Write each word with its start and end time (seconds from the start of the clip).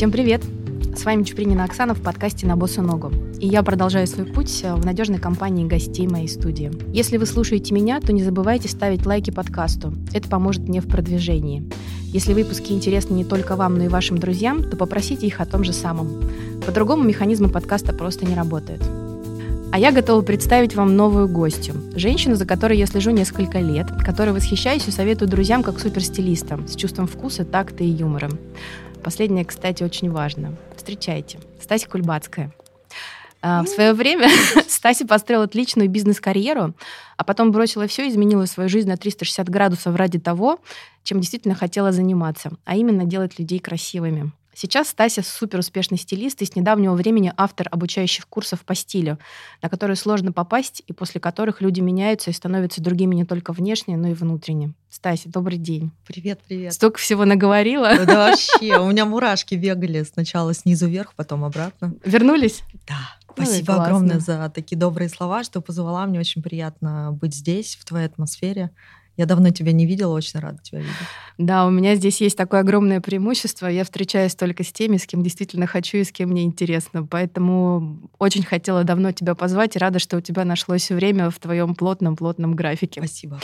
Всем 0.00 0.10
привет! 0.10 0.42
С 0.96 1.04
вами 1.04 1.24
Чупринина 1.24 1.64
Оксана 1.64 1.92
в 1.94 2.00
подкасте 2.00 2.46
«На 2.46 2.56
босу 2.56 2.80
ногу». 2.80 3.12
И 3.38 3.46
я 3.46 3.62
продолжаю 3.62 4.06
свой 4.06 4.24
путь 4.24 4.62
в 4.62 4.82
надежной 4.82 5.18
компании 5.18 5.68
гостей 5.68 6.08
моей 6.08 6.26
студии. 6.26 6.72
Если 6.90 7.18
вы 7.18 7.26
слушаете 7.26 7.74
меня, 7.74 8.00
то 8.00 8.10
не 8.14 8.22
забывайте 8.22 8.66
ставить 8.66 9.04
лайки 9.04 9.30
подкасту. 9.30 9.92
Это 10.14 10.26
поможет 10.26 10.66
мне 10.66 10.80
в 10.80 10.88
продвижении. 10.88 11.70
Если 12.06 12.32
выпуски 12.32 12.72
интересны 12.72 13.12
не 13.12 13.26
только 13.26 13.56
вам, 13.56 13.76
но 13.76 13.84
и 13.84 13.88
вашим 13.88 14.16
друзьям, 14.16 14.64
то 14.64 14.74
попросите 14.74 15.26
их 15.26 15.38
о 15.38 15.44
том 15.44 15.64
же 15.64 15.74
самом. 15.74 16.08
По-другому 16.64 17.02
механизмы 17.02 17.50
подкаста 17.50 17.92
просто 17.92 18.24
не 18.24 18.34
работают. 18.34 18.82
А 19.70 19.78
я 19.78 19.92
готова 19.92 20.22
представить 20.22 20.74
вам 20.74 20.96
новую 20.96 21.28
гостью. 21.28 21.74
Женщину, 21.94 22.36
за 22.36 22.46
которой 22.46 22.78
я 22.78 22.86
слежу 22.86 23.10
несколько 23.10 23.58
лет, 23.58 23.88
которой 24.02 24.30
восхищаюсь 24.30 24.88
и 24.88 24.92
советую 24.92 25.28
друзьям 25.28 25.62
как 25.62 25.78
суперстилистам, 25.78 26.66
с 26.68 26.74
чувством 26.74 27.06
вкуса, 27.06 27.44
такта 27.44 27.84
и 27.84 27.88
юмором. 27.88 28.38
Последнее, 29.02 29.44
кстати, 29.44 29.82
очень 29.82 30.10
важно. 30.10 30.56
Встречайте. 30.76 31.38
Стася 31.60 31.88
Кульбацкая. 31.88 32.52
А, 33.42 33.62
в 33.62 33.68
свое 33.68 33.92
время 33.94 34.28
Стася 34.68 35.06
построила 35.06 35.44
отличную 35.44 35.88
бизнес-карьеру, 35.88 36.74
а 37.16 37.24
потом 37.24 37.52
бросила 37.52 37.86
все 37.86 38.06
и 38.06 38.10
изменила 38.10 38.44
свою 38.46 38.68
жизнь 38.68 38.88
на 38.88 38.96
360 38.96 39.48
градусов 39.48 39.96
ради 39.96 40.18
того, 40.18 40.58
чем 41.02 41.20
действительно 41.20 41.54
хотела 41.54 41.92
заниматься, 41.92 42.52
а 42.64 42.76
именно 42.76 43.04
делать 43.04 43.38
людей 43.38 43.58
красивыми. 43.58 44.32
Сейчас 44.62 44.90
Стася 44.90 45.22
супер 45.22 45.60
успешный 45.60 45.96
стилист 45.96 46.42
и 46.42 46.44
с 46.44 46.54
недавнего 46.54 46.92
времени 46.92 47.32
автор 47.38 47.66
обучающих 47.70 48.28
курсов 48.28 48.60
по 48.60 48.74
стилю, 48.74 49.18
на 49.62 49.70
которые 49.70 49.96
сложно 49.96 50.32
попасть 50.32 50.82
и 50.86 50.92
после 50.92 51.18
которых 51.18 51.62
люди 51.62 51.80
меняются 51.80 52.28
и 52.28 52.34
становятся 52.34 52.82
другими 52.82 53.14
не 53.14 53.24
только 53.24 53.54
внешне, 53.54 53.96
но 53.96 54.08
и 54.08 54.12
внутренне. 54.12 54.74
Стася, 54.90 55.30
добрый 55.30 55.56
день. 55.56 55.92
Привет, 56.06 56.40
привет. 56.46 56.74
Столько 56.74 56.98
всего 56.98 57.24
наговорила. 57.24 58.04
Да 58.04 58.28
вообще, 58.28 58.78
у 58.78 58.90
меня 58.90 59.06
мурашки 59.06 59.54
бегали 59.54 60.02
сначала 60.02 60.52
снизу 60.52 60.88
вверх, 60.88 61.14
потом 61.14 61.42
обратно. 61.44 61.94
Вернулись? 62.04 62.60
Да. 62.86 63.16
Спасибо 63.32 63.76
ну, 63.76 63.80
огромное 63.80 64.18
за 64.18 64.50
такие 64.54 64.76
добрые 64.76 65.08
слова, 65.08 65.42
что 65.42 65.62
позвала. 65.62 66.04
Мне 66.04 66.20
очень 66.20 66.42
приятно 66.42 67.16
быть 67.18 67.34
здесь, 67.34 67.76
в 67.76 67.86
твоей 67.86 68.04
атмосфере. 68.04 68.72
Я 69.20 69.26
давно 69.26 69.50
тебя 69.50 69.72
не 69.72 69.84
видела, 69.84 70.14
очень 70.14 70.40
рада 70.40 70.62
тебя 70.62 70.78
видеть. 70.78 70.94
Да, 71.36 71.66
у 71.66 71.70
меня 71.70 71.94
здесь 71.94 72.22
есть 72.22 72.38
такое 72.38 72.60
огромное 72.60 73.02
преимущество. 73.02 73.66
Я 73.66 73.84
встречаюсь 73.84 74.34
только 74.34 74.64
с 74.64 74.72
теми, 74.72 74.96
с 74.96 75.06
кем 75.06 75.22
действительно 75.22 75.66
хочу 75.66 75.98
и 75.98 76.04
с 76.04 76.10
кем 76.10 76.30
мне 76.30 76.42
интересно. 76.42 77.04
Поэтому 77.04 77.98
очень 78.18 78.42
хотела 78.42 78.82
давно 78.82 79.12
тебя 79.12 79.34
позвать 79.34 79.76
и 79.76 79.78
рада, 79.78 79.98
что 79.98 80.16
у 80.16 80.22
тебя 80.22 80.46
нашлось 80.46 80.88
время 80.88 81.28
в 81.28 81.38
твоем 81.38 81.74
плотном-плотном 81.74 82.54
графике. 82.54 83.02
Спасибо. 83.02 83.38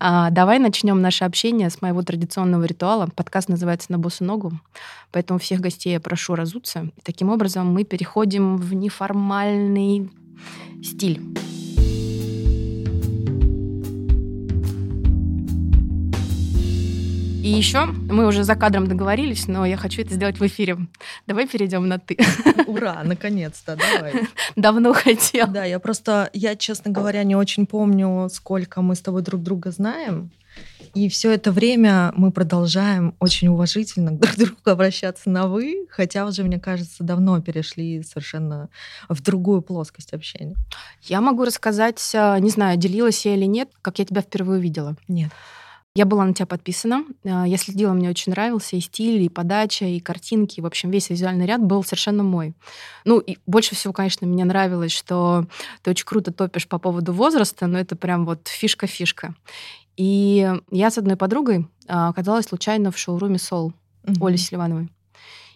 А, 0.00 0.30
давай 0.30 0.58
начнем 0.58 1.02
наше 1.02 1.24
общение 1.24 1.68
с 1.68 1.82
моего 1.82 2.00
традиционного 2.00 2.64
ритуала. 2.64 3.06
Подкаст 3.14 3.50
называется 3.50 3.92
«На 3.92 3.98
босу 3.98 4.24
ногу», 4.24 4.58
поэтому 5.10 5.38
всех 5.38 5.60
гостей 5.60 5.92
я 5.92 6.00
прошу 6.00 6.36
разуться. 6.36 6.88
И 6.96 7.00
таким 7.02 7.28
образом 7.28 7.70
мы 7.70 7.84
переходим 7.84 8.56
в 8.56 8.72
неформальный 8.72 10.10
стиль. 10.82 11.20
И 17.42 17.48
еще 17.48 17.86
мы 17.86 18.28
уже 18.28 18.44
за 18.44 18.54
кадром 18.54 18.86
договорились, 18.86 19.48
но 19.48 19.66
я 19.66 19.76
хочу 19.76 20.02
это 20.02 20.14
сделать 20.14 20.38
в 20.38 20.46
эфире. 20.46 20.78
Давай 21.26 21.48
перейдем 21.48 21.88
на 21.88 21.98
ты. 21.98 22.16
Ура, 22.68 23.02
наконец-то, 23.02 23.76
давай. 23.76 24.28
Давно 24.54 24.92
хотел. 24.92 25.48
Да, 25.48 25.64
я 25.64 25.80
просто, 25.80 26.30
я, 26.32 26.54
честно 26.54 26.92
говоря, 26.92 27.24
не 27.24 27.34
очень 27.34 27.66
помню, 27.66 28.28
сколько 28.32 28.80
мы 28.80 28.94
с 28.94 29.00
тобой 29.00 29.22
друг 29.22 29.42
друга 29.42 29.72
знаем. 29.72 30.30
И 30.94 31.08
все 31.08 31.32
это 31.32 31.50
время 31.50 32.12
мы 32.14 32.30
продолжаем 32.30 33.16
очень 33.18 33.48
уважительно 33.48 34.12
друг 34.16 34.34
к 34.34 34.38
другу 34.38 34.60
обращаться 34.66 35.28
на 35.28 35.48
вы, 35.48 35.88
хотя 35.90 36.26
уже, 36.26 36.44
мне 36.44 36.60
кажется, 36.60 37.02
давно 37.02 37.40
перешли 37.40 38.04
совершенно 38.04 38.68
в 39.08 39.20
другую 39.20 39.62
плоскость 39.62 40.12
общения. 40.12 40.54
Я 41.02 41.20
могу 41.20 41.44
рассказать, 41.44 42.00
а, 42.14 42.38
не 42.38 42.50
знаю, 42.50 42.78
делилась 42.78 43.26
я 43.26 43.34
или 43.34 43.46
нет, 43.46 43.68
как 43.82 43.98
я 43.98 44.04
тебя 44.04 44.20
впервые 44.20 44.60
увидела. 44.60 44.94
Нет. 45.08 45.32
Я 45.94 46.06
была 46.06 46.24
на 46.24 46.32
тебя 46.32 46.46
подписана. 46.46 47.04
А, 47.24 47.46
я 47.46 47.58
следила, 47.58 47.92
мне 47.92 48.08
очень 48.08 48.32
нравился 48.32 48.76
и 48.76 48.80
стиль, 48.80 49.22
и 49.22 49.28
подача, 49.28 49.84
и 49.84 50.00
картинки. 50.00 50.60
В 50.60 50.66
общем, 50.66 50.90
весь 50.90 51.10
визуальный 51.10 51.44
ряд 51.44 51.62
был 51.62 51.84
совершенно 51.84 52.22
мой. 52.22 52.54
Ну, 53.04 53.18
и 53.18 53.36
больше 53.46 53.74
всего, 53.74 53.92
конечно, 53.92 54.26
мне 54.26 54.44
нравилось, 54.44 54.92
что 54.92 55.46
ты 55.82 55.90
очень 55.90 56.06
круто 56.06 56.32
топишь 56.32 56.66
по 56.66 56.78
поводу 56.78 57.12
возраста, 57.12 57.66
но 57.66 57.78
это 57.78 57.94
прям 57.94 58.24
вот 58.24 58.48
фишка-фишка. 58.48 59.34
И 59.98 60.50
я 60.70 60.90
с 60.90 60.96
одной 60.96 61.16
подругой 61.16 61.68
а, 61.86 62.08
оказалась 62.08 62.46
случайно 62.46 62.90
в 62.90 62.98
шоуруме 62.98 63.38
Сол 63.38 63.74
угу. 64.06 64.26
Оли 64.26 64.36
Селивановой. 64.36 64.88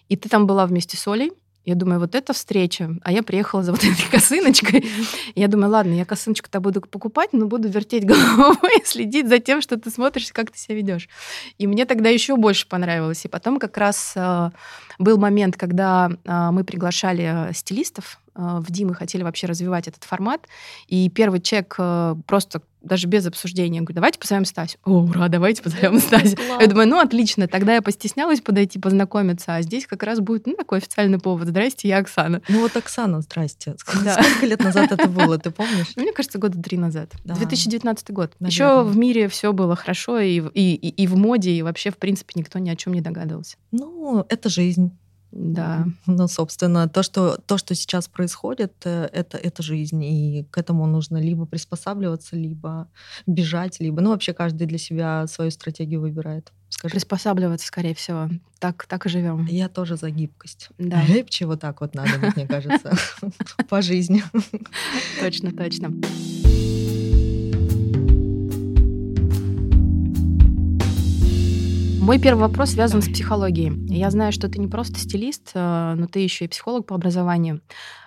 И 0.08 0.16
ты 0.16 0.28
там 0.28 0.46
была 0.46 0.66
вместе 0.66 0.98
с 0.98 1.08
Олей. 1.08 1.32
Я 1.66 1.74
думаю, 1.74 1.98
вот 1.98 2.14
эта 2.14 2.32
встреча, 2.32 2.96
а 3.02 3.10
я 3.10 3.24
приехала 3.24 3.64
за 3.64 3.72
вот 3.72 3.82
этой 3.82 4.08
косыночкой. 4.10 4.88
Я 5.34 5.48
думаю, 5.48 5.70
ладно, 5.70 5.94
я 5.94 6.04
косыночку-то 6.04 6.60
буду 6.60 6.80
покупать, 6.80 7.32
но 7.32 7.46
буду 7.46 7.68
вертеть 7.68 8.06
головой 8.06 8.78
и 8.80 8.86
следить 8.86 9.28
за 9.28 9.40
тем, 9.40 9.60
что 9.60 9.76
ты 9.76 9.90
смотришь, 9.90 10.32
как 10.32 10.52
ты 10.52 10.58
себя 10.58 10.76
ведешь. 10.76 11.08
И 11.58 11.66
мне 11.66 11.84
тогда 11.84 12.08
еще 12.08 12.36
больше 12.36 12.68
понравилось. 12.68 13.24
И 13.24 13.28
потом 13.28 13.58
как 13.58 13.76
раз 13.78 14.12
э, 14.14 14.50
был 15.00 15.18
момент, 15.18 15.56
когда 15.56 16.08
э, 16.08 16.50
мы 16.52 16.62
приглашали 16.62 17.50
стилистов 17.52 18.20
э, 18.36 18.58
в 18.60 18.70
Димы, 18.70 18.94
хотели 18.94 19.22
вообще 19.22 19.46
развивать 19.46 19.88
этот 19.88 20.04
формат. 20.04 20.46
И 20.86 21.08
первый 21.10 21.40
чек 21.40 21.74
э, 21.78 22.14
просто 22.26 22.62
даже 22.86 23.06
без 23.06 23.26
обсуждения. 23.26 23.78
Я 23.78 23.82
говорю, 23.82 23.96
давайте 23.96 24.18
позовем 24.18 24.44
Стасю. 24.44 24.78
О, 24.84 25.02
ура, 25.02 25.28
давайте 25.28 25.62
позовем 25.62 25.98
Стасю. 26.00 26.36
Я 26.60 26.66
думаю, 26.66 26.88
ну, 26.88 27.00
отлично. 27.00 27.48
Тогда 27.48 27.74
я 27.74 27.82
постеснялась 27.82 28.40
подойти, 28.40 28.78
познакомиться, 28.78 29.56
а 29.56 29.62
здесь 29.62 29.86
как 29.86 30.02
раз 30.02 30.20
будет, 30.20 30.46
ну, 30.46 30.54
такой 30.54 30.78
официальный 30.78 31.18
повод. 31.18 31.48
Здрасте, 31.48 31.88
я 31.88 31.98
Оксана. 31.98 32.42
Ну, 32.48 32.60
вот 32.60 32.76
Оксана, 32.76 33.20
здрасте. 33.20 33.74
Да. 34.04 34.22
Сколько 34.22 34.46
лет 34.46 34.62
назад 34.62 34.92
это 34.92 35.08
было, 35.08 35.38
ты 35.38 35.50
помнишь? 35.50 35.92
Мне 35.96 36.12
кажется, 36.12 36.38
года 36.38 36.62
три 36.62 36.78
назад. 36.78 37.12
Да. 37.24 37.34
2019 37.34 38.10
год. 38.10 38.32
Наверное. 38.38 38.50
Еще 38.50 38.82
в 38.82 38.96
мире 38.96 39.28
все 39.28 39.52
было 39.52 39.76
хорошо, 39.76 40.18
и, 40.18 40.40
и, 40.54 40.74
и, 40.74 40.88
и 40.88 41.06
в 41.06 41.16
моде, 41.16 41.50
и 41.50 41.62
вообще, 41.62 41.90
в 41.90 41.96
принципе, 41.98 42.32
никто 42.36 42.58
ни 42.58 42.70
о 42.70 42.76
чем 42.76 42.94
не 42.94 43.00
догадывался. 43.00 43.56
Ну, 43.72 44.24
это 44.28 44.48
жизнь. 44.48 44.96
Да. 45.36 45.86
Ну, 46.06 46.28
собственно, 46.28 46.88
то, 46.88 47.02
что, 47.02 47.36
то, 47.46 47.58
что 47.58 47.74
сейчас 47.74 48.08
происходит, 48.08 48.72
э, 48.84 49.08
это, 49.12 49.36
это 49.36 49.62
жизнь. 49.62 50.02
И 50.02 50.46
к 50.50 50.58
этому 50.58 50.86
нужно 50.86 51.18
либо 51.18 51.46
приспосабливаться, 51.46 52.36
либо 52.36 52.88
бежать, 53.26 53.80
либо... 53.80 54.00
Ну, 54.00 54.10
вообще 54.10 54.32
каждый 54.32 54.66
для 54.66 54.78
себя 54.78 55.26
свою 55.26 55.50
стратегию 55.50 56.00
выбирает. 56.00 56.52
Скажи. 56.70 56.92
Приспосабливаться, 56.92 57.66
скорее 57.66 57.94
всего. 57.94 58.28
Так, 58.58 58.86
так 58.86 59.06
и 59.06 59.08
живем. 59.08 59.46
Я 59.46 59.68
тоже 59.68 59.96
за 59.96 60.10
гибкость. 60.10 60.70
Да. 60.78 61.04
Гибче 61.06 61.46
вот 61.46 61.60
так 61.60 61.80
вот 61.80 61.94
надо 61.94 62.32
мне 62.34 62.46
кажется, 62.46 62.94
по 63.68 63.82
жизни. 63.82 64.22
Точно, 65.20 65.52
точно. 65.52 65.92
Мой 72.06 72.20
первый 72.20 72.42
вопрос 72.42 72.70
связан 72.70 73.02
с 73.02 73.08
психологией. 73.08 73.72
Я 73.92 74.12
знаю, 74.12 74.30
что 74.30 74.48
ты 74.48 74.60
не 74.60 74.68
просто 74.68 74.96
стилист, 75.00 75.50
э, 75.54 75.94
но 75.96 76.06
ты 76.06 76.20
еще 76.20 76.44
и 76.44 76.48
психолог 76.48 76.86
по 76.86 76.94
образованию. 76.94 77.62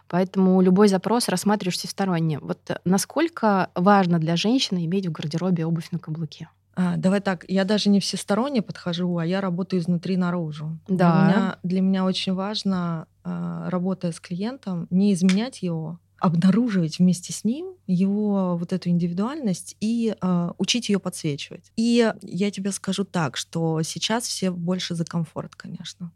Поэтому 0.08 0.62
любой 0.62 0.88
запрос 0.88 1.28
рассматриваешь 1.28 1.76
всесторонне. 1.76 2.40
Вот 2.40 2.60
насколько 2.86 3.68
важно 3.76 4.18
для 4.18 4.38
женщины 4.38 4.86
иметь 4.86 5.08
в 5.08 5.12
гардеробе 5.12 5.66
обувь 5.66 5.92
на 5.92 6.00
каблуке? 6.00 6.48
А, 6.76 6.96
давай 6.96 7.20
так, 7.20 7.44
я 7.50 7.66
даже 7.66 7.90
не 7.90 8.00
всесторонне 8.00 8.62
подхожу, 8.62 9.18
а 9.18 9.26
я 9.26 9.42
работаю 9.42 9.82
изнутри 9.82 10.16
наружу. 10.16 10.80
Да. 10.88 10.96
Для 11.12 11.26
меня, 11.26 11.58
для 11.64 11.82
меня 11.82 12.06
очень 12.06 12.34
важно, 12.34 13.06
а, 13.26 13.70
работая 13.70 14.14
с 14.14 14.22
клиентом, 14.22 14.88
не 14.92 15.12
изменять 15.12 15.62
его, 15.62 16.00
обнаруживать 16.20 17.00
вместе 17.00 17.34
с 17.34 17.44
ним 17.44 17.74
его 17.88 18.58
вот 18.58 18.74
эту 18.74 18.90
индивидуальность 18.90 19.76
и 19.80 20.16
э, 20.20 20.50
учить 20.58 20.90
ее 20.90 21.00
подсвечивать. 21.00 21.72
И 21.76 22.12
я 22.22 22.52
тебе 22.52 22.72
скажу 22.72 23.04
так, 23.04 23.38
что 23.38 23.82
сейчас 23.82 24.28
все 24.28 24.52
больше 24.52 24.96
за 24.96 25.06
комфорт, 25.06 25.56
конечно. 25.56 26.12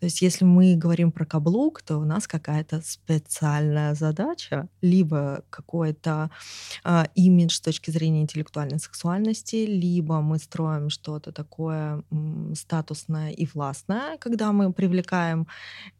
То 0.00 0.06
есть 0.06 0.22
если 0.22 0.44
мы 0.44 0.76
говорим 0.76 1.12
про 1.12 1.24
каблук, 1.24 1.82
то 1.82 1.98
у 1.98 2.04
нас 2.04 2.26
какая-то 2.26 2.80
специальная 2.84 3.94
задача, 3.94 4.68
либо 4.80 5.42
какой-то 5.50 6.30
э, 6.84 7.04
имидж 7.14 7.54
с 7.54 7.60
точки 7.60 7.90
зрения 7.90 8.22
интеллектуальной 8.22 8.78
сексуальности, 8.78 9.66
либо 9.66 10.20
мы 10.20 10.38
строим 10.38 10.90
что-то 10.90 11.32
такое 11.32 12.02
м, 12.10 12.54
статусное 12.54 13.30
и 13.30 13.46
властное, 13.46 14.18
когда 14.18 14.52
мы 14.52 14.72
привлекаем 14.72 15.46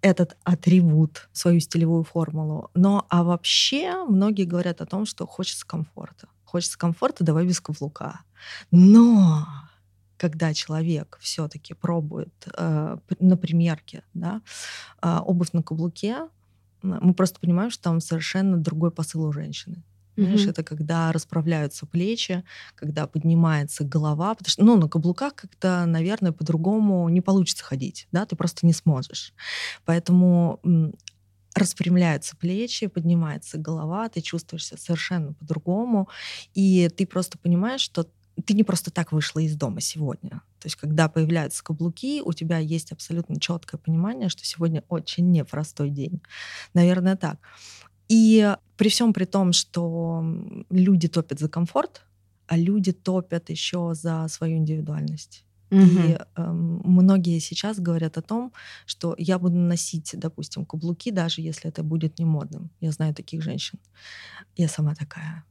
этот 0.02 0.36
атрибут, 0.44 1.28
свою 1.32 1.60
стилевую 1.60 2.04
формулу. 2.04 2.70
Но 2.74 3.06
а 3.08 3.22
вообще 3.22 4.04
многие 4.08 4.44
говорят 4.44 4.80
о 4.80 4.86
том, 4.86 5.06
что 5.06 5.26
хочется 5.26 5.66
комфорта. 5.66 6.28
Хочется 6.44 6.78
комфорта, 6.78 7.24
давай 7.24 7.46
без 7.46 7.60
каблука. 7.60 8.20
Но 8.70 9.46
когда 10.18 10.52
человек 10.52 11.18
все-таки 11.20 11.74
пробует 11.74 12.34
э, 12.56 12.98
на 13.20 13.36
примерке 13.36 14.02
да, 14.14 14.42
э, 15.02 15.18
обувь 15.18 15.52
на 15.52 15.62
каблуке, 15.62 16.28
мы 16.82 17.14
просто 17.14 17.40
понимаем, 17.40 17.70
что 17.70 17.84
там 17.84 18.00
совершенно 18.00 18.56
другой 18.56 18.90
посыл 18.90 19.24
у 19.24 19.32
женщины. 19.32 19.82
Знаешь, 20.16 20.46
это 20.46 20.64
когда 20.64 21.12
расправляются 21.12 21.86
плечи, 21.86 22.42
когда 22.74 23.06
поднимается 23.06 23.84
голова, 23.84 24.34
потому 24.34 24.50
что, 24.50 24.64
ну, 24.64 24.76
на 24.76 24.88
каблуках 24.88 25.36
как-то, 25.36 25.84
наверное, 25.86 26.32
по-другому 26.32 27.08
не 27.08 27.20
получится 27.20 27.62
ходить, 27.62 28.08
да, 28.10 28.26
ты 28.26 28.34
просто 28.34 28.66
не 28.66 28.72
сможешь. 28.72 29.32
Поэтому 29.84 30.60
распрямляются 31.54 32.36
плечи, 32.36 32.88
поднимается 32.88 33.58
голова, 33.58 34.08
ты 34.08 34.20
чувствуешь 34.20 34.66
себя 34.66 34.78
совершенно 34.78 35.34
по-другому, 35.34 36.08
и 36.52 36.88
ты 36.88 37.06
просто 37.06 37.38
понимаешь, 37.38 37.80
что 37.80 38.08
ты 38.42 38.54
не 38.54 38.64
просто 38.64 38.90
так 38.90 39.12
вышла 39.12 39.40
из 39.40 39.56
дома 39.56 39.80
сегодня. 39.80 40.42
То 40.60 40.66
есть, 40.66 40.76
когда 40.76 41.08
появляются 41.08 41.62
каблуки, 41.62 42.20
у 42.24 42.32
тебя 42.32 42.58
есть 42.58 42.92
абсолютно 42.92 43.40
четкое 43.40 43.78
понимание, 43.78 44.28
что 44.28 44.44
сегодня 44.44 44.84
очень 44.88 45.30
непростой 45.30 45.90
день. 45.90 46.20
Наверное, 46.74 47.16
так. 47.16 47.38
И 48.08 48.56
при 48.76 48.88
всем 48.88 49.12
при 49.12 49.24
том, 49.24 49.52
что 49.52 50.24
люди 50.70 51.08
топят 51.08 51.38
за 51.38 51.48
комфорт, 51.48 52.02
а 52.46 52.56
люди 52.56 52.92
топят 52.92 53.50
еще 53.50 53.92
за 53.94 54.26
свою 54.28 54.56
индивидуальность. 54.56 55.44
Угу. 55.70 55.80
И 55.80 56.18
э, 56.36 56.50
многие 56.52 57.38
сейчас 57.40 57.78
говорят 57.78 58.16
о 58.16 58.22
том, 58.22 58.52
что 58.86 59.14
я 59.18 59.38
буду 59.38 59.56
носить, 59.56 60.14
допустим, 60.14 60.64
каблуки, 60.64 61.10
даже 61.10 61.42
если 61.42 61.68
это 61.68 61.82
будет 61.82 62.18
не 62.18 62.24
модным. 62.24 62.70
Я 62.80 62.90
знаю 62.92 63.14
таких 63.14 63.42
женщин. 63.42 63.78
Я 64.56 64.68
сама 64.68 64.94
такая. 64.94 65.44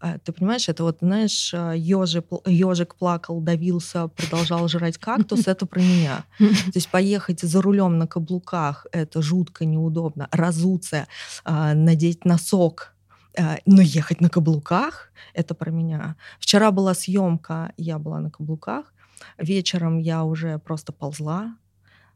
А, 0.00 0.18
ты 0.18 0.32
понимаешь, 0.32 0.68
это 0.68 0.84
вот, 0.84 0.98
знаешь, 1.00 1.52
ежик, 1.52 2.26
ежик 2.46 2.94
плакал, 2.94 3.40
давился, 3.40 4.08
продолжал 4.08 4.68
жрать 4.68 4.98
кактус, 4.98 5.48
это 5.48 5.66
про 5.66 5.80
меня. 5.80 6.24
То 6.38 6.76
есть 6.76 6.88
поехать 6.88 7.40
за 7.40 7.60
рулем 7.60 7.98
на 7.98 8.06
каблуках, 8.06 8.86
это 8.92 9.22
жутко 9.22 9.64
неудобно. 9.64 10.28
Разуться, 10.30 11.06
а, 11.44 11.74
надеть 11.74 12.24
носок, 12.24 12.94
а, 13.36 13.58
но 13.66 13.82
ехать 13.82 14.20
на 14.20 14.28
каблуках, 14.28 15.12
это 15.34 15.54
про 15.54 15.70
меня. 15.70 16.16
Вчера 16.38 16.70
была 16.70 16.94
съемка, 16.94 17.72
я 17.76 17.98
была 17.98 18.20
на 18.20 18.30
каблуках, 18.30 18.92
вечером 19.36 19.98
я 19.98 20.24
уже 20.24 20.58
просто 20.58 20.92
ползла, 20.92 21.56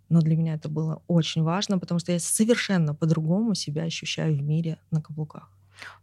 но 0.09 0.21
для 0.21 0.37
меня 0.37 0.55
это 0.55 0.69
было 0.69 1.03
очень 1.09 1.43
важно, 1.43 1.79
потому 1.79 1.99
что 1.99 2.13
я 2.13 2.21
совершенно 2.21 2.95
по-другому 2.95 3.55
себя 3.55 3.85
ощущаю 3.85 4.37
в 4.37 4.43
мире 4.43 4.79
на 4.91 5.01
каблуках. 5.01 5.51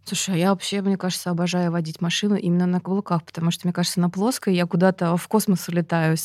Слушай, 0.03 0.35
а 0.35 0.37
я 0.37 0.49
вообще, 0.49 0.81
мне 0.81 0.97
кажется, 0.97 1.29
обожаю 1.29 1.71
водить 1.71 2.01
машину 2.01 2.35
именно 2.35 2.65
на 2.65 2.79
каблуках, 2.79 3.23
потому 3.23 3.51
что, 3.51 3.67
мне 3.67 3.73
кажется, 3.73 3.99
на 3.99 4.09
плоской 4.09 4.55
я 4.55 4.65
куда-то 4.65 5.15
в 5.17 5.27
космос 5.27 5.69
улетаю, 5.69 6.17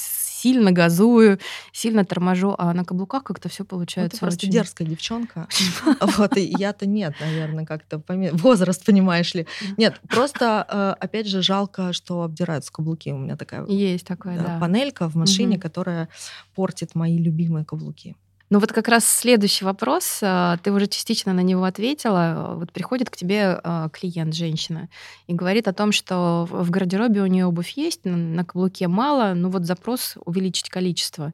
сильно 0.44 0.72
газую, 0.72 1.38
сильно 1.72 2.04
торможу, 2.04 2.54
а 2.56 2.72
на 2.72 2.84
каблуках 2.84 3.24
как-то 3.24 3.48
все 3.48 3.64
получается. 3.64 4.16
Ну, 4.16 4.18
ты 4.18 4.20
просто 4.20 4.46
очень... 4.46 4.52
дерзкая 4.52 4.88
девчонка. 4.88 5.48
Вот, 6.16 6.36
и 6.36 6.54
я-то 6.58 6.86
нет, 6.86 7.14
наверное, 7.20 7.66
как-то 7.66 8.02
возраст, 8.32 8.84
понимаешь 8.84 9.34
ли. 9.34 9.46
Нет, 9.76 10.00
просто, 10.08 10.66
э, 10.68 11.04
опять 11.04 11.26
же, 11.26 11.42
жалко, 11.42 11.92
что 11.92 12.22
обдираются 12.22 12.72
каблуки. 12.72 13.10
У 13.10 13.18
меня 13.18 13.36
такая 13.36 13.66
есть 13.66 14.06
такая, 14.06 14.38
да. 14.38 14.58
панелька 14.60 15.08
в 15.08 15.14
машине, 15.14 15.58
которая 15.58 16.08
портит 16.54 16.94
мои 16.94 17.18
любимые 17.18 17.64
каблуки. 17.64 18.16
Ну 18.54 18.60
вот 18.60 18.72
как 18.72 18.86
раз 18.86 19.04
следующий 19.04 19.64
вопрос, 19.64 20.20
а, 20.22 20.58
ты 20.58 20.70
уже 20.70 20.86
частично 20.86 21.32
на 21.32 21.40
него 21.40 21.64
ответила. 21.64 22.54
Вот 22.56 22.70
приходит 22.70 23.10
к 23.10 23.16
тебе 23.16 23.58
а, 23.64 23.88
клиент, 23.88 24.32
женщина, 24.32 24.88
и 25.26 25.34
говорит 25.34 25.66
о 25.66 25.72
том, 25.72 25.90
что 25.90 26.46
в 26.48 26.70
гардеробе 26.70 27.22
у 27.22 27.26
нее 27.26 27.46
обувь 27.46 27.70
есть, 27.70 28.02
на 28.04 28.44
каблуке 28.44 28.86
мало, 28.86 29.34
ну 29.34 29.48
вот 29.48 29.64
запрос 29.64 30.14
увеличить 30.24 30.68
количество. 30.68 31.32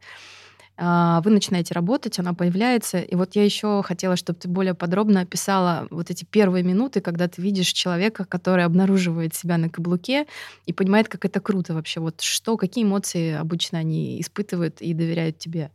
А, 0.82 1.20
вы 1.20 1.30
начинаете 1.30 1.74
работать, 1.74 2.18
она 2.18 2.32
появляется. 2.32 3.00
И 3.00 3.14
вот 3.14 3.36
я 3.36 3.44
еще 3.44 3.82
хотела, 3.82 4.16
чтобы 4.16 4.38
ты 4.38 4.48
более 4.48 4.72
подробно 4.72 5.20
описала 5.20 5.86
вот 5.90 6.10
эти 6.10 6.24
первые 6.24 6.64
минуты, 6.64 7.02
когда 7.02 7.28
ты 7.28 7.42
видишь 7.42 7.68
человека, 7.68 8.24
который 8.24 8.64
обнаруживает 8.64 9.34
себя 9.34 9.58
на 9.58 9.68
каблуке 9.68 10.26
и 10.64 10.72
понимает, 10.72 11.08
как 11.08 11.26
это 11.26 11.38
круто 11.40 11.74
вообще. 11.74 12.00
Вот 12.00 12.22
что, 12.22 12.56
какие 12.56 12.84
эмоции 12.84 13.34
обычно 13.34 13.78
они 13.78 14.22
испытывают 14.22 14.80
и 14.80 14.94
доверяют 14.94 15.36
тебе? 15.38 15.70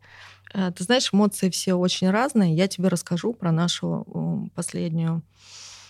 Э, 0.52 0.72
ты 0.72 0.82
знаешь, 0.82 1.10
эмоции 1.12 1.50
все 1.50 1.74
очень 1.74 2.10
разные. 2.10 2.56
Я 2.56 2.66
тебе 2.66 2.88
расскажу 2.88 3.32
про 3.32 3.52
нашу 3.52 4.50
последнюю 4.56 5.22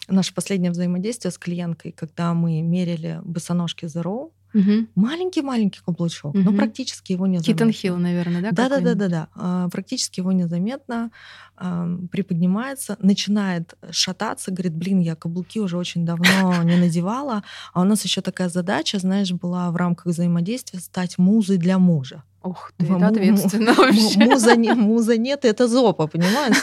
наше 0.08 0.34
последнее 0.34 0.70
взаимодействие 0.70 1.32
с 1.32 1.38
клиенткой, 1.38 1.90
когда 1.90 2.32
мы 2.32 2.62
мерили 2.62 3.20
босоножки 3.24 3.86
Zero. 3.86 4.30
Угу. 4.56 4.86
Маленький-маленький 4.94 5.80
каблучок, 5.84 6.34
угу. 6.34 6.38
но 6.38 6.52
практически 6.52 7.12
его 7.12 7.26
не 7.26 7.38
заметно. 7.38 7.72
Хилл, 7.72 7.96
наверное, 7.98 8.40
да? 8.40 8.50
Да-да-да-да-да. 8.52 9.28
А, 9.34 9.68
практически 9.68 10.20
его 10.20 10.32
незаметно 10.32 11.10
а, 11.56 11.86
приподнимается, 12.10 12.96
начинает 13.00 13.74
шататься, 13.90 14.50
говорит, 14.50 14.74
блин, 14.74 15.00
я 15.00 15.14
каблуки 15.14 15.60
уже 15.60 15.76
очень 15.76 16.06
давно 16.06 16.62
не 16.62 16.76
надевала, 16.76 17.42
а 17.74 17.82
у 17.82 17.84
нас 17.84 18.02
еще 18.04 18.22
такая 18.22 18.48
задача, 18.48 18.98
знаешь, 18.98 19.32
была 19.32 19.70
в 19.70 19.76
рамках 19.76 20.06
взаимодействия 20.06 20.80
стать 20.80 21.18
музой 21.18 21.58
для 21.58 21.78
мужа. 21.78 22.22
Ух 22.46 22.72
ты, 22.76 22.86
это 22.86 23.08
ответственно 23.08 23.74
вообще. 23.74 24.24
Муза, 24.24 24.54
муза 24.56 25.16
нет, 25.16 25.44
это 25.44 25.68
зопа, 25.68 26.06
понимаешь? 26.06 26.56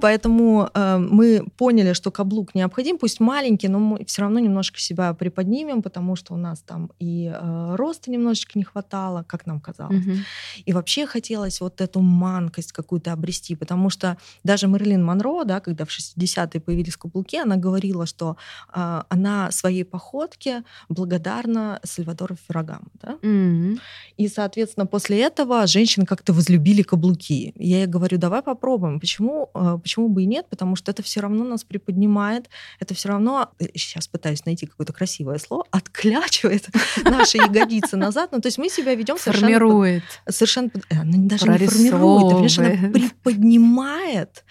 Поэтому 0.00 0.68
э, 0.74 0.98
мы 0.98 1.46
поняли, 1.56 1.92
что 1.92 2.10
каблук 2.10 2.54
необходим, 2.54 2.98
пусть 2.98 3.20
маленький, 3.20 3.68
но 3.68 3.78
мы 3.78 4.04
все 4.04 4.22
равно 4.22 4.40
немножко 4.40 4.80
себя 4.80 5.14
приподнимем, 5.14 5.82
потому 5.82 6.16
что 6.16 6.34
у 6.34 6.36
нас 6.36 6.60
там 6.60 6.90
и 6.98 7.32
э, 7.32 7.74
роста 7.76 8.10
немножечко 8.10 8.58
не 8.58 8.64
хватало, 8.64 9.24
как 9.26 9.46
нам 9.46 9.60
казалось. 9.60 10.06
Угу. 10.06 10.16
И 10.64 10.72
вообще 10.72 11.06
хотелось 11.06 11.60
вот 11.60 11.80
эту 11.80 12.00
манкость 12.00 12.72
какую-то 12.72 13.12
обрести, 13.12 13.56
потому 13.56 13.90
что 13.90 14.16
даже 14.44 14.66
Мерлин 14.66 15.04
Монро, 15.04 15.44
да, 15.44 15.60
когда 15.60 15.84
в 15.84 15.88
60-е 15.88 16.60
появились 16.60 16.96
каблуки, 16.96 17.36
она 17.36 17.56
говорила, 17.56 18.06
что 18.06 18.36
э, 18.74 19.02
она 19.08 19.50
своей 19.50 19.84
походке 19.84 20.64
благодарна 20.88 21.80
Сальвадору 21.82 22.36
Феррагаму. 22.46 22.86
Да? 23.02 23.14
Угу. 23.22 23.78
И, 24.16 24.28
соответственно, 24.28 24.86
после 24.96 25.20
этого 25.20 25.66
женщины 25.66 26.06
как-то 26.06 26.32
возлюбили 26.32 26.80
каблуки. 26.80 27.52
Я 27.56 27.80
ей 27.80 27.86
говорю, 27.86 28.16
давай 28.16 28.40
попробуем. 28.40 28.98
Почему, 28.98 29.50
э, 29.54 29.78
почему 29.82 30.08
бы 30.08 30.22
и 30.22 30.26
нет? 30.26 30.46
Потому 30.48 30.74
что 30.74 30.90
это 30.90 31.02
все 31.02 31.20
равно 31.20 31.44
нас 31.44 31.64
приподнимает, 31.64 32.48
это 32.80 32.94
все 32.94 33.10
равно, 33.10 33.50
сейчас 33.74 34.06
э, 34.06 34.10
пытаюсь 34.10 34.46
найти 34.46 34.64
какое-то 34.64 34.94
красивое 34.94 35.36
слово, 35.36 35.66
отклячивает 35.70 36.68
наши 37.04 37.36
ягодицы 37.36 37.98
назад. 37.98 38.30
Ну, 38.32 38.40
то 38.40 38.46
есть 38.46 38.56
мы 38.56 38.70
себя 38.70 38.94
ведем 38.94 39.18
совершенно... 39.18 39.48
Формирует. 39.48 40.02
Совершенно... 40.30 40.70
Э, 40.88 41.00
она 41.02 41.18
даже 41.18 41.46
не 41.46 41.58
формирует, 41.58 42.58
она 42.58 42.88
приподнимает 42.90 44.44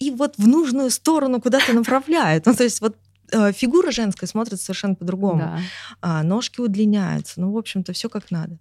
и 0.00 0.10
вот 0.10 0.34
в 0.38 0.48
нужную 0.48 0.90
сторону 0.90 1.40
куда-то 1.40 1.72
направляет. 1.72 2.46
Ну, 2.46 2.54
то 2.54 2.64
есть 2.64 2.80
вот 2.80 2.96
фигура 3.52 3.92
женская 3.92 4.26
смотрится 4.26 4.64
совершенно 4.64 4.96
по-другому. 4.96 5.38
Да. 5.38 5.60
А, 6.00 6.22
ножки 6.24 6.60
удлиняются. 6.60 7.40
Ну, 7.40 7.52
в 7.52 7.58
общем-то, 7.58 7.92
все 7.92 8.08
как 8.08 8.32
надо 8.32 8.58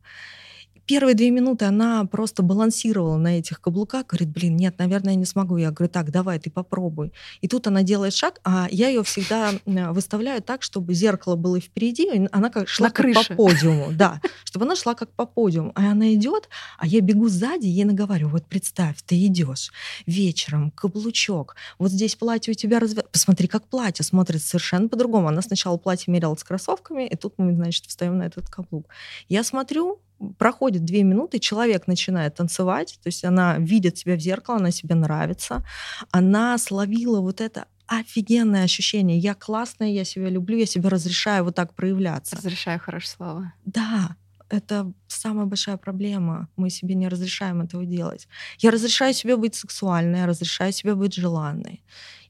первые 0.85 1.15
две 1.15 1.31
минуты 1.31 1.65
она 1.65 2.05
просто 2.05 2.43
балансировала 2.43 3.17
на 3.17 3.39
этих 3.39 3.61
каблуках, 3.61 4.07
говорит, 4.07 4.29
блин, 4.29 4.55
нет, 4.55 4.77
наверное, 4.77 5.13
я 5.13 5.19
не 5.19 5.25
смогу. 5.25 5.57
Я 5.57 5.71
говорю, 5.71 5.91
так, 5.91 6.11
давай, 6.11 6.39
ты 6.39 6.49
попробуй. 6.49 7.13
И 7.41 7.47
тут 7.47 7.67
она 7.67 7.83
делает 7.83 8.13
шаг, 8.13 8.39
а 8.43 8.67
я 8.71 8.89
ее 8.89 9.03
всегда 9.03 9.51
выставляю 9.65 10.41
так, 10.41 10.63
чтобы 10.63 10.93
зеркало 10.93 11.35
было 11.35 11.59
впереди, 11.59 12.27
она 12.31 12.49
как 12.49 12.67
шла 12.67 12.89
как 12.89 13.13
по 13.13 13.35
подиуму, 13.35 13.91
да, 13.91 14.21
чтобы 14.43 14.65
она 14.65 14.75
шла 14.75 14.93
как 14.95 15.09
по 15.11 15.25
подиуму. 15.25 15.71
А 15.75 15.91
она 15.91 16.13
идет, 16.13 16.49
а 16.77 16.87
я 16.87 17.01
бегу 17.01 17.29
сзади, 17.29 17.67
ей 17.67 17.85
наговорю, 17.85 18.29
вот 18.29 18.45
представь, 18.45 18.97
ты 19.05 19.25
идешь 19.25 19.71
вечером, 20.05 20.71
каблучок, 20.71 21.55
вот 21.79 21.91
здесь 21.91 22.15
платье 22.15 22.51
у 22.51 22.55
тебя 22.55 22.79
разве... 22.79 23.03
Посмотри, 23.11 23.47
как 23.47 23.67
платье 23.67 24.03
смотрится 24.03 24.47
совершенно 24.49 24.87
по-другому. 24.87 25.27
Она 25.27 25.41
сначала 25.41 25.77
платье 25.77 26.11
меряла 26.11 26.35
с 26.35 26.43
кроссовками, 26.43 27.07
и 27.07 27.15
тут 27.15 27.35
мы, 27.37 27.53
значит, 27.53 27.85
встаем 27.85 28.17
на 28.17 28.23
этот 28.23 28.49
каблук. 28.49 28.87
Я 29.29 29.43
смотрю, 29.43 30.01
проходит 30.37 30.85
две 30.85 31.03
минуты, 31.03 31.39
человек 31.39 31.87
начинает 31.87 32.35
танцевать, 32.35 32.99
то 33.01 33.07
есть 33.07 33.23
она 33.23 33.57
видит 33.57 33.97
себя 33.97 34.15
в 34.15 34.19
зеркало, 34.19 34.57
она 34.57 34.71
себе 34.71 34.95
нравится, 34.95 35.63
она 36.11 36.57
словила 36.57 37.21
вот 37.21 37.41
это 37.41 37.65
офигенное 37.87 38.63
ощущение. 38.63 39.17
Я 39.17 39.33
классная, 39.33 39.89
я 39.89 40.03
себя 40.03 40.29
люблю, 40.29 40.57
я 40.57 40.65
себе 40.65 40.89
разрешаю 40.89 41.43
вот 41.43 41.55
так 41.55 41.73
проявляться. 41.73 42.35
Разрешаю, 42.35 42.79
хорошее 42.79 43.15
слово. 43.15 43.53
Да, 43.65 44.15
это 44.49 44.91
самая 45.07 45.45
большая 45.45 45.77
проблема. 45.77 46.47
Мы 46.55 46.69
себе 46.69 46.95
не 46.95 47.07
разрешаем 47.07 47.61
этого 47.61 47.85
делать. 47.85 48.27
Я 48.59 48.71
разрешаю 48.71 49.13
себе 49.13 49.35
быть 49.35 49.55
сексуальной, 49.55 50.19
я 50.19 50.25
разрешаю 50.27 50.71
себе 50.71 50.95
быть 50.95 51.13
желанной. 51.13 51.83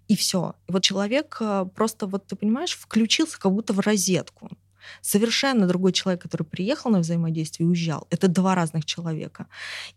И 0.07 0.15
все. 0.15 0.55
И 0.67 0.71
вот 0.71 0.83
человек 0.83 1.37
э, 1.39 1.65
просто, 1.75 2.07
вот 2.07 2.27
ты 2.27 2.35
понимаешь, 2.35 2.77
включился 2.77 3.39
как 3.39 3.51
будто 3.53 3.73
в 3.73 3.79
розетку. 3.79 4.49
Совершенно 5.01 5.67
другой 5.67 5.91
человек, 5.91 6.21
который 6.21 6.43
приехал 6.43 6.91
на 6.91 6.99
взаимодействие 6.99 7.65
и 7.65 7.69
уезжал. 7.69 8.07
Это 8.09 8.27
два 8.27 8.55
разных 8.55 8.85
человека. 8.85 9.47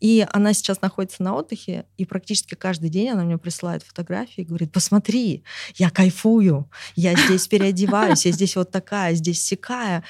И 0.01 0.27
она 0.33 0.53
сейчас 0.53 0.81
находится 0.81 1.23
на 1.23 1.35
отдыхе, 1.35 1.87
и 1.97 2.05
практически 2.05 2.55
каждый 2.55 2.91
день 2.91 3.11
она 3.11 3.25
мне 3.25 3.39
присылает 3.39 3.83
фотографии 3.83 4.43
и 4.43 4.45
говорит, 4.45 4.73
посмотри, 4.73 5.43
я 5.77 5.91
кайфую, 5.91 6.69
я 6.95 7.15
здесь 7.15 7.49
переодеваюсь, 7.49 8.27
я 8.27 8.33
здесь 8.33 8.57
вот 8.57 8.71
такая, 8.71 9.15
здесь 9.15 9.43
сякая 9.45 10.05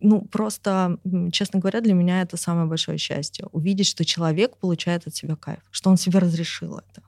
ну, 0.00 0.22
просто, 0.22 0.98
честно 1.30 1.60
говоря, 1.60 1.80
для 1.80 1.92
меня 1.92 2.22
это 2.22 2.36
самое 2.36 2.66
большое 2.66 2.98
счастье. 2.98 3.46
Увидеть, 3.52 3.86
что 3.86 4.04
человек 4.04 4.56
получает 4.56 5.06
от 5.06 5.14
себя 5.14 5.36
кайф, 5.36 5.60
что 5.70 5.90
он 5.90 5.98
себе 5.98 6.18
разрешил 6.18 6.78
это. 6.78 7.02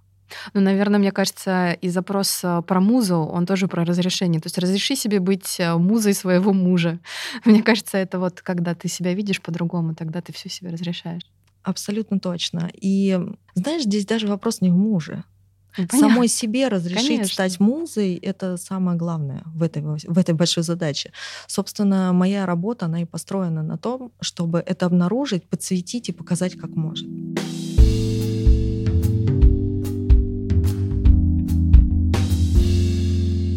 Ну, 0.54 0.60
наверное, 0.60 0.98
мне 0.98 1.12
кажется, 1.12 1.72
и 1.72 1.88
запрос 1.88 2.40
э, 2.44 2.62
про 2.66 2.80
музу, 2.80 3.16
он 3.16 3.46
тоже 3.46 3.68
про 3.68 3.84
разрешение. 3.84 4.40
То 4.40 4.46
есть 4.46 4.58
разреши 4.58 4.96
себе 4.96 5.20
быть 5.20 5.56
э, 5.58 5.76
музой 5.76 6.14
своего 6.14 6.52
мужа. 6.52 6.98
Мне 7.44 7.62
кажется, 7.62 7.98
это 7.98 8.18
вот 8.18 8.40
когда 8.40 8.74
ты 8.74 8.88
себя 8.88 9.14
видишь 9.14 9.40
по-другому, 9.40 9.94
тогда 9.94 10.20
ты 10.20 10.32
все 10.32 10.48
себе 10.48 10.70
разрешаешь. 10.70 11.22
Абсолютно 11.62 12.18
точно. 12.18 12.70
И 12.74 13.18
знаешь, 13.54 13.82
здесь 13.82 14.06
даже 14.06 14.26
вопрос 14.26 14.60
не 14.60 14.70
в 14.70 14.76
муже. 14.76 15.24
Ну, 15.78 15.86
Самой 15.98 16.28
себе 16.28 16.68
разрешить 16.68 17.08
Конечно. 17.08 17.32
стать 17.32 17.60
музой— 17.60 18.14
это 18.22 18.56
самое 18.56 18.98
главное 18.98 19.42
в 19.46 19.62
этой, 19.62 19.82
в 19.82 20.18
этой 20.18 20.34
большой 20.34 20.64
задаче. 20.64 21.12
Собственно, 21.46 22.12
моя 22.12 22.44
работа, 22.44 22.86
она 22.86 23.00
и 23.00 23.04
построена 23.06 23.62
на 23.62 23.78
том, 23.78 24.12
чтобы 24.20 24.58
это 24.58 24.86
обнаружить, 24.86 25.48
подсветить 25.48 26.10
и 26.10 26.12
показать, 26.12 26.58
как 26.58 26.70
может. 26.70 27.08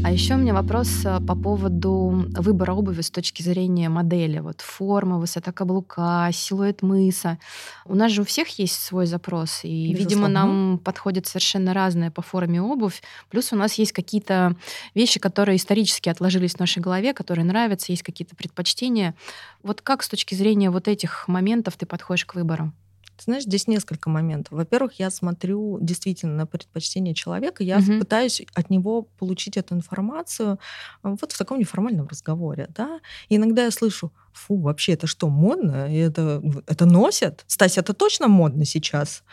А 0.06 0.12
еще 0.12 0.36
у 0.36 0.38
меня 0.38 0.54
вопрос 0.54 1.04
э, 1.04 1.20
по 1.20 1.36
поводу 1.36 2.28
выбора 2.38 2.74
обуви 2.74 3.02
с 3.02 3.10
точки 3.10 3.42
зрения 3.42 3.90
модели. 3.90 4.38
Вот 4.38 4.62
форма, 4.62 5.18
высота 5.18 5.52
каблука, 5.52 6.30
силуэт 6.32 6.84
мыса. 6.84 7.40
У 7.86 7.96
нас 7.96 8.12
же 8.12 8.22
у 8.22 8.24
всех 8.24 8.48
есть 8.60 8.80
свой 8.80 9.08
запрос, 9.08 9.62
и, 9.64 9.94
Безусловно. 9.94 9.98
видимо, 9.98 10.28
нам 10.28 10.78
подходит 10.78 11.26
совершенно 11.26 11.74
разная 11.74 12.12
по 12.12 12.22
форме 12.22 12.62
обувь. 12.62 13.02
Плюс 13.32 13.52
у 13.52 13.56
нас 13.56 13.74
есть 13.80 13.94
какие-то 13.94 14.56
вещи, 14.94 15.20
которые 15.20 15.56
исторически 15.56 16.08
отложились 16.08 16.54
в 16.54 16.60
нашей 16.60 16.84
голове, 16.84 17.16
которые 17.16 17.44
нравятся, 17.44 17.92
есть 17.92 18.04
какие-то 18.04 18.36
предпочтения. 18.36 19.16
Вот 19.64 19.82
как 19.82 20.04
с 20.04 20.08
точки 20.08 20.36
зрения 20.36 20.70
вот 20.70 20.88
этих 20.88 21.28
моментов 21.28 21.78
ты 21.78 21.88
подходишь 21.88 22.26
к 22.26 22.36
выбору? 22.36 22.72
Ты 23.18 23.24
знаешь, 23.24 23.44
здесь 23.44 23.68
несколько 23.68 24.10
моментов. 24.10 24.54
Во-первых, 24.54 25.00
я 25.00 25.10
смотрю 25.10 25.78
действительно 25.82 26.36
на 26.36 26.46
предпочтение 26.46 27.14
человека, 27.14 27.64
я 27.64 27.78
угу. 27.78 28.00
пытаюсь 28.00 28.42
от 28.54 28.70
него 28.70 29.04
получить 29.18 29.58
эту 29.58 29.76
информацию 29.76 30.60
э, 31.04 31.16
вот 31.22 31.32
в 31.32 31.38
таком 31.38 31.60
неформальном 31.60 32.08
разговоре, 32.08 32.68
да. 32.76 33.00
И 33.30 33.38
иногда 33.38 33.64
я 33.64 33.72
слышу, 33.72 34.12
фу, 34.36 34.58
вообще 34.58 34.94
это 34.94 35.08
что, 35.08 35.30
модно? 35.30 35.88
Это, 35.90 36.42
это 36.68 36.86
носят? 36.86 37.44
Стась, 37.48 37.78
это 37.78 37.94
точно 37.94 38.28
модно 38.28 38.66
сейчас? 38.66 39.24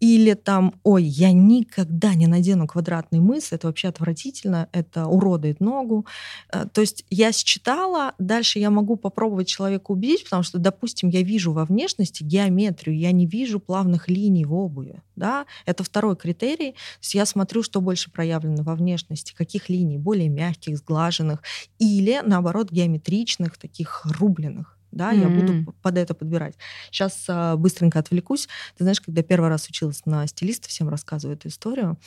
Или 0.00 0.34
там, 0.34 0.74
ой, 0.82 1.04
я 1.04 1.32
никогда 1.32 2.14
не 2.14 2.26
надену 2.26 2.66
квадратный 2.66 3.20
мыс, 3.20 3.52
это 3.52 3.66
вообще 3.66 3.88
отвратительно, 3.88 4.68
это 4.72 5.06
уродует 5.06 5.60
ногу. 5.60 6.06
Э, 6.52 6.66
то 6.72 6.80
есть 6.80 7.04
я 7.10 7.32
считала, 7.32 8.12
дальше 8.18 8.58
я 8.58 8.70
могу 8.70 8.96
попробовать 8.96 9.48
человека 9.48 9.90
убедить, 9.90 10.24
потому 10.24 10.42
что, 10.42 10.58
допустим, 10.58 11.08
я 11.08 11.22
вижу 11.22 11.52
во 11.52 11.64
внешности 11.64 12.22
геометрию, 12.22 12.98
я 12.98 13.12
не 13.12 13.26
вижу 13.26 13.60
плавных 13.60 14.08
линий 14.08 14.44
в 14.44 14.54
обуви. 14.54 15.02
Да? 15.16 15.46
Это 15.66 15.84
второй 15.84 16.16
критерий. 16.16 16.72
То 16.72 17.00
есть 17.02 17.14
я 17.14 17.26
смотрю, 17.26 17.62
что 17.62 17.80
больше 17.80 18.10
проявлено 18.10 18.62
во 18.62 18.74
внешности, 18.74 19.34
каких 19.34 19.68
линий, 19.68 19.98
более 19.98 20.28
мягких, 20.28 20.78
сглаженных, 20.78 21.42
или, 21.78 22.22
наоборот, 22.24 22.70
геометричных, 22.70 23.58
таких 23.58 24.04
рубль 24.04 24.41
купленных 24.42 24.78
да, 24.92 25.14
mm-hmm. 25.14 25.20
я 25.22 25.28
буду 25.30 25.74
под 25.80 25.96
это 25.96 26.12
подбирать. 26.12 26.54
Сейчас 26.90 27.24
а, 27.26 27.56
быстренько 27.56 27.98
отвлекусь. 27.98 28.46
Ты 28.76 28.84
знаешь, 28.84 29.00
когда 29.00 29.22
первый 29.22 29.48
раз 29.48 29.66
училась 29.66 30.04
на 30.04 30.26
стилиста, 30.26 30.68
всем 30.68 30.90
рассказываю 30.90 31.38
эту 31.38 31.48
историю, 31.48 31.98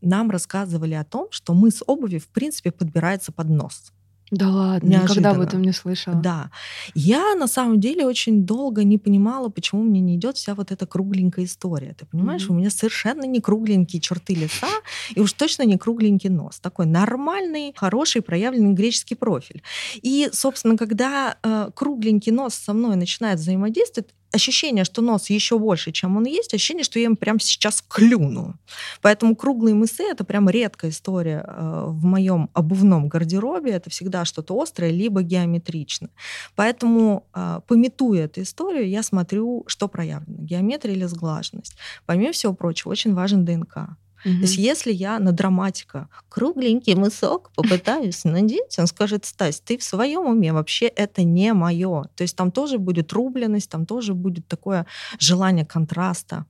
нам 0.00 0.28
рассказывали 0.28 0.94
о 0.94 1.04
том, 1.04 1.28
что 1.30 1.54
мы 1.54 1.70
с 1.70 1.84
обуви, 1.86 2.18
в 2.18 2.26
принципе, 2.26 2.72
подбирается 2.72 3.30
под 3.30 3.48
нос. 3.48 3.92
Да 4.32 4.48
ладно, 4.48 4.88
Неожиданно. 4.88 5.10
никогда 5.10 5.30
об 5.32 5.40
этом 5.40 5.60
не 5.60 5.72
слышала. 5.72 6.16
Да. 6.16 6.50
Я 6.94 7.34
на 7.34 7.46
самом 7.46 7.78
деле 7.78 8.06
очень 8.06 8.46
долго 8.46 8.82
не 8.82 8.96
понимала, 8.96 9.50
почему 9.50 9.82
мне 9.82 10.00
не 10.00 10.16
идет 10.16 10.38
вся 10.38 10.54
вот 10.54 10.72
эта 10.72 10.86
кругленькая 10.86 11.44
история. 11.44 11.94
Ты 11.98 12.06
понимаешь, 12.06 12.46
mm-hmm. 12.46 12.52
у 12.52 12.54
меня 12.54 12.70
совершенно 12.70 13.24
не 13.24 13.42
кругленькие 13.42 14.00
черты 14.00 14.32
лица 14.34 14.68
и 15.14 15.20
уж 15.20 15.34
точно 15.34 15.64
не 15.64 15.76
кругленький 15.76 16.30
нос. 16.30 16.60
Такой 16.60 16.86
нормальный, 16.86 17.74
хороший, 17.76 18.22
проявленный 18.22 18.72
греческий 18.72 19.16
профиль. 19.16 19.62
И, 20.00 20.30
собственно, 20.32 20.78
когда 20.78 21.36
э, 21.42 21.68
кругленький 21.74 22.32
нос 22.32 22.54
со 22.54 22.72
мной 22.72 22.96
начинает 22.96 23.38
взаимодействовать, 23.38 24.08
ощущение, 24.32 24.84
что 24.84 25.02
нос 25.02 25.30
еще 25.30 25.58
больше, 25.58 25.92
чем 25.92 26.16
он 26.16 26.24
есть, 26.24 26.54
ощущение, 26.54 26.84
что 26.84 26.98
я 26.98 27.06
им 27.06 27.16
прямо 27.16 27.38
сейчас 27.40 27.82
клюну. 27.86 28.54
Поэтому 29.00 29.36
круглые 29.36 29.74
мысы— 29.74 30.02
это 30.10 30.24
прям 30.24 30.48
редкая 30.48 30.90
история 30.90 31.44
э, 31.46 31.84
в 31.86 32.04
моем 32.04 32.50
обувном 32.54 33.08
гардеробе. 33.08 33.72
Это 33.72 33.90
всегда 33.90 34.24
что-то 34.24 34.60
острое, 34.60 34.90
либо 34.90 35.22
геометрично. 35.22 36.08
Поэтому, 36.56 37.26
э, 37.34 37.60
пометуя 37.66 38.24
эту 38.24 38.42
историю, 38.42 38.88
я 38.88 39.02
смотрю, 39.02 39.64
что 39.66 39.88
проявлено, 39.88 40.42
геометрия 40.42 40.94
или 40.94 41.04
сглаженность. 41.04 41.76
Помимо 42.06 42.32
всего 42.32 42.54
прочего, 42.54 42.90
очень 42.90 43.14
важен 43.14 43.44
ДНК. 43.44 43.96
Угу. 44.24 44.34
То 44.34 44.40
есть 44.42 44.56
если 44.56 44.92
я 44.92 45.18
на 45.18 45.32
драматика 45.32 46.08
кругленький 46.28 46.94
мысок 46.94 47.50
попытаюсь 47.54 48.24
надеть, 48.24 48.78
он 48.78 48.86
скажет, 48.86 49.24
Стась, 49.24 49.60
ты 49.60 49.78
в 49.78 49.82
своем 49.82 50.26
уме, 50.26 50.52
вообще 50.52 50.86
это 50.86 51.22
не 51.22 51.52
мое. 51.52 52.04
То 52.14 52.22
есть 52.22 52.36
там 52.36 52.50
тоже 52.50 52.78
будет 52.78 53.12
рубленность, 53.12 53.70
там 53.70 53.86
тоже 53.86 54.14
будет 54.14 54.46
такое 54.46 54.86
желание 55.18 55.66
контраста. 55.66 56.46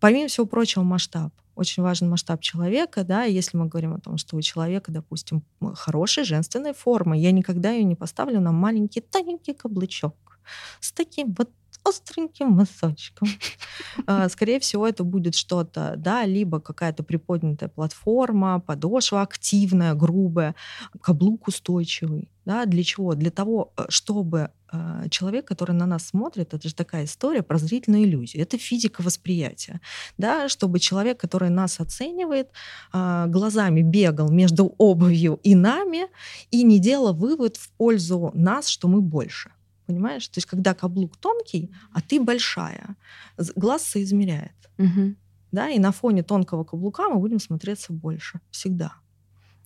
Помимо 0.00 0.28
всего 0.28 0.46
прочего, 0.46 0.82
масштаб 0.82 1.32
очень 1.58 1.82
важен 1.82 2.08
масштаб 2.08 2.40
человека, 2.40 3.02
да, 3.02 3.26
и 3.26 3.32
если 3.32 3.56
мы 3.56 3.66
говорим 3.66 3.94
о 3.94 3.98
том, 3.98 4.16
что 4.16 4.36
у 4.36 4.40
человека, 4.40 4.92
допустим, 4.92 5.42
хорошая 5.74 6.24
женственная 6.24 6.72
форма, 6.72 7.18
я 7.18 7.32
никогда 7.32 7.72
ее 7.72 7.82
не 7.82 7.96
поставлю 7.96 8.40
на 8.40 8.52
маленький 8.52 9.00
тоненький 9.00 9.54
каблучок 9.54 10.14
с 10.80 10.92
таким 10.92 11.34
вот 11.36 11.50
остреньким 11.88 12.50
мысочком. 12.50 13.28
А, 14.06 14.28
скорее 14.28 14.58
всего, 14.58 14.86
это 14.86 15.04
будет 15.04 15.34
что-то, 15.34 15.94
да, 15.96 16.24
либо 16.24 16.60
какая-то 16.60 17.02
приподнятая 17.02 17.68
платформа, 17.68 18.60
подошва 18.60 19.22
активная, 19.22 19.94
грубая, 19.94 20.54
каблук 21.00 21.48
устойчивый. 21.48 22.28
Да, 22.48 22.64
для 22.64 22.82
чего? 22.82 23.14
Для 23.14 23.30
того, 23.30 23.72
э, 23.76 23.84
чтобы 23.90 24.50
э, 24.72 25.08
человек, 25.10 25.46
который 25.46 25.72
на 25.72 25.86
нас 25.86 26.06
смотрит, 26.06 26.54
это 26.54 26.66
же 26.66 26.74
такая 26.74 27.04
история 27.04 27.42
про 27.42 27.58
зрительную 27.58 28.04
иллюзию. 28.04 28.42
Это 28.42 28.56
физика 28.56 29.02
восприятия. 29.02 29.80
Да, 30.16 30.48
чтобы 30.48 30.78
человек, 30.78 31.20
который 31.20 31.50
нас 31.50 31.80
оценивает, 31.80 32.48
а, 32.90 33.26
глазами 33.26 33.82
бегал 33.82 34.30
между 34.30 34.74
обувью 34.78 35.38
и 35.42 35.54
нами 35.54 36.06
и 36.50 36.62
не 36.62 36.78
делал 36.78 37.12
вывод 37.12 37.58
в 37.58 37.70
пользу 37.72 38.30
нас, 38.34 38.68
что 38.68 38.88
мы 38.88 39.02
больше. 39.02 39.50
Понимаешь? 39.88 40.28
То 40.28 40.36
есть, 40.36 40.46
когда 40.46 40.74
каблук 40.74 41.16
тонкий, 41.16 41.72
а 41.94 42.02
ты 42.02 42.20
большая, 42.20 42.94
глаз 43.56 43.84
соизмеряет. 43.84 44.52
Угу. 44.76 45.14
Да, 45.50 45.70
и 45.70 45.78
на 45.78 45.92
фоне 45.92 46.22
тонкого 46.22 46.64
каблука 46.64 47.08
мы 47.08 47.18
будем 47.18 47.40
смотреться 47.40 47.94
больше. 47.94 48.40
Всегда. 48.50 48.92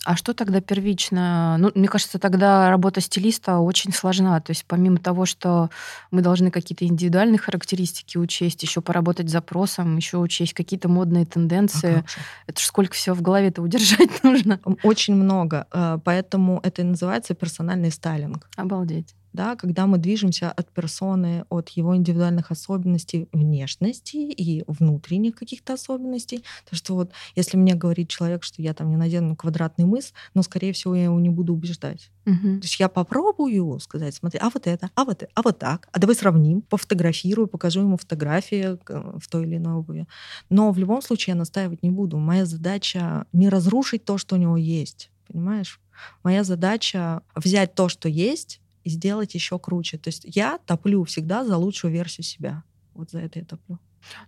А 0.04 0.16
что 0.16 0.32
тогда 0.32 0.60
первично? 0.60 1.56
Ну, 1.58 1.72
мне 1.74 1.88
кажется, 1.88 2.20
тогда 2.20 2.70
работа 2.70 3.00
стилиста 3.00 3.58
очень 3.58 3.92
сложна. 3.92 4.40
То 4.40 4.52
есть 4.52 4.64
помимо 4.66 4.98
того, 4.98 5.26
что 5.26 5.70
мы 6.12 6.22
должны 6.22 6.52
какие-то 6.52 6.84
индивидуальные 6.84 7.38
характеристики 7.38 8.16
учесть, 8.16 8.62
еще 8.62 8.80
поработать 8.80 9.28
с 9.28 9.32
запросом, 9.32 9.96
еще 9.96 10.18
учесть 10.18 10.54
какие-то 10.54 10.88
модные 10.88 11.26
тенденции. 11.26 12.04
А 12.04 12.04
это 12.46 12.60
же 12.60 12.66
сколько 12.66 12.94
всего 12.94 13.16
в 13.16 13.22
голове-то 13.22 13.60
удержать 13.60 14.22
нужно? 14.22 14.60
Очень 14.84 15.16
много. 15.16 15.66
Э, 15.72 15.98
поэтому 16.04 16.60
это 16.62 16.82
и 16.82 16.84
называется 16.84 17.34
персональный 17.34 17.90
стайлинг. 17.90 18.48
Обалдеть 18.56 19.16
да, 19.32 19.56
когда 19.56 19.86
мы 19.86 19.98
движемся 19.98 20.50
от 20.50 20.68
персоны, 20.70 21.44
от 21.48 21.70
его 21.70 21.96
индивидуальных 21.96 22.50
особенностей 22.50 23.28
внешности 23.32 24.16
и 24.16 24.64
внутренних 24.66 25.36
каких-то 25.36 25.74
особенностей. 25.74 26.44
То, 26.68 26.76
что 26.76 26.94
вот 26.94 27.12
если 27.34 27.56
мне 27.56 27.74
говорит 27.74 28.08
человек, 28.08 28.42
что 28.42 28.62
я 28.62 28.74
там 28.74 28.90
не 28.90 28.96
надену 28.96 29.36
квадратный 29.36 29.84
мыс, 29.84 30.12
но, 30.34 30.42
скорее 30.42 30.72
всего, 30.72 30.94
я 30.94 31.04
его 31.04 31.18
не 31.18 31.30
буду 31.30 31.52
убеждать. 31.52 32.10
Угу. 32.26 32.60
То 32.60 32.62
есть 32.62 32.78
я 32.78 32.88
попробую 32.88 33.80
сказать, 33.80 34.14
смотри, 34.14 34.38
а 34.40 34.50
вот 34.50 34.66
это, 34.66 34.90
а 34.94 35.04
вот 35.04 35.22
это, 35.22 35.32
а 35.34 35.42
вот 35.42 35.58
так, 35.58 35.88
а 35.92 35.98
давай 35.98 36.14
сравним, 36.14 36.62
пофотографирую, 36.62 37.48
покажу 37.48 37.80
ему 37.80 37.96
фотографии 37.96 38.78
в 39.18 39.28
той 39.28 39.44
или 39.44 39.56
иной 39.56 39.74
обуви. 39.74 40.06
Но 40.48 40.70
в 40.70 40.78
любом 40.78 41.02
случае 41.02 41.32
я 41.32 41.38
настаивать 41.38 41.82
не 41.82 41.90
буду. 41.90 42.18
Моя 42.18 42.46
задача 42.46 43.26
не 43.32 43.48
разрушить 43.48 44.04
то, 44.04 44.18
что 44.18 44.36
у 44.36 44.38
него 44.38 44.56
есть, 44.56 45.10
понимаешь? 45.26 45.80
Моя 46.22 46.44
задача 46.44 47.22
взять 47.34 47.74
то, 47.74 47.88
что 47.88 48.08
есть, 48.08 48.60
и 48.84 48.90
сделать 48.90 49.34
еще 49.34 49.58
круче. 49.58 49.98
То 49.98 50.08
есть 50.08 50.22
я 50.24 50.58
топлю 50.66 51.04
всегда 51.04 51.44
за 51.44 51.56
лучшую 51.56 51.92
версию 51.92 52.24
себя. 52.24 52.62
Вот 52.94 53.10
за 53.10 53.20
это 53.20 53.38
я 53.38 53.44
топлю. 53.44 53.78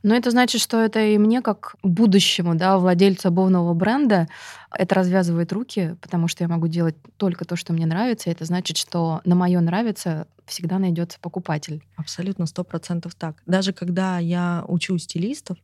Но 0.03 0.15
это 0.15 0.31
значит, 0.31 0.61
что 0.61 0.79
это 0.81 1.01
и 1.05 1.19
мне, 1.19 1.43
как 1.43 1.77
будущему 1.83 2.55
да, 2.55 2.79
владельцу 2.79 3.29
обувного 3.29 3.75
бренда, 3.75 4.29
это 4.71 4.95
развязывает 4.95 5.53
руки, 5.53 5.97
потому 6.01 6.29
что 6.29 6.45
я 6.45 6.49
могу 6.49 6.69
делать 6.69 6.97
только 7.17 7.45
то, 7.45 7.57
что 7.57 7.73
мне 7.73 7.87
нравится. 7.87 8.31
И 8.31 8.33
это 8.33 8.45
значит, 8.45 8.77
что 8.77 9.21
на 9.25 9.35
мое 9.35 9.61
нравится 9.61 10.29
всегда 10.47 10.79
найдется 10.79 11.19
покупатель. 11.21 11.83
Абсолютно, 11.97 12.47
сто 12.47 12.65
процентов 12.65 13.15
так. 13.15 13.43
Даже 13.47 13.73
когда 13.73 14.19
я 14.19 14.65
учу 14.69 14.97
стилистов, 14.99 15.59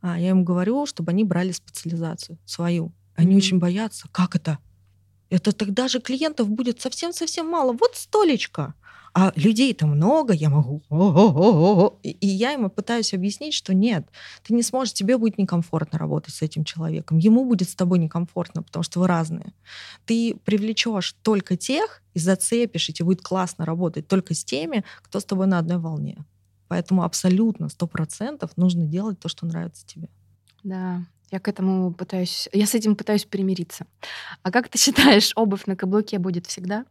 а, 0.00 0.18
я 0.18 0.30
им 0.30 0.44
говорю, 0.44 0.86
чтобы 0.86 1.12
они 1.12 1.24
брали 1.24 1.52
специализацию 1.52 2.38
свою. 2.44 2.92
Они 3.14 3.34
mm-hmm. 3.34 3.38
очень 3.38 3.58
боятся. 3.58 4.08
Как 4.10 4.36
это? 4.36 4.58
Это 5.32 5.52
тогда 5.52 5.88
же 5.88 5.98
клиентов 6.00 6.50
будет 6.50 6.82
совсем-совсем 6.82 7.48
мало. 7.48 7.72
Вот 7.72 7.96
столечко. 7.96 8.74
а 9.14 9.32
людей-то 9.36 9.86
много, 9.86 10.32
я 10.32 10.48
могу. 10.48 10.82
И 12.02 12.26
я 12.26 12.52
ему 12.52 12.70
пытаюсь 12.70 13.12
объяснить, 13.12 13.54
что 13.54 13.74
нет, 13.74 14.06
ты 14.42 14.54
не 14.54 14.62
сможешь, 14.62 14.94
тебе 14.94 15.18
будет 15.18 15.38
некомфортно 15.38 15.98
работать 15.98 16.34
с 16.34 16.42
этим 16.42 16.64
человеком, 16.64 17.18
ему 17.18 17.44
будет 17.44 17.68
с 17.68 17.74
тобой 17.74 17.98
некомфортно, 17.98 18.62
потому 18.62 18.82
что 18.82 19.00
вы 19.00 19.06
разные. 19.06 19.52
Ты 20.06 20.36
привлечешь 20.44 21.14
только 21.22 21.56
тех 21.56 22.02
и 22.14 22.18
зацепишь, 22.18 22.88
и 22.88 22.92
тебе 22.92 23.06
будет 23.06 23.22
классно 23.22 23.66
работать 23.66 24.08
только 24.08 24.34
с 24.34 24.44
теми, 24.44 24.84
кто 25.02 25.20
с 25.20 25.24
тобой 25.24 25.46
на 25.46 25.58
одной 25.58 25.78
волне. 25.78 26.24
Поэтому 26.68 27.02
абсолютно, 27.02 27.68
сто 27.68 27.86
процентов 27.86 28.50
нужно 28.56 28.86
делать 28.86 29.18
то, 29.20 29.28
что 29.28 29.44
нравится 29.44 29.86
тебе. 29.86 30.08
Да, 30.62 31.04
я 31.32 31.40
к 31.40 31.48
этому 31.48 31.92
пытаюсь, 31.92 32.48
я 32.52 32.66
с 32.66 32.74
этим 32.74 32.94
пытаюсь 32.94 33.24
примириться. 33.24 33.86
А 34.42 34.50
как 34.50 34.68
ты 34.68 34.78
считаешь, 34.82 35.32
обувь 35.34 35.66
на 35.66 35.74
каблуке 35.74 36.18
будет 36.18 36.46
всегда? 36.46 36.84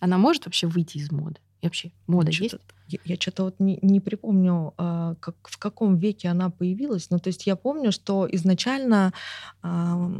Она 0.00 0.16
может 0.16 0.46
вообще 0.46 0.66
выйти 0.66 0.98
из 0.98 1.10
моды? 1.10 1.40
И 1.60 1.66
вообще, 1.66 1.90
мода 2.06 2.30
есть? 2.30 2.54
Я, 2.88 2.98
я 3.04 3.16
что-то 3.16 3.44
вот 3.44 3.56
не, 3.60 3.78
не 3.82 4.00
припомню, 4.00 4.72
а, 4.78 5.14
как, 5.20 5.36
в 5.42 5.58
каком 5.58 5.98
веке 5.98 6.28
она 6.28 6.48
появилась. 6.48 7.10
Но 7.10 7.18
то 7.18 7.28
есть 7.28 7.46
я 7.46 7.54
помню, 7.54 7.92
что 7.92 8.26
изначально 8.30 9.12
а, 9.62 10.10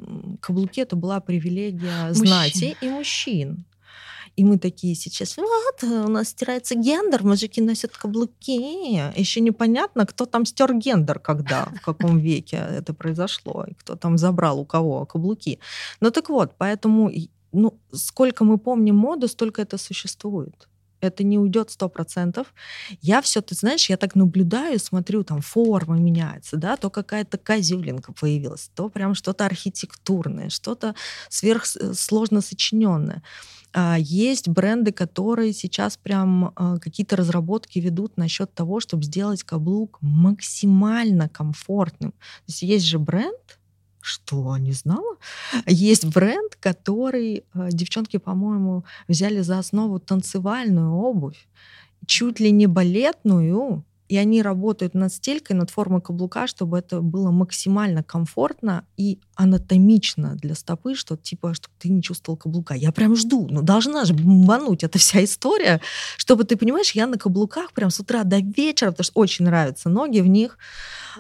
каблуки 0.41 0.81
это 0.81 0.97
была 0.97 1.21
привилегия 1.21 2.09
мужчин. 2.09 2.27
знати 2.27 2.77
и 2.81 2.89
мужчин. 2.89 3.65
И 4.37 4.45
мы 4.45 4.59
такие 4.59 4.95
сейчас, 4.95 5.37
вот, 5.37 5.83
у 5.83 6.09
нас 6.09 6.29
стирается 6.29 6.75
гендер, 6.75 7.25
мужики 7.25 7.61
носят 7.61 7.97
каблуки. 7.97 9.19
Еще 9.19 9.41
непонятно, 9.41 10.07
кто 10.07 10.27
там 10.27 10.47
стер 10.47 10.75
гендер, 10.75 11.19
когда, 11.19 11.67
в 11.67 11.81
каком 11.81 12.19
веке 12.19 12.57
это 12.57 12.95
произошло, 12.95 13.65
и 13.69 13.75
кто 13.75 13.97
там 13.97 14.19
забрал 14.19 14.61
у 14.61 14.65
кого 14.65 15.05
каблуки. 15.07 15.59
Ну 16.01 16.11
так 16.11 16.29
вот, 16.29 16.55
поэтому 16.59 17.11
ну, 17.53 17.79
сколько 17.93 18.45
мы 18.45 18.59
помним 18.59 18.97
моду, 18.97 19.29
столько 19.29 19.63
это 19.63 19.79
существует. 19.79 20.69
Это 21.01 21.25
не 21.25 21.39
уйдет 21.39 21.71
сто 21.71 21.89
процентов. 21.89 22.55
Я 23.01 23.23
все, 23.23 23.41
ты 23.41 23.55
знаешь, 23.55 23.89
я 23.89 23.97
так 23.97 24.15
наблюдаю, 24.15 24.79
смотрю, 24.79 25.25
там 25.25 25.41
форма 25.41 25.97
меняется, 25.97 26.57
да, 26.57 26.77
то 26.77 26.91
какая-то 26.91 27.39
козюлинка 27.39 28.13
появилась, 28.13 28.71
то 28.75 28.89
прям 28.91 29.15
что-то 29.15 29.47
архитектурное, 29.47 30.51
что-то 30.51 30.95
сверхсложно 31.31 32.43
сочиненное. 32.43 33.23
А 33.73 33.97
есть 33.99 34.49
бренды, 34.49 34.93
которые 34.93 35.53
сейчас 35.53 35.97
прям 35.97 36.53
а, 36.57 36.79
какие-то 36.79 37.17
разработки 37.17 37.79
ведут 37.79 38.17
насчет 38.17 38.53
того, 38.53 38.81
чтобы 38.81 39.05
сделать 39.05 39.45
каблук 39.45 39.99
максимально 40.01 41.29
комфортным. 41.29 42.11
То 42.11 42.45
есть 42.49 42.63
есть 42.63 42.87
же 42.87 42.99
бренд, 42.99 43.61
что, 44.01 44.57
не 44.57 44.73
знала? 44.73 45.17
Есть 45.67 46.07
бренд, 46.07 46.57
который 46.57 47.45
э, 47.53 47.69
девчонки, 47.71 48.17
по-моему, 48.17 48.85
взяли 49.09 49.41
за 49.41 49.59
основу 49.59 50.01
танцевальную 50.01 50.93
обувь, 50.93 51.47
чуть 52.07 52.41
ли 52.41 52.51
не 52.51 52.67
балетную, 52.67 53.85
и 54.11 54.17
они 54.17 54.43
работают 54.43 54.95
над 54.95 55.13
стелькой, 55.13 55.55
над 55.55 55.71
формой 55.71 56.01
каблука, 56.01 56.49
чтобы 56.49 56.79
это 56.79 57.01
было 57.01 57.31
максимально 57.31 58.03
комфортно 58.03 58.85
и 58.97 59.21
анатомично 59.37 60.35
для 60.35 60.57
стопы, 60.57 60.97
что 60.97 61.17
типа, 61.17 61.55
чтобы 61.55 61.73
ты 61.79 61.91
не 61.91 62.03
чувствовал 62.03 62.37
каблука. 62.37 62.75
Я 62.75 62.91
прям 62.91 63.15
жду, 63.15 63.47
ну 63.49 63.63
должна 63.63 64.05
же 64.05 64.13
бомбануть 64.13 64.83
эта 64.83 64.99
вся 64.99 65.23
история, 65.23 65.81
чтобы 66.17 66.43
ты 66.43 66.57
понимаешь, 66.57 66.91
я 66.91 67.07
на 67.07 67.19
каблуках 67.19 67.73
прям 67.73 67.91
с 67.91 68.01
утра 68.01 68.25
до 68.25 68.39
вечера, 68.41 68.91
потому 68.91 69.05
что 69.05 69.21
очень 69.21 69.45
нравятся 69.45 69.89
ноги 69.89 70.19
в 70.19 70.27
них, 70.27 70.59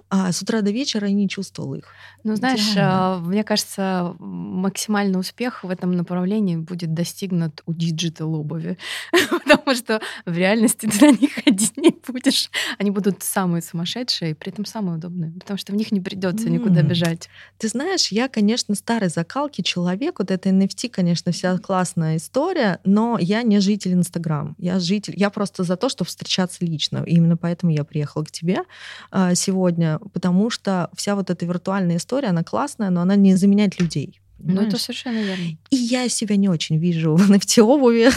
а 0.08 0.32
с 0.32 0.42
утра 0.42 0.60
до 0.60 0.72
вечера 0.72 1.08
и 1.08 1.12
не 1.12 1.28
чувствовал 1.28 1.74
их. 1.74 1.84
Ну, 2.24 2.36
знаешь, 2.36 2.72
Идеально. 2.72 3.22
мне 3.24 3.44
кажется, 3.44 4.14
максимальный 4.18 5.18
успех 5.18 5.64
в 5.64 5.70
этом 5.70 5.92
направлении 5.92 6.56
будет 6.56 6.92
достигнут 6.92 7.62
у 7.66 7.72
digital 7.72 8.34
обуви, 8.34 8.78
потому 9.30 9.74
что 9.74 10.00
в 10.26 10.36
реальности 10.36 10.86
ты 10.86 11.06
на 11.06 11.16
них 11.16 11.32
ходить 11.44 11.76
не 11.76 11.94
будешь. 12.06 12.50
Они 12.80 12.90
будут 12.90 13.22
самые 13.22 13.60
сумасшедшие, 13.60 14.30
и 14.30 14.34
при 14.34 14.50
этом 14.50 14.64
самые 14.64 14.96
удобные, 14.96 15.32
потому 15.32 15.58
что 15.58 15.72
в 15.72 15.76
них 15.76 15.92
не 15.92 16.00
придется 16.00 16.46
мм. 16.46 16.50
никуда 16.50 16.80
бежать. 16.80 17.28
Ты 17.58 17.68
знаешь, 17.68 18.08
я, 18.10 18.26
конечно, 18.26 18.74
старой 18.74 19.10
закалки 19.10 19.60
человек, 19.60 20.18
вот 20.18 20.30
это 20.30 20.48
NFT, 20.48 20.88
конечно, 20.88 21.30
вся 21.30 21.58
классная 21.58 22.16
история, 22.16 22.80
но 22.84 23.18
я 23.20 23.42
не 23.42 23.60
житель 23.60 23.92
Инстаграм, 23.92 24.56
я 24.56 24.80
житель, 24.80 25.12
я 25.14 25.28
просто 25.28 25.62
за 25.62 25.76
то, 25.76 25.90
чтобы 25.90 26.08
встречаться 26.08 26.64
лично, 26.64 27.04
и 27.06 27.16
именно 27.16 27.36
поэтому 27.36 27.70
я 27.70 27.84
приехала 27.84 28.24
к 28.24 28.30
тебе 28.30 28.62
а, 29.10 29.34
сегодня, 29.34 29.98
потому 30.14 30.48
что 30.48 30.88
вся 30.96 31.16
вот 31.16 31.28
эта 31.28 31.44
виртуальная 31.44 31.98
история, 31.98 32.28
она 32.28 32.44
классная, 32.44 32.88
но 32.88 33.02
она 33.02 33.14
не 33.14 33.34
заменяет 33.36 33.78
людей. 33.78 34.22
Понимаешь? 34.38 34.60
Ну, 34.62 34.68
это 34.68 34.78
совершенно 34.78 35.18
верно. 35.18 35.58
И 35.68 35.76
я 35.76 36.08
себя 36.08 36.36
не 36.36 36.48
очень 36.48 36.78
вижу 36.78 37.14
в 37.16 37.30
нефтеобуви 37.30 38.08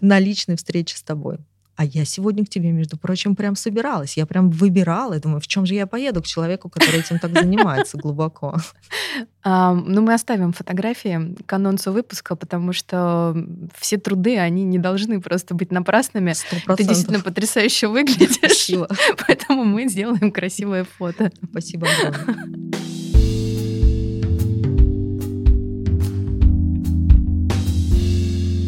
на 0.00 0.20
личной 0.20 0.54
встрече 0.54 0.96
с 0.96 1.02
тобой. 1.02 1.38
А 1.76 1.84
я 1.84 2.04
сегодня 2.04 2.44
к 2.44 2.48
тебе, 2.48 2.70
между 2.70 2.98
прочим, 2.98 3.34
прям 3.34 3.56
собиралась. 3.56 4.16
Я 4.16 4.26
прям 4.26 4.50
выбирала. 4.50 5.14
Я 5.14 5.20
думаю, 5.20 5.40
в 5.40 5.46
чем 5.46 5.64
же 5.64 5.74
я 5.74 5.86
поеду 5.86 6.22
к 6.22 6.26
человеку, 6.26 6.68
который 6.68 7.00
этим 7.00 7.18
так 7.18 7.32
занимается 7.32 7.96
глубоко. 7.96 8.56
Ну, 9.44 10.02
мы 10.02 10.14
оставим 10.14 10.52
фотографии 10.52 11.34
к 11.46 11.52
анонсу 11.52 11.92
выпуска, 11.92 12.36
потому 12.36 12.72
что 12.72 13.36
все 13.76 13.98
труды, 13.98 14.38
они 14.38 14.62
не 14.62 14.78
должны 14.78 15.20
просто 15.20 15.54
быть 15.54 15.72
напрасными. 15.72 16.30
100%. 16.30 16.76
Ты 16.76 16.84
действительно 16.84 17.20
потрясающе 17.20 17.88
выглядишь. 17.88 18.36
Спасибо. 18.36 18.88
Поэтому 19.26 19.64
мы 19.64 19.88
сделаем 19.88 20.30
красивое 20.30 20.84
фото. 20.84 21.32
Спасибо 21.50 21.88
огромное. 21.88 23.01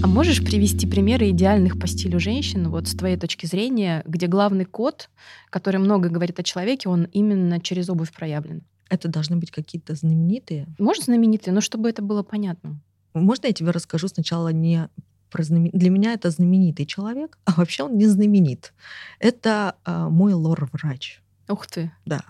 А 0.04 0.06
можешь 0.06 0.44
привести 0.44 0.86
примеры 0.86 1.30
идеальных 1.30 1.78
по 1.78 1.86
стилю 1.86 2.20
женщин, 2.20 2.68
вот 2.68 2.88
с 2.88 2.94
твоей 2.94 3.16
точки 3.16 3.46
зрения, 3.46 4.02
где 4.04 4.26
главный 4.26 4.66
код, 4.66 5.08
который 5.48 5.78
много 5.78 6.10
говорит 6.10 6.38
о 6.38 6.42
человеке, 6.42 6.90
он 6.90 7.04
именно 7.04 7.58
через 7.58 7.88
обувь 7.88 8.12
проявлен? 8.12 8.64
Это 8.90 9.08
должны 9.08 9.36
быть 9.36 9.50
какие-то 9.50 9.94
знаменитые? 9.94 10.66
Может, 10.78 11.04
знаменитые, 11.04 11.54
но 11.54 11.62
чтобы 11.62 11.88
это 11.88 12.02
было 12.02 12.22
понятно. 12.22 12.78
Можно 13.14 13.46
я 13.46 13.54
тебе 13.54 13.70
расскажу 13.70 14.08
сначала 14.08 14.48
не 14.48 14.90
про 15.30 15.42
знамен... 15.42 15.70
Для 15.72 15.88
меня 15.88 16.12
это 16.12 16.28
знаменитый 16.28 16.84
человек, 16.84 17.38
а 17.46 17.52
вообще 17.52 17.84
он 17.84 17.96
не 17.96 18.06
знаменит. 18.06 18.74
Это 19.20 19.74
э, 19.86 20.08
мой 20.10 20.34
лор-врач. 20.34 21.22
Ух 21.48 21.66
ты. 21.66 21.90
Да. 22.04 22.24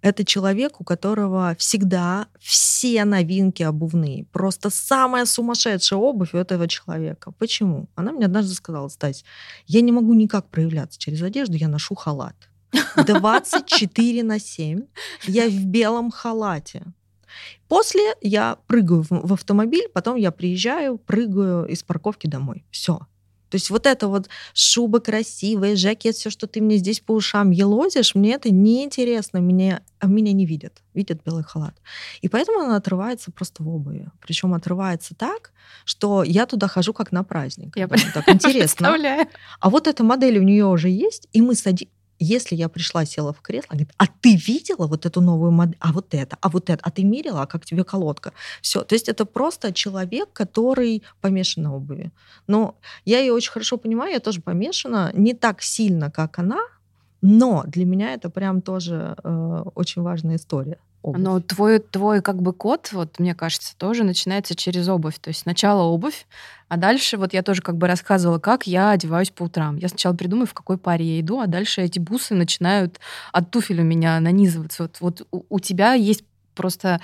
Это 0.00 0.24
человек, 0.24 0.80
у 0.80 0.84
которого 0.84 1.54
всегда 1.58 2.28
все 2.38 3.04
новинки 3.04 3.62
обувные. 3.62 4.24
Просто 4.26 4.70
самая 4.70 5.24
сумасшедшая 5.24 5.98
обувь 5.98 6.34
у 6.34 6.36
этого 6.36 6.68
человека. 6.68 7.32
Почему? 7.38 7.88
Она 7.94 8.12
мне 8.12 8.26
однажды 8.26 8.54
сказала, 8.54 8.88
Стась, 8.88 9.24
я 9.66 9.80
не 9.80 9.92
могу 9.92 10.14
никак 10.14 10.48
проявляться 10.48 10.98
через 10.98 11.22
одежду, 11.22 11.56
я 11.56 11.68
ношу 11.68 11.94
халат. 11.94 12.36
24 12.96 14.22
на 14.22 14.38
7 14.38 14.82
я 15.26 15.48
в 15.48 15.64
белом 15.66 16.10
халате. 16.10 16.84
После 17.68 18.14
я 18.20 18.56
прыгаю 18.66 19.04
в 19.08 19.32
автомобиль, 19.32 19.88
потом 19.92 20.16
я 20.16 20.30
приезжаю, 20.32 20.98
прыгаю 20.98 21.66
из 21.66 21.82
парковки 21.82 22.26
домой. 22.26 22.64
Все. 22.70 23.00
То 23.50 23.56
есть 23.56 23.70
вот 23.70 23.86
это 23.86 24.08
вот 24.08 24.28
шуба 24.54 25.00
красивая, 25.00 25.76
жакет, 25.76 26.14
все, 26.16 26.30
что 26.30 26.46
ты 26.46 26.60
мне 26.60 26.76
здесь 26.76 27.00
по 27.00 27.12
ушам 27.12 27.50
елозишь, 27.50 28.14
мне 28.14 28.34
это 28.34 28.52
неинтересно, 28.52 29.38
меня, 29.38 29.82
а 30.00 30.06
меня 30.06 30.32
не 30.32 30.46
видят, 30.46 30.82
видят 30.94 31.20
белый 31.24 31.44
халат. 31.44 31.74
И 32.20 32.28
поэтому 32.28 32.60
она 32.60 32.76
отрывается 32.76 33.30
просто 33.32 33.62
в 33.62 33.68
обуви. 33.68 34.10
Причем 34.20 34.54
отрывается 34.54 35.14
так, 35.14 35.52
что 35.84 36.22
я 36.22 36.46
туда 36.46 36.68
хожу 36.68 36.92
как 36.92 37.12
на 37.12 37.24
праздник. 37.24 37.76
Я 37.76 37.88
так 37.88 38.28
интересно. 38.28 38.88
А 39.60 39.70
вот 39.70 39.86
эта 39.86 40.04
модель 40.04 40.38
у 40.38 40.42
нее 40.42 40.66
уже 40.66 40.88
есть, 40.88 41.28
и 41.32 41.40
мы 41.40 41.54
садимся 41.54 41.92
если 42.18 42.56
я 42.56 42.68
пришла, 42.68 43.04
села 43.04 43.32
в 43.32 43.40
кресло, 43.40 43.68
говорит, 43.70 43.92
а 43.96 44.06
ты 44.06 44.36
видела 44.36 44.86
вот 44.86 45.06
эту 45.06 45.20
новую 45.20 45.52
модель, 45.52 45.76
а 45.80 45.92
вот 45.92 46.14
это, 46.14 46.36
а 46.40 46.48
вот 46.48 46.70
это, 46.70 46.80
а 46.82 46.90
ты 46.90 47.04
мерила, 47.04 47.42
а 47.42 47.46
как 47.46 47.64
тебе 47.64 47.84
колодка? 47.84 48.32
Все, 48.60 48.82
то 48.82 48.94
есть 48.94 49.08
это 49.08 49.24
просто 49.24 49.72
человек, 49.72 50.28
который 50.32 51.02
помешан 51.20 51.64
на 51.64 51.74
обуви. 51.74 52.10
Но 52.46 52.76
я 53.04 53.20
ее 53.20 53.32
очень 53.32 53.52
хорошо 53.52 53.76
понимаю, 53.76 54.12
я 54.12 54.20
тоже 54.20 54.40
помешана, 54.40 55.12
не 55.14 55.34
так 55.34 55.62
сильно, 55.62 56.10
как 56.10 56.38
она, 56.38 56.60
но 57.20 57.64
для 57.66 57.84
меня 57.84 58.14
это 58.14 58.30
прям 58.30 58.62
тоже 58.62 59.16
э, 59.22 59.64
очень 59.74 60.02
важная 60.02 60.36
история 60.36 60.78
обувь. 61.08 61.20
Но 61.20 61.40
твой, 61.40 61.78
твой 61.78 62.22
как 62.22 62.40
бы 62.42 62.52
код, 62.52 62.90
вот 62.92 63.18
мне 63.18 63.34
кажется, 63.34 63.76
тоже 63.76 64.04
начинается 64.04 64.54
через 64.54 64.88
обувь. 64.88 65.18
То 65.18 65.28
есть 65.28 65.40
сначала 65.40 65.82
обувь, 65.82 66.26
а 66.68 66.76
дальше 66.76 67.16
вот 67.16 67.32
я 67.32 67.42
тоже 67.42 67.62
как 67.62 67.76
бы 67.76 67.86
рассказывала, 67.86 68.38
как 68.38 68.66
я 68.66 68.90
одеваюсь 68.90 69.30
по 69.30 69.44
утрам. 69.44 69.76
Я 69.76 69.88
сначала 69.88 70.14
придумаю, 70.14 70.46
в 70.46 70.54
какой 70.54 70.78
паре 70.78 71.04
я 71.04 71.20
иду, 71.20 71.40
а 71.40 71.46
дальше 71.46 71.82
эти 71.82 71.98
бусы 71.98 72.34
начинают 72.34 73.00
от 73.32 73.50
туфель 73.50 73.80
у 73.80 73.84
меня 73.84 74.20
нанизываться. 74.20 74.84
Вот, 74.84 74.96
вот 75.00 75.26
у, 75.30 75.44
у 75.48 75.60
тебя 75.60 75.94
есть 75.94 76.24
просто 76.54 77.00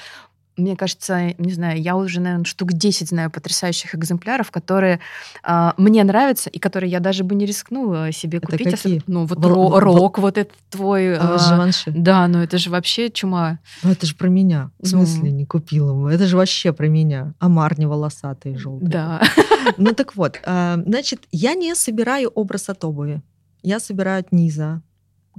Мне 0.57 0.77
кажется, 0.77 1.35
не 1.39 1.53
знаю, 1.53 1.81
я 1.83 1.97
уже, 1.97 2.21
наверное, 2.21 2.45
штук 2.45 2.73
10 2.73 3.09
знаю 3.09 3.29
потрясающих 3.31 3.95
экземпляров, 3.97 4.53
которые 4.53 5.01
э, 5.43 5.71
мне 5.79 6.05
нравятся 6.05 6.49
и 6.49 6.59
которые 6.61 6.91
я 6.93 7.01
даже 7.01 7.25
бы 7.25 7.35
не 7.35 7.45
рискнула 7.45 8.13
себе 8.13 8.39
Это 8.39 8.47
купить. 8.53 8.71
какие? 8.71 9.03
Ну, 9.09 9.27
вот 9.27 9.39
Вол- 9.39 9.51
ро- 9.51 9.55
вол- 9.55 9.81
рок, 9.81 10.19
вот 10.19 10.39
этот 10.39 10.53
твой. 10.71 11.17
А, 11.17 11.39
Живанши. 11.39 11.91
да, 11.91 12.29
ну 12.29 12.39
это 12.39 12.59
же 12.59 12.71
вообще 12.71 13.11
чума. 13.11 13.59
Ну, 13.83 13.91
это 13.91 14.07
же 14.07 14.15
про 14.15 14.29
меня. 14.29 14.71
В 14.79 14.87
смысле, 14.87 15.31
Ну. 15.31 15.37
не 15.37 15.45
купила? 15.45 16.09
Это 16.09 16.27
же 16.27 16.37
вообще 16.37 16.73
про 16.73 16.87
меня. 16.89 17.35
Амар 17.41 17.77
не 17.79 17.87
волосатый, 17.87 18.57
желтый. 18.57 18.89
Да. 18.89 19.21
Ну 19.79 19.93
так 19.93 20.15
вот, 20.15 20.41
а, 20.45 20.77
значит, 20.87 21.23
я 21.33 21.55
не 21.55 21.75
собираю 21.75 22.29
образ 22.29 22.69
от 22.69 22.85
обуви. 22.85 23.23
Я 23.63 23.81
собираю 23.81 24.21
от 24.21 24.31
низа 24.31 24.83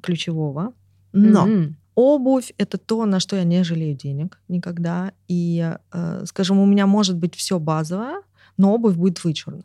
ключевого. 0.01 0.73
Но. 1.13 1.47
Обувь— 1.95 2.53
это 2.57 2.77
то, 2.77 3.05
на 3.05 3.19
что 3.19 3.35
я 3.35 3.43
не 3.43 3.63
жалею 3.63 3.95
денег 3.95 4.39
никогда. 4.47 5.11
И, 5.27 5.75
э, 5.93 6.25
скажем, 6.25 6.59
у 6.59 6.65
меня 6.65 6.87
может 6.87 7.17
быть 7.17 7.35
все 7.35 7.59
базовое, 7.59 8.21
но 8.57 8.73
обувь 8.73 8.95
будет 8.95 9.23
вычурна. 9.23 9.63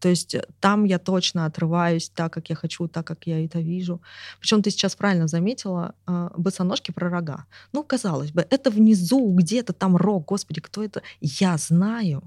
То 0.00 0.08
есть 0.08 0.34
э, 0.34 0.42
там 0.60 0.84
я 0.84 0.98
точно 0.98 1.46
отрываюсь 1.46 2.10
так, 2.14 2.32
как 2.32 2.50
я 2.50 2.56
хочу, 2.56 2.88
так, 2.88 3.06
как 3.06 3.26
я 3.26 3.44
это 3.44 3.60
вижу. 3.60 4.00
Причем 4.40 4.62
ты 4.62 4.70
сейчас 4.70 4.96
правильно 4.96 5.28
заметила, 5.28 5.94
э, 6.06 6.30
босоножки 6.36 6.90
про 6.92 7.10
рога. 7.10 7.44
Ну, 7.72 7.84
казалось 7.84 8.32
бы, 8.32 8.46
это 8.50 8.70
внизу 8.70 9.34
где-то 9.34 9.72
там 9.72 9.96
рог. 9.96 10.24
Господи, 10.28 10.60
кто 10.60 10.82
это? 10.82 11.02
Я 11.20 11.56
знаю, 11.58 12.22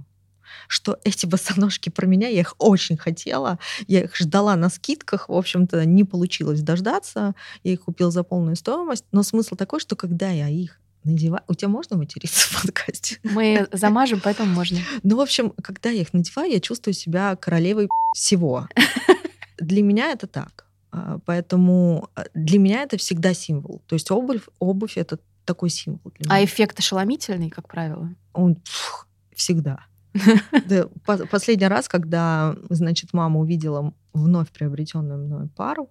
что 0.67 0.97
эти 1.03 1.25
босоножки 1.25 1.89
про 1.89 2.05
меня, 2.05 2.27
я 2.27 2.41
их 2.41 2.55
очень 2.57 2.97
хотела, 2.97 3.59
я 3.87 4.03
их 4.03 4.15
ждала 4.15 4.55
на 4.55 4.69
скидках, 4.69 5.29
в 5.29 5.33
общем-то, 5.33 5.85
не 5.85 6.03
получилось 6.03 6.61
дождаться, 6.61 7.35
я 7.63 7.73
их 7.73 7.81
купила 7.81 8.11
за 8.11 8.23
полную 8.23 8.55
стоимость, 8.55 9.05
но 9.11 9.23
смысл 9.23 9.55
такой, 9.55 9.79
что 9.79 9.95
когда 9.95 10.29
я 10.29 10.49
их 10.49 10.79
надеваю... 11.03 11.43
У 11.47 11.53
тебя 11.53 11.69
можно 11.69 11.97
материться 11.97 12.47
в 12.47 12.61
подкасте? 12.61 13.19
Мы 13.23 13.67
замажем, 13.71 14.21
поэтому 14.23 14.53
можно. 14.53 14.79
Ну, 15.03 15.17
в 15.17 15.21
общем, 15.21 15.53
когда 15.61 15.89
я 15.89 16.01
их 16.01 16.13
надеваю, 16.13 16.51
я 16.51 16.59
чувствую 16.59 16.93
себя 16.93 17.35
королевой 17.35 17.89
всего. 18.15 18.67
Для 19.57 19.81
меня 19.83 20.11
это 20.11 20.27
так. 20.27 20.65
А, 20.91 21.19
Поэтому 21.25 22.09
а, 22.15 22.25
для 22.33 22.59
меня 22.59 22.83
это 22.83 22.97
всегда 22.97 23.33
символ. 23.33 23.81
То 23.87 23.95
есть 23.95 24.11
обувь, 24.11 24.43
обувь 24.59 24.97
это 24.97 25.19
такой 25.45 25.69
символ 25.69 26.11
для 26.17 26.31
А 26.31 26.35
меня. 26.37 26.45
эффект 26.45 26.79
ошеломительный, 26.79 27.49
как 27.49 27.67
правило. 27.67 28.09
Он 28.33 28.55
пф, 28.55 29.07
всегда. 29.35 29.85
Да, 30.67 30.87
по- 31.05 31.25
Последний 31.27 31.67
раз, 31.67 31.87
когда, 31.87 32.55
значит, 32.69 33.13
мама 33.13 33.39
увидела 33.39 33.93
вновь 34.13 34.51
приобретенную 34.51 35.25
мной 35.25 35.47
пару, 35.47 35.89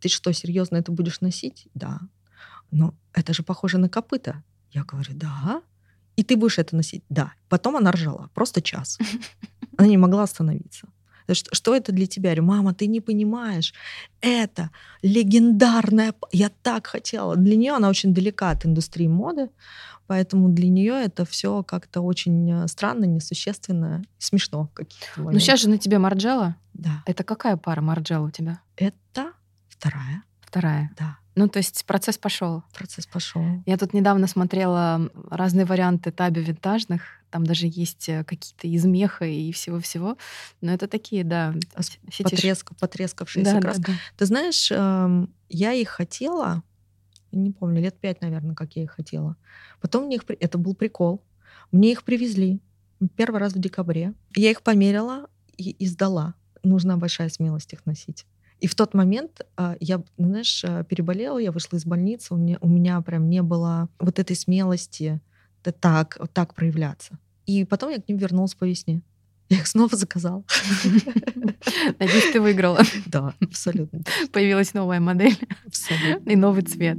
ты 0.00 0.08
что, 0.08 0.32
серьезно 0.32 0.76
это 0.76 0.92
будешь 0.92 1.20
носить? 1.20 1.68
Да. 1.74 2.00
Но 2.70 2.94
это 3.12 3.32
же 3.34 3.42
похоже 3.42 3.78
на 3.78 3.88
копыта. 3.88 4.42
Я 4.72 4.84
говорю, 4.84 5.12
да. 5.14 5.62
И 6.16 6.24
ты 6.24 6.36
будешь 6.36 6.58
это 6.58 6.76
носить? 6.76 7.04
Да. 7.08 7.32
Потом 7.48 7.76
она 7.76 7.92
ржала. 7.92 8.30
Просто 8.34 8.60
час. 8.62 8.98
Она 9.78 9.88
не 9.88 9.96
могла 9.96 10.24
остановиться. 10.24 10.86
То 11.26 11.32
есть, 11.32 11.48
Что 11.52 11.74
это 11.74 11.92
для 11.92 12.06
тебя? 12.06 12.30
Я 12.30 12.36
говорю, 12.36 12.48
мама, 12.48 12.74
ты 12.74 12.86
не 12.86 13.00
понимаешь. 13.00 13.74
Это 14.20 14.70
легендарная... 15.02 16.14
Я 16.32 16.50
так 16.62 16.86
хотела. 16.86 17.36
Для 17.36 17.56
нее 17.56 17.72
она 17.72 17.88
очень 17.88 18.14
далека 18.14 18.50
от 18.50 18.66
индустрии 18.66 19.08
моды, 19.08 19.50
поэтому 20.06 20.48
для 20.48 20.68
нее 20.68 20.94
это 21.04 21.24
все 21.24 21.62
как-то 21.62 22.00
очень 22.00 22.50
э, 22.50 22.68
странно, 22.68 23.04
несущественно, 23.04 24.02
смешно 24.18 24.68
Ну, 25.16 25.38
сейчас 25.38 25.60
же 25.60 25.68
на 25.68 25.78
тебе 25.78 25.98
Марджела. 25.98 26.56
Да. 26.74 27.02
Это 27.06 27.24
какая 27.24 27.56
пара 27.56 27.80
Марджела 27.80 28.26
у 28.26 28.30
тебя? 28.30 28.60
Это 28.76 29.32
вторая. 29.68 30.22
Вторая. 30.40 30.90
Да. 30.98 31.18
Ну, 31.34 31.48
то 31.48 31.58
есть 31.58 31.84
процесс 31.86 32.18
пошел. 32.18 32.62
Процесс 32.74 33.06
пошел. 33.06 33.42
Я 33.64 33.78
тут 33.78 33.94
недавно 33.94 34.26
смотрела 34.26 35.10
разные 35.30 35.64
варианты 35.64 36.10
таби 36.12 36.42
винтажных. 36.42 37.02
Там 37.30 37.44
даже 37.46 37.66
есть 37.66 38.08
э, 38.10 38.24
какие-то 38.24 38.66
из 38.68 38.84
меха 38.84 39.24
и 39.24 39.50
всего-всего. 39.52 40.18
Но 40.60 40.72
это 40.72 40.86
такие, 40.88 41.24
да, 41.24 41.54
А 41.74 41.82
с 41.82 41.88
ф- 41.88 41.98
фетиш. 42.10 42.32
Потреск, 42.32 42.72
потрескавшиеся 42.78 43.54
Да, 43.54 43.60
краски. 43.60 43.80
да, 43.82 43.92
да. 43.92 43.98
Ты 44.18 44.26
знаешь, 44.26 44.70
эм, 44.70 45.32
я 45.48 45.72
их 45.72 45.88
хотела, 45.88 46.62
не 47.30 47.50
помню, 47.50 47.80
лет 47.80 47.98
пять, 47.98 48.20
наверное, 48.20 48.54
как 48.54 48.76
я 48.76 48.82
их 48.82 48.90
хотела. 48.90 49.36
Потом 49.80 50.04
мне 50.04 50.16
их... 50.16 50.24
Это 50.28 50.58
был 50.58 50.74
прикол. 50.74 51.24
Мне 51.70 51.92
их 51.92 52.04
привезли 52.04 52.60
первый 53.16 53.40
раз 53.40 53.54
в 53.54 53.58
декабре. 53.58 54.12
Я 54.36 54.50
их 54.50 54.60
померила 54.62 55.30
и, 55.56 55.70
и 55.70 55.86
сдала. 55.86 56.34
Нужна 56.62 56.98
большая 56.98 57.30
смелость 57.30 57.72
их 57.72 57.86
носить. 57.86 58.26
И 58.62 58.68
в 58.68 58.76
тот 58.76 58.94
момент 58.94 59.40
а, 59.56 59.74
я, 59.80 60.00
знаешь, 60.16 60.64
а, 60.64 60.84
переболела, 60.84 61.38
я 61.38 61.50
вышла 61.50 61.76
из 61.76 61.84
больницы, 61.84 62.32
у 62.32 62.36
меня, 62.36 62.58
у 62.60 62.68
меня 62.68 63.00
прям 63.00 63.28
не 63.28 63.42
было 63.42 63.88
вот 63.98 64.20
этой 64.20 64.36
смелости 64.36 65.20
так, 65.80 66.18
так 66.32 66.54
проявляться. 66.54 67.18
И 67.44 67.64
потом 67.64 67.90
я 67.90 68.00
к 68.00 68.08
ним 68.08 68.18
вернулась 68.18 68.54
по 68.54 68.62
весне. 68.62 69.02
Я 69.48 69.58
их 69.58 69.66
снова 69.66 69.96
заказала. 69.96 70.44
Надеюсь, 71.98 72.32
ты 72.32 72.40
выиграла. 72.40 72.82
Да, 73.06 73.34
абсолютно. 73.40 74.02
Появилась 74.32 74.74
новая 74.74 75.00
модель 75.00 75.36
Абсолютно. 75.66 76.30
и 76.30 76.36
новый 76.36 76.62
цвет. 76.62 76.98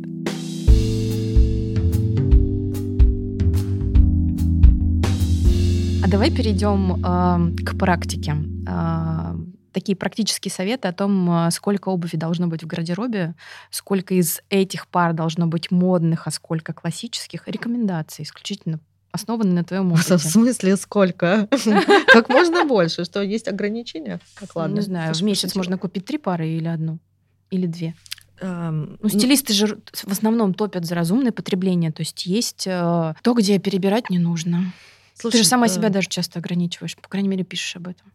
А 6.03 6.09
давай 6.09 6.29
перейдем 6.29 6.95
э, 6.97 7.63
к 7.63 7.77
практике. 7.77 8.35
Э, 8.67 9.33
такие 9.73 9.95
практические 9.95 10.51
советы 10.51 10.87
о 10.87 10.93
том, 10.93 11.29
э, 11.47 11.51
сколько 11.51 11.89
обуви 11.89 12.15
должно 12.15 12.47
быть 12.47 12.63
в 12.63 12.67
гардеробе, 12.67 13.35
сколько 13.69 14.13
из 14.13 14.41
этих 14.49 14.87
пар 14.87 15.13
должно 15.13 15.47
быть 15.47 15.71
модных, 15.71 16.27
а 16.27 16.31
сколько 16.31 16.73
классических. 16.73 17.47
Рекомендации 17.47 18.23
исключительно 18.23 18.79
основаны 19.11 19.51
на 19.53 19.63
твоем 19.63 19.89
В 19.93 19.93
опыте. 19.93 20.17
смысле 20.17 20.77
сколько? 20.77 21.47
Как 22.07 22.29
можно 22.29 22.65
больше? 22.65 23.03
Что, 23.05 23.21
есть 23.21 23.47
ограничения? 23.47 24.19
Так, 24.39 24.55
ладно. 24.55 24.75
Не 24.75 24.81
знаю, 24.81 25.13
в 25.13 25.21
месяц 25.21 25.55
можно 25.55 25.77
купить 25.77 26.05
три 26.05 26.17
пары 26.17 26.47
или 26.47 26.67
одну, 26.67 26.99
или 27.51 27.67
две. 27.67 27.93
Эм, 28.39 28.97
Ну, 29.01 29.09
стилисты 29.09 29.53
же 29.53 29.79
в 29.93 30.11
основном 30.11 30.53
топят 30.55 30.85
за 30.85 30.95
разумное 30.95 31.31
потребление. 31.31 31.91
То 31.91 32.01
есть 32.01 32.25
есть 32.25 32.65
э, 32.65 33.13
то, 33.21 33.33
где 33.33 33.59
перебирать 33.59 34.09
не 34.09 34.17
нужно. 34.17 34.73
слушай, 35.13 35.33
Ты 35.37 35.43
же 35.43 35.47
сама 35.47 35.67
э, 35.67 35.69
себя 35.69 35.89
даже 35.89 36.09
часто 36.09 36.39
ограничиваешь. 36.39 36.95
По 36.97 37.07
крайней 37.07 37.29
мере, 37.29 37.43
пишешь 37.43 37.75
об 37.75 37.87
этом. 37.89 38.11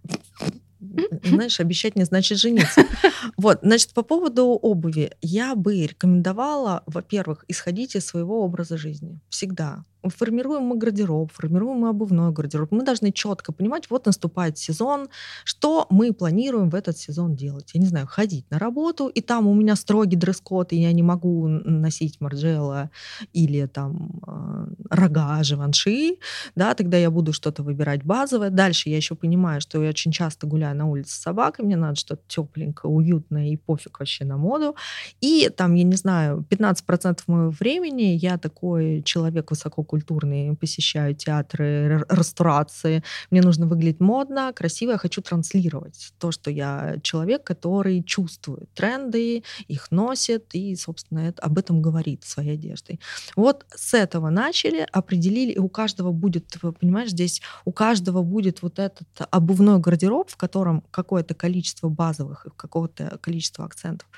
Знаешь, 1.25 1.61
обещать 1.61 1.97
не 1.97 2.05
значит 2.05 2.39
жениться. 2.39 2.85
Вот, 3.37 3.61
значит, 3.63 3.93
по 3.95 4.03
поводу 4.03 4.45
обуви. 4.47 5.13
Я 5.23 5.55
бы 5.55 5.87
рекомендовала, 5.87 6.83
во-первых, 6.87 7.45
исходить 7.49 7.97
из 7.97 8.07
своего 8.07 8.43
образа 8.43 8.77
жизни. 8.77 9.21
Всегда. 9.29 9.85
Формируем 10.05 10.63
мы 10.63 10.77
гардероб, 10.77 11.33
формируем 11.33 11.79
мы 11.79 11.89
обувной 11.89 12.33
гардероб. 12.33 12.71
Мы 12.71 12.85
должны 12.85 13.13
четко 13.13 13.53
понимать, 13.53 13.91
вот 13.91 14.07
наступает 14.07 14.57
сезон, 14.57 15.09
что 15.45 15.87
мы 15.91 16.13
планируем 16.13 16.71
в 16.71 16.75
этот 16.75 16.97
сезон 16.97 17.35
делать. 17.35 17.71
Я 17.75 17.81
не 17.81 17.87
знаю, 17.87 18.07
ходить 18.07 18.49
на 18.51 18.59
работу, 18.59 19.09
и 19.09 19.21
там 19.21 19.47
у 19.47 19.55
меня 19.55 19.77
строгий 19.77 20.17
дресс-код, 20.17 20.73
и 20.73 20.77
я 20.77 20.93
не 20.93 21.03
могу 21.03 21.49
носить 21.49 22.21
марджела 22.21 22.91
или 23.33 23.67
там 23.67 24.21
э, 24.27 24.67
рога, 24.91 25.43
живанши, 25.43 26.19
да, 26.55 26.75
тогда 26.75 26.97
я 26.97 27.11
буду 27.11 27.33
что-то 27.33 27.63
выбирать 27.63 28.05
базовое. 28.05 28.51
Дальше 28.51 28.91
я 28.91 28.97
еще 28.97 29.15
понимаю, 29.15 29.61
что 29.61 29.83
я 29.83 29.91
очень 29.91 30.13
часто 30.13 30.47
гуляю 30.47 30.77
на 30.77 30.87
улице 30.87 31.13
с 31.13 31.21
собакой, 31.21 31.65
мне 31.65 31.77
надо 31.77 31.97
что-то 31.97 32.23
тепленькое, 32.29 32.93
уютное 32.93 33.49
и 33.49 33.57
пофиг 33.57 33.99
вообще 33.99 34.25
на 34.25 34.37
моду. 34.37 34.77
И 35.21 35.51
там, 35.57 35.75
я 35.75 35.85
не 35.85 35.97
знаю, 35.97 36.45
15% 36.49 37.21
моего 37.27 37.51
времени 37.51 38.17
я 38.21 38.39
такой 38.39 39.03
человек 39.03 39.51
высококультурный, 39.89 40.57
посещаю 40.57 41.15
театры, 41.15 42.05
ресторации. 42.09 43.03
Мне 43.31 43.43
нужно 43.43 43.67
выглядеть 43.67 44.01
модно, 44.01 44.53
красиво. 44.53 44.93
Я 44.93 44.99
хочу 44.99 45.23
транслировать 45.23 46.13
то, 46.19 46.31
что 46.31 46.51
я 46.51 46.97
человек, 47.03 47.45
который 47.45 48.03
чувствует 48.03 48.73
тренды, 48.75 49.43
их 49.69 49.91
носит 49.91 50.55
и, 50.55 50.77
собственно, 50.77 51.21
это, 51.21 51.43
об 51.43 51.59
этом 51.59 51.83
говорит 51.83 52.25
своей 52.25 52.55
одеждой. 52.55 53.01
Вот 53.37 53.65
с 53.75 53.95
этого 53.95 54.31
начали, 54.31 54.87
определили, 54.93 55.53
и 55.53 55.59
у 55.59 55.69
каждого 55.69 56.13
будет, 56.13 56.57
понимаешь, 56.81 57.11
здесь 57.11 57.41
у 57.65 57.73
каждого 57.73 58.23
будет 58.23 58.63
вот 58.63 58.79
этот 58.79 59.09
обувной 59.31 59.79
гардероб, 59.79 60.31
в 60.31 60.37
котором 60.37 60.83
какое-то 60.91 61.35
количество 61.35 61.89
базовых 61.89 62.47
и 62.47 62.51
какое-то 62.57 63.19
количество 63.21 63.65
акцентов. 63.65 64.09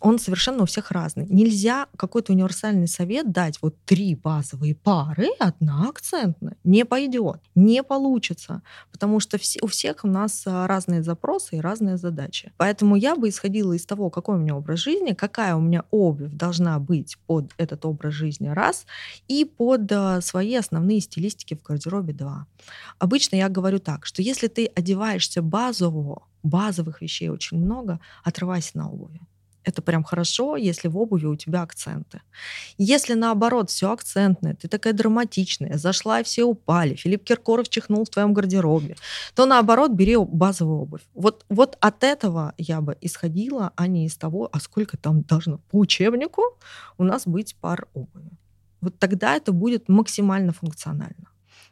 Он 0.00 0.18
совершенно 0.18 0.62
у 0.62 0.66
всех 0.66 0.90
разный. 0.90 1.26
Нельзя 1.28 1.86
какой-то 1.96 2.32
универсальный 2.32 2.88
совет 2.88 3.32
дать 3.32 3.58
вот 3.62 3.74
три 3.84 4.14
базовые 4.14 4.74
пары, 4.74 5.17
одна 5.38 5.88
акцентная. 5.88 6.56
Не 6.64 6.84
пойдет, 6.84 7.40
не 7.54 7.82
получится, 7.82 8.62
потому 8.92 9.20
что 9.20 9.38
все, 9.38 9.58
у 9.62 9.66
всех 9.66 10.04
у 10.04 10.08
нас 10.08 10.42
а, 10.46 10.66
разные 10.66 11.02
запросы 11.02 11.56
и 11.56 11.60
разные 11.60 11.96
задачи. 11.96 12.52
Поэтому 12.56 12.96
я 12.96 13.16
бы 13.16 13.28
исходила 13.28 13.72
из 13.72 13.86
того, 13.86 14.10
какой 14.10 14.36
у 14.36 14.38
меня 14.38 14.56
образ 14.56 14.80
жизни, 14.80 15.12
какая 15.12 15.54
у 15.54 15.60
меня 15.60 15.84
обувь 15.90 16.32
должна 16.32 16.78
быть 16.78 17.16
под 17.26 17.52
этот 17.58 17.84
образ 17.84 18.14
жизни, 18.14 18.48
раз, 18.48 18.86
и 19.28 19.44
под 19.44 19.90
а, 19.92 20.20
свои 20.20 20.54
основные 20.54 21.00
стилистики 21.00 21.54
в 21.54 21.62
гардеробе, 21.62 22.12
два. 22.12 22.46
Обычно 22.98 23.36
я 23.36 23.48
говорю 23.48 23.78
так, 23.78 24.06
что 24.06 24.22
если 24.22 24.48
ты 24.48 24.66
одеваешься 24.66 25.42
базово, 25.42 26.22
базовых 26.42 27.02
вещей 27.02 27.28
очень 27.28 27.58
много, 27.58 28.00
отрывайся 28.24 28.78
на 28.78 28.90
обуви. 28.90 29.20
Это 29.68 29.82
прям 29.82 30.02
хорошо, 30.04 30.56
если 30.56 30.88
в 30.88 30.96
обуви 30.96 31.26
у 31.26 31.36
тебя 31.36 31.62
акценты. 31.62 32.20
Если 32.78 33.14
наоборот 33.14 33.70
все 33.70 33.92
акцентное, 33.92 34.54
ты 34.54 34.68
такая 34.68 34.92
драматичная, 34.92 35.78
зашла 35.78 36.20
и 36.20 36.22
все 36.24 36.44
упали, 36.44 36.94
Филипп 36.94 37.24
Киркоров 37.24 37.68
чихнул 37.68 38.04
в 38.04 38.08
твоем 38.08 38.34
гардеробе, 38.34 38.96
то 39.34 39.46
наоборот 39.46 39.92
бери 39.92 40.16
базовую 40.16 40.80
обувь. 40.80 41.02
Вот, 41.14 41.44
вот 41.48 41.76
от 41.80 42.04
этого 42.04 42.52
я 42.58 42.80
бы 42.80 42.96
исходила, 43.00 43.72
а 43.76 43.86
не 43.86 44.06
из 44.06 44.16
того, 44.16 44.48
а 44.52 44.60
сколько 44.60 44.96
там 44.96 45.22
должно 45.22 45.58
по 45.70 45.78
учебнику 45.78 46.42
у 46.98 47.04
нас 47.04 47.26
быть 47.26 47.54
пар 47.60 47.86
обуви. 47.94 48.30
Вот 48.80 48.98
тогда 48.98 49.34
это 49.36 49.52
будет 49.52 49.88
максимально 49.88 50.52
функционально. 50.52 51.28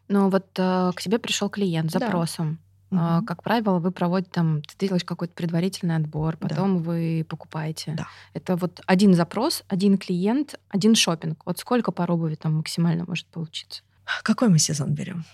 Ну 0.08 0.28
вот 0.30 0.46
э, 0.58 0.92
к 0.94 1.02
тебе 1.02 1.18
пришел 1.18 1.48
клиент 1.50 1.90
с 1.90 1.94
Да. 1.94 1.98
запросом. 2.00 2.46
Мгм. 2.46 2.58
А, 2.92 3.22
Как 3.22 3.42
правило, 3.42 3.78
вы 3.78 3.90
проводите 3.90 4.30
там, 4.32 4.62
ты 4.62 4.86
делаешь 4.86 5.04
какой-то 5.04 5.34
предварительный 5.34 5.96
отбор, 5.96 6.36
Да. 6.40 6.48
потом 6.48 6.78
вы 6.78 7.26
покупаете. 7.28 7.94
Да. 7.96 8.06
Это 8.32 8.56
вот 8.56 8.80
один 8.86 9.14
запрос, 9.14 9.64
один 9.68 9.98
клиент, 9.98 10.58
один 10.68 10.94
шопинг. 10.94 11.42
Вот 11.44 11.58
сколько 11.58 11.90
пар 11.92 12.10
обуви 12.12 12.36
там 12.36 12.54
максимально 12.56 13.04
может 13.06 13.26
получиться? 13.26 13.82
Какой 14.22 14.48
мы 14.48 14.58
сезон 14.58 14.94
берем? 14.94 15.24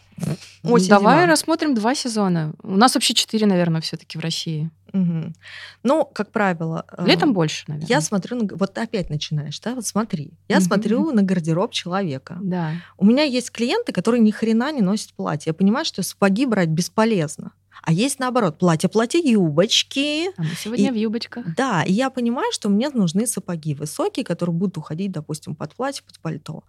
Ну, 0.63 0.73
Осень, 0.73 0.89
Давай 0.89 1.17
зима. 1.21 1.27
рассмотрим 1.27 1.75
два 1.75 1.95
сезона. 1.95 2.53
У 2.63 2.77
нас 2.77 2.95
вообще 2.95 3.15
четыре, 3.15 3.47
наверное, 3.47 3.81
все-таки 3.81 4.19
в 4.19 4.21
России. 4.21 4.71
Мгм. 4.93 5.35
Ну, 5.83 6.05
как 6.05 6.31
правило... 6.31 6.85
э, 6.97 7.07
Летом 7.07 7.33
больше, 7.33 7.65
наверное. 7.67 7.89
Я 7.89 8.01
смотрю, 8.03 8.37
на 8.43 8.57
вот 8.57 8.77
опять 8.77 9.09
начинаешь, 9.11 9.59
да, 9.61 9.75
вот 9.75 9.87
смотри. 9.87 10.33
Я 10.49 10.57
Мгм. 10.57 10.65
смотрю 10.67 11.11
на 11.13 11.23
гардероб 11.23 11.73
человека. 11.73 12.39
Да. 12.43 12.73
У 12.99 13.05
меня 13.07 13.23
есть 13.25 13.51
клиенты, 13.51 13.93
которые 13.93 14.21
ни 14.21 14.31
хрена 14.31 14.71
не 14.73 14.83
носят 14.83 15.15
платье. 15.15 15.51
Я 15.51 15.55
понимаю, 15.55 15.85
что 15.87 16.03
сапоги 16.03 16.45
брать 16.47 16.69
бесполезно. 16.69 17.53
А 17.83 17.93
есть 17.93 18.21
наоборот, 18.21 18.59
платье-платье, 18.59 19.21
юбочки. 19.21 20.29
А 20.39 20.43
мы 20.43 20.51
сегодня 20.57 20.89
И- 20.89 20.91
в 20.91 20.95
юбочках. 20.95 21.47
Да, 21.57 21.83
и 21.83 21.93
я 21.93 22.11
понимаю, 22.11 22.53
что 22.53 22.69
мне 22.69 22.89
нужны 22.91 23.27
сапоги 23.27 23.75
высокие, 23.75 24.25
которые 24.25 24.55
будут 24.55 24.79
уходить, 24.79 25.11
допустим, 25.11 25.55
под 25.55 25.75
платье, 25.75 26.05
под 26.07 26.19
пальто. 26.21 26.63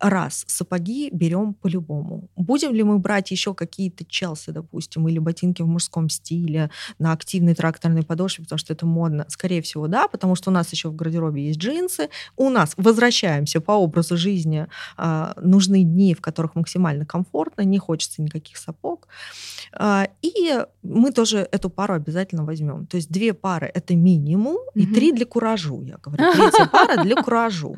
Раз, 0.00 0.44
сапоги 0.46 1.10
берем 1.12 1.54
по-любому. 1.54 2.28
Будем 2.36 2.72
ли 2.72 2.82
мы 2.82 2.98
брать 2.98 3.30
еще 3.30 3.54
какие-то 3.54 4.04
Челси, 4.04 4.50
допустим, 4.50 5.06
или 5.08 5.18
ботинки 5.18 5.62
в 5.62 5.66
мужском 5.66 6.08
стиле 6.08 6.70
на 6.98 7.12
активной 7.12 7.54
тракторной 7.54 8.02
подошве, 8.02 8.44
потому 8.44 8.58
что 8.58 8.72
это 8.72 8.86
модно? 8.86 9.26
Скорее 9.28 9.60
всего, 9.60 9.86
да, 9.86 10.08
потому 10.08 10.34
что 10.34 10.50
у 10.50 10.52
нас 10.52 10.72
еще 10.72 10.88
в 10.88 10.96
гардеробе 10.96 11.46
есть 11.48 11.58
джинсы. 11.58 12.08
У 12.36 12.48
нас, 12.48 12.72
возвращаемся 12.76 13.60
по 13.60 13.72
образу 13.72 14.16
жизни, 14.16 14.66
а, 14.96 15.34
нужны 15.40 15.82
дни, 15.82 16.14
в 16.14 16.20
которых 16.20 16.54
максимально 16.54 17.04
комфортно, 17.04 17.62
не 17.62 17.78
хочется 17.78 18.22
никаких 18.22 18.56
сапог. 18.56 19.08
А, 19.76 20.08
И 20.22 20.64
мы 20.82 21.10
тоже 21.12 21.48
эту 21.52 21.68
пару 21.70 21.94
обязательно 21.94 22.44
возьмем. 22.44 22.86
То 22.86 22.96
есть 22.96 23.10
две 23.10 23.32
пары 23.34 23.70
это 23.74 23.94
минимум, 23.96 24.58
и 24.74 24.84
Мгм. 24.86 24.94
три 24.94 25.12
для 25.12 25.26
куражу, 25.26 25.82
я 25.82 25.96
говорю. 25.98 26.32
Третья 26.32 26.66
пара 26.66 27.02
для 27.02 27.20
куражу. 27.22 27.76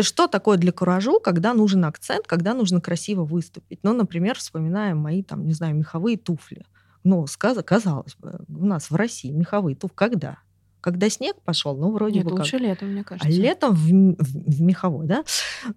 Что 0.00 0.26
такое 0.28 0.58
для 0.58 0.70
куражу, 0.72 1.18
когда 1.20 1.54
нужен 1.54 1.84
акцент, 1.84 2.26
когда 2.26 2.54
нужно 2.54 2.80
красиво 2.80 3.24
выступить? 3.24 3.80
Ну, 3.82 3.92
например, 3.94 4.36
вспоминаем 4.38 4.98
мои, 4.98 5.22
там, 5.22 5.44
не 5.46 5.52
знаю, 5.54 5.74
меховые 5.74 6.16
туфли. 6.18 6.64
Ну, 7.04 7.26
сказ- 7.26 7.62
казалось 7.64 8.14
бы, 8.16 8.40
у 8.48 8.66
нас 8.66 8.90
в 8.90 8.94
России 8.96 9.30
меховые 9.32 9.74
туфли 9.76 9.94
когда? 9.96 10.38
Когда 10.80 11.10
снег 11.10 11.36
пошел, 11.44 11.76
ну, 11.76 11.90
вроде 11.90 12.16
Нет, 12.20 12.24
бы 12.24 12.30
как. 12.30 12.38
лучше 12.40 12.58
летом, 12.58 12.88
мне 12.90 13.00
А 13.00 13.04
кажется. 13.04 13.28
летом 13.30 13.74
в, 13.74 13.78
в- 13.88 14.56
в 14.56 14.60
меховой, 14.62 15.06
да? 15.06 15.24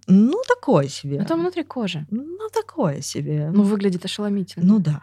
Ну, 0.06 0.40
такое 0.46 0.86
себе. 0.88 1.16
Это 1.16 1.34
внутри 1.36 1.64
кожи. 1.64 2.06
Ну, 2.10 2.48
такое 2.52 3.00
себе. 3.00 3.50
Ну, 3.52 3.62
выглядит 3.64 4.04
ошеломительно. 4.04 4.64
Ну 4.66 4.78
да. 4.78 5.02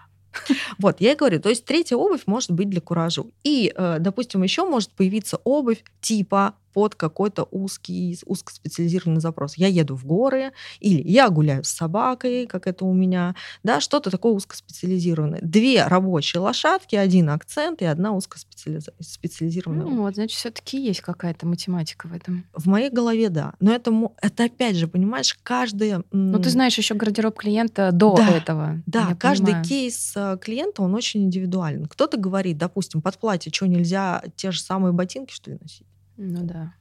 Вот, 0.78 1.02
я 1.02 1.12
и 1.14 1.16
говорю, 1.16 1.40
то 1.40 1.50
есть 1.50 1.66
третья 1.66 1.96
обувь 1.96 2.24
может 2.26 2.52
быть 2.52 2.70
для 2.70 2.82
куражу. 2.82 3.32
И, 3.44 3.74
э, 3.76 3.98
допустим, 4.00 4.44
еще 4.44 4.66
может 4.66 4.92
появиться 4.92 5.40
обувь 5.44 5.84
типа 6.02 6.56
под 6.80 6.96
какой-то 6.96 7.46
узкий, 7.52 8.18
узкоспециализированный 8.26 9.20
запрос. 9.20 9.56
Я 9.58 9.68
еду 9.68 9.98
в 9.98 10.06
горы, 10.06 10.54
или 10.80 11.02
я 11.06 11.30
гуляю 11.30 11.66
с 11.66 11.68
собакой, 11.68 12.48
как 12.48 12.68
это 12.68 12.86
у 12.86 12.94
меня, 12.94 13.36
да, 13.64 13.82
что-то 13.82 14.10
такое 14.10 14.32
узкоспециализированное. 14.32 15.42
Две 15.42 15.84
рабочие 15.86 16.40
лошадки, 16.40 16.96
один 16.96 17.32
акцент 17.32 17.82
и 17.82 17.86
одна 17.86 18.14
узкоспециализированная. 18.14 19.86
Ну, 19.88 20.04
вот, 20.04 20.16
значит, 20.16 20.38
все-таки 20.38 20.82
есть 20.82 21.02
какая-то 21.02 21.46
математика 21.46 22.08
в 22.08 22.14
этом. 22.14 22.46
В 22.54 22.70
моей 22.70 22.90
голове, 22.90 23.28
да. 23.28 23.56
Но 23.60 23.74
это, 23.74 23.92
это 24.22 24.46
опять 24.46 24.78
же, 24.78 24.88
понимаешь, 24.88 25.38
каждая... 25.44 26.06
Ну, 26.14 26.40
ты 26.40 26.50
знаешь 26.50 26.78
еще 26.78 26.96
гардероб 26.96 27.36
клиента 27.38 27.92
до 27.92 28.16
Да, 28.16 28.30
этого. 28.30 28.82
Да, 28.86 29.16
каждый 29.20 29.48
понимаю. 29.48 29.66
кейс 29.66 30.14
э, 30.16 30.38
клиента, 30.42 30.82
он 30.82 30.94
очень 30.96 31.24
индивидуален. 31.26 31.88
Кто-то 31.88 32.16
говорит, 32.18 32.58
допустим, 32.58 33.02
под 33.02 33.18
платье, 33.18 33.52
что 33.54 33.68
нельзя 33.68 34.24
те 34.38 34.52
же 34.52 34.62
самые 34.62 34.94
ботинки, 34.94 35.34
что 35.34 35.52
ли, 35.52 35.58
носить? 35.60 35.86
Ну 36.22 36.44
да. 36.44 36.74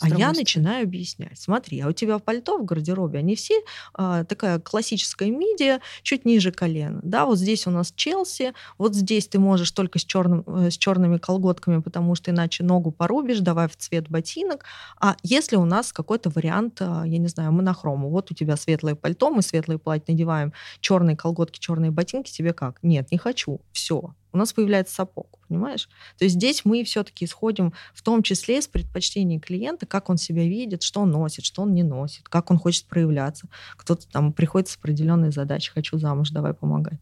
А 0.00 0.08
я 0.08 0.32
начинаю 0.32 0.84
объяснять. 0.84 1.38
Смотри, 1.38 1.80
а 1.80 1.88
у 1.88 1.92
тебя 1.92 2.18
пальто 2.18 2.58
в 2.58 2.64
гардеробе, 2.64 3.20
они 3.20 3.34
все 3.36 3.62
а, 3.94 4.24
такая 4.24 4.58
классическая 4.58 5.30
мидия, 5.30 5.80
чуть 6.02 6.24
ниже 6.24 6.50
колена. 6.52 7.00
Да, 7.02 7.26
вот 7.26 7.38
здесь 7.38 7.66
у 7.66 7.70
нас 7.70 7.92
Челси, 7.94 8.52
вот 8.76 8.94
здесь 8.94 9.28
ты 9.28 9.38
можешь 9.38 9.70
только 9.70 9.98
с, 9.98 10.04
черным, 10.04 10.44
э, 10.46 10.70
с 10.70 10.76
черными 10.76 11.18
колготками, 11.18 11.80
потому 11.80 12.14
что 12.16 12.32
иначе 12.32 12.64
ногу 12.64 12.90
порубишь, 12.90 13.40
давай 13.40 13.68
в 13.68 13.76
цвет 13.76 14.10
ботинок. 14.10 14.64
А 15.00 15.16
если 15.22 15.56
у 15.56 15.64
нас 15.64 15.92
какой-то 15.92 16.28
вариант, 16.28 16.78
а, 16.80 17.04
я 17.06 17.18
не 17.18 17.28
знаю, 17.28 17.52
монохрому, 17.52 18.10
вот 18.10 18.30
у 18.30 18.34
тебя 18.34 18.56
светлое 18.56 18.96
пальто, 18.96 19.30
мы 19.30 19.42
светлое 19.42 19.78
платье 19.78 20.12
надеваем, 20.12 20.52
черные 20.80 21.16
колготки, 21.16 21.58
черные 21.60 21.92
ботинки, 21.92 22.30
тебе 22.30 22.52
как? 22.52 22.78
Нет, 22.82 23.12
не 23.12 23.18
хочу. 23.18 23.60
Все. 23.72 24.12
У 24.34 24.36
нас 24.36 24.52
появляется 24.52 24.96
сапог, 24.96 25.38
понимаешь? 25.48 25.88
То 26.18 26.24
есть 26.24 26.34
здесь 26.34 26.64
мы 26.64 26.82
все-таки 26.82 27.24
исходим 27.24 27.72
в 27.94 28.02
том 28.02 28.24
числе 28.24 28.60
с 28.60 28.66
предпочтений 28.66 29.38
клиента, 29.38 29.86
как 29.86 30.10
он 30.10 30.16
себя 30.16 30.42
видит, 30.42 30.82
что 30.82 31.02
он 31.02 31.12
носит, 31.12 31.44
что 31.44 31.62
он 31.62 31.72
не 31.72 31.84
носит, 31.84 32.28
как 32.28 32.50
он 32.50 32.58
хочет 32.58 32.86
проявляться. 32.86 33.48
Кто-то 33.76 34.08
там 34.08 34.32
приходит 34.32 34.68
с 34.68 34.76
определенной 34.76 35.30
задачей, 35.30 35.70
хочу 35.70 35.98
замуж, 35.98 36.30
давай 36.30 36.52
помогай. 36.52 36.98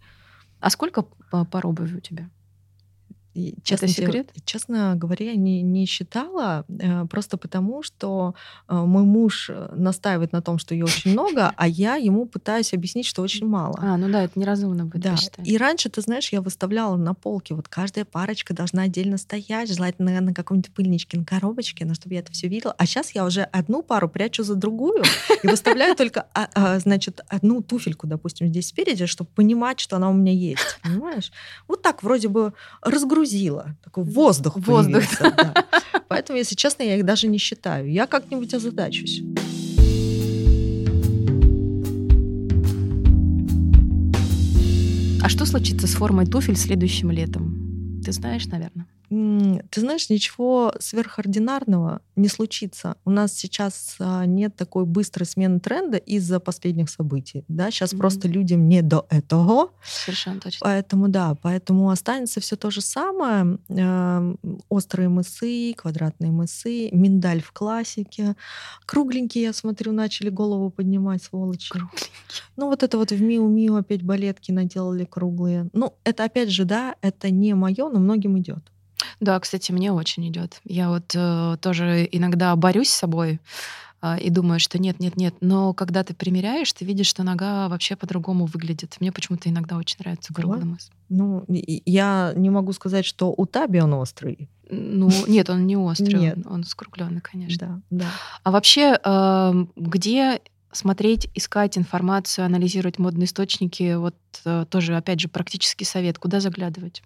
А 0.61 0.68
сколько 0.68 1.07
пар 1.31 1.66
обуви 1.66 1.97
у 1.97 2.01
тебя? 2.01 2.29
И, 3.35 3.55
Это 3.68 3.88
секрет? 3.88 4.31
честно 4.45 4.95
говоря, 4.95 5.35
не, 5.35 5.62
не 5.62 5.87
считала, 5.87 6.64
э, 6.68 7.07
просто 7.07 7.38
потому 7.38 7.83
что 7.83 8.35
э, 8.68 8.75
мой 8.75 9.05
муж 9.05 9.49
э, 9.51 9.73
настаивает 9.75 10.33
на 10.33 10.42
том, 10.42 10.59
что 10.59 10.75
ее 10.75 10.85
очень 10.85 11.12
много, 11.12 11.53
а 11.57 11.66
я 11.66 11.97
ему 11.97 12.27
пытаюсь 12.27 12.75
объяснить, 12.75 13.07
что 13.07 13.23
очень 13.23 13.47
мало. 13.47 13.75
А, 13.79 13.97
ну 13.97 14.11
да, 14.11 14.25
это 14.25 14.38
неразумно 14.38 14.85
будет, 14.85 15.03
Да. 15.03 15.16
И 15.45 15.57
раньше, 15.57 15.88
ты 15.88 16.03
знаешь, 16.03 16.31
я 16.31 16.42
выставляла 16.42 16.97
на 16.97 17.14
полке, 17.14 17.55
вот 17.55 17.68
каждая 17.68 18.05
парочка 18.05 18.55
должна 18.55 18.83
отдельно 18.83 19.16
стоять, 19.16 19.73
желательно 19.75 20.21
на 20.21 20.35
каком-нибудь 20.35 20.75
пыльничке, 20.75 21.18
на 21.18 21.25
коробочке, 21.25 21.85
но 21.85 21.95
чтобы 21.95 22.14
я 22.14 22.21
это 22.21 22.33
все 22.33 22.49
видела. 22.49 22.75
А 22.77 22.87
сейчас 22.87 23.12
я 23.12 23.25
уже 23.25 23.42
одну 23.42 23.83
пару 23.83 24.09
прячу 24.09 24.42
за 24.42 24.57
другую 24.57 25.03
и 25.42 25.47
выставляю 25.47 25.97
только, 25.97 26.27
а, 26.35 26.49
а, 26.55 26.79
значит, 26.79 27.21
одну 27.29 27.62
туфельку, 27.62 28.07
допустим, 28.07 28.49
здесь 28.49 28.68
спереди, 28.68 29.07
чтобы 29.07 29.31
понимать, 29.35 29.81
что 29.81 29.97
она 29.97 30.11
у 30.11 30.14
меня 30.14 30.33
есть, 30.33 30.79
понимаешь? 30.83 31.33
Вот 31.66 31.83
так 31.83 32.03
вроде 32.03 32.29
бы 32.29 32.53
разгрузила, 33.23 33.77
такой 33.85 34.05
воздух 34.05 34.57
Воздух. 34.57 35.03
да. 35.21 35.55
Поэтому, 36.09 36.39
если 36.39 36.55
честно, 36.55 36.83
я 36.83 36.97
их 36.97 37.05
даже 37.05 37.29
не 37.29 37.39
считаю. 37.39 37.91
Я 37.91 38.07
как-нибудь 38.07 38.53
озадачусь. 38.55 39.23
А 45.23 45.29
что 45.29 45.47
случится 45.47 45.87
с 45.87 45.93
формой 45.95 46.27
туфель 46.27 46.57
следующим 46.57 47.11
летом? 47.11 48.01
Ты 48.05 48.13
знаешь, 48.13 48.47
наверное. 48.47 48.87
Ты 49.70 49.81
знаешь, 49.81 50.09
ничего 50.09 50.72
сверхординарного 50.81 52.01
не 52.16 52.29
случится. 52.29 52.96
У 53.05 53.11
нас 53.11 53.35
сейчас 53.35 53.96
а, 53.98 54.25
нет 54.25 54.57
такой 54.57 54.87
быстрой 54.87 55.27
смены 55.27 55.61
тренда 55.61 55.98
из-за 55.98 56.40
последних 56.40 56.88
событий. 56.88 57.44
Да? 57.48 57.70
Сейчас 57.70 57.92
Мгм. 57.92 58.01
просто 58.01 58.27
людям 58.29 58.68
не 58.68 58.81
до 58.81 59.07
этого. 59.11 59.70
Совершенно 59.85 60.40
точно. 60.40 60.61
Поэтому 60.62 61.09
да, 61.09 61.35
поэтому 61.35 61.90
останется 61.90 62.40
все 62.40 62.57
то 62.57 62.70
же 62.70 62.81
самое. 62.81 63.59
Эм, 63.68 64.38
Острые 64.70 65.11
мысы, 65.11 65.75
квадратные 65.77 66.31
мысы, 66.31 66.88
миндаль 66.92 67.42
в 67.42 67.53
классике. 67.53 68.35
Кругленькие, 68.87 69.44
я 69.44 69.53
смотрю, 69.53 69.92
начали 69.92 70.31
голову 70.31 70.70
поднимать, 70.70 71.22
сволочи. 71.22 71.75
Ну, 72.57 72.66
вот 72.68 72.83
это 72.83 72.96
вот 72.96 73.11
в 73.12 73.20
Миу-Миу 73.22 73.77
опять 73.77 74.03
балетки 74.03 74.53
наделали 74.53 75.05
круглые. 75.05 75.68
Ну, 75.75 75.94
это 76.05 76.25
опять 76.25 76.51
же, 76.51 76.64
да, 76.64 76.94
это 77.03 77.31
не 77.31 77.55
мое, 77.55 77.90
но 77.90 78.01
многим 78.01 78.38
идет. 78.38 78.64
Да, 79.20 79.38
кстати, 79.40 79.72
мне 79.72 79.92
очень 79.92 80.29
идет. 80.29 80.61
Я 80.64 80.88
вот 80.88 81.12
э, 81.14 81.57
тоже 81.61 82.09
иногда 82.11 82.55
борюсь 82.57 82.90
с 82.90 82.96
собой 82.96 83.40
а, 84.01 84.16
и 84.16 84.31
думаю, 84.31 84.59
что 84.59 84.79
нет, 84.79 84.98
нет, 84.98 85.16
нет. 85.16 85.35
Но 85.40 85.72
когда 85.75 86.03
ты 86.03 86.12
примеряешь, 86.12 86.72
ты 86.72 86.85
видишь, 86.85 87.07
что 87.07 87.22
нога 87.22 87.68
вообще 87.68 87.94
по-другому 87.94 88.46
выглядит. 88.46 88.96
Мне 88.98 89.12
почему-то 89.12 89.48
иногда 89.48 89.77
очень 89.77 89.96
нравится 90.01 90.35
круглый 90.35 90.64
мыс. 90.64 90.90
Ну, 91.09 91.44
я 91.48 92.33
не 92.35 92.51
могу 92.51 92.72
сказать, 92.72 93.05
что 93.05 93.33
у 93.37 93.46
Таби 93.46 93.81
он 93.81 93.94
острый. 93.94 94.48
Ну, 94.68 95.09
нет, 95.29 95.48
он 95.51 95.66
не 95.66 95.77
острый, 95.77 96.18
Нет. 96.18 96.38
он, 96.44 96.53
он 96.53 96.64
скругленный, 96.64 97.20
конечно. 97.20 97.83
Да, 97.90 98.05
да. 98.05 98.07
А 98.42 98.51
вообще, 98.51 98.98
эм, 99.05 99.70
где 99.77 100.40
смотреть, 100.72 101.29
искать 101.35 101.79
информацию, 101.79 102.44
анализировать 102.44 102.98
модные 102.98 103.27
источники? 103.27 103.94
Вот 103.94 104.16
э, 104.44 104.66
тоже, 104.68 104.96
опять 104.96 105.20
же, 105.20 105.29
практический 105.29 105.85
совет. 105.85 106.18
Куда 106.18 106.40
заглядывать? 106.40 107.03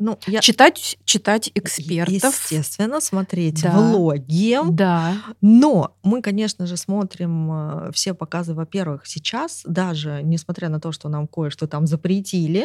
Ну, 0.00 0.18
я... 0.26 0.40
Читать, 0.40 0.98
читать 1.04 1.50
экспертов. 1.54 2.14
Естественно, 2.50 3.00
смотреть 3.00 3.62
Да. 3.62 3.70
влоги. 3.78 4.56
Да. 4.70 5.12
Но 5.42 5.94
мы, 6.02 6.22
конечно 6.22 6.66
же, 6.66 6.76
смотрим 6.78 7.50
э, 7.52 7.90
все 7.92 8.14
показы, 8.14 8.54
во-первых, 8.54 9.06
сейчас, 9.06 9.62
даже 9.66 10.22
несмотря 10.24 10.70
на 10.70 10.80
то, 10.80 10.90
что 10.90 11.08
нам 11.10 11.26
кое-что 11.28 11.66
там 11.66 11.86
запретили, 11.86 12.64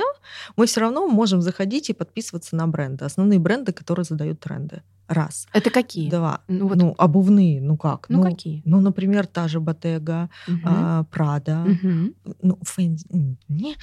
мы 0.56 0.66
все 0.66 0.80
равно 0.82 1.08
можем 1.08 1.42
заходить 1.42 1.90
и 1.90 1.94
подписываться 1.94 2.56
на 2.56 2.68
бренды. 2.68 3.04
Основные 3.06 3.38
бренды, 3.40 3.74
которые 3.74 4.06
задают 4.06 4.40
тренды. 4.40 4.82
Раз. 5.08 5.46
Это 5.54 5.70
какие? 5.70 6.10
Два. 6.10 6.42
Ну, 6.48 6.68
вот, 6.68 6.78
Ну, 6.78 6.96
обувные, 6.98 7.62
ну 7.62 7.78
как? 7.78 8.08
ну, 8.10 8.24
какие? 8.24 8.64
Ну, 8.66 8.82
например, 8.82 9.28
та 9.28 9.48
же 9.48 9.60
Bottega, 9.60 10.30
Мгм. 10.48 10.62
а, 10.66 11.04
Прада, 11.12 11.58
Мгм. 11.58 12.16
ну, 12.42 12.58
Fendi, 12.64 13.06
м, 13.14 13.38
не. 13.48 13.76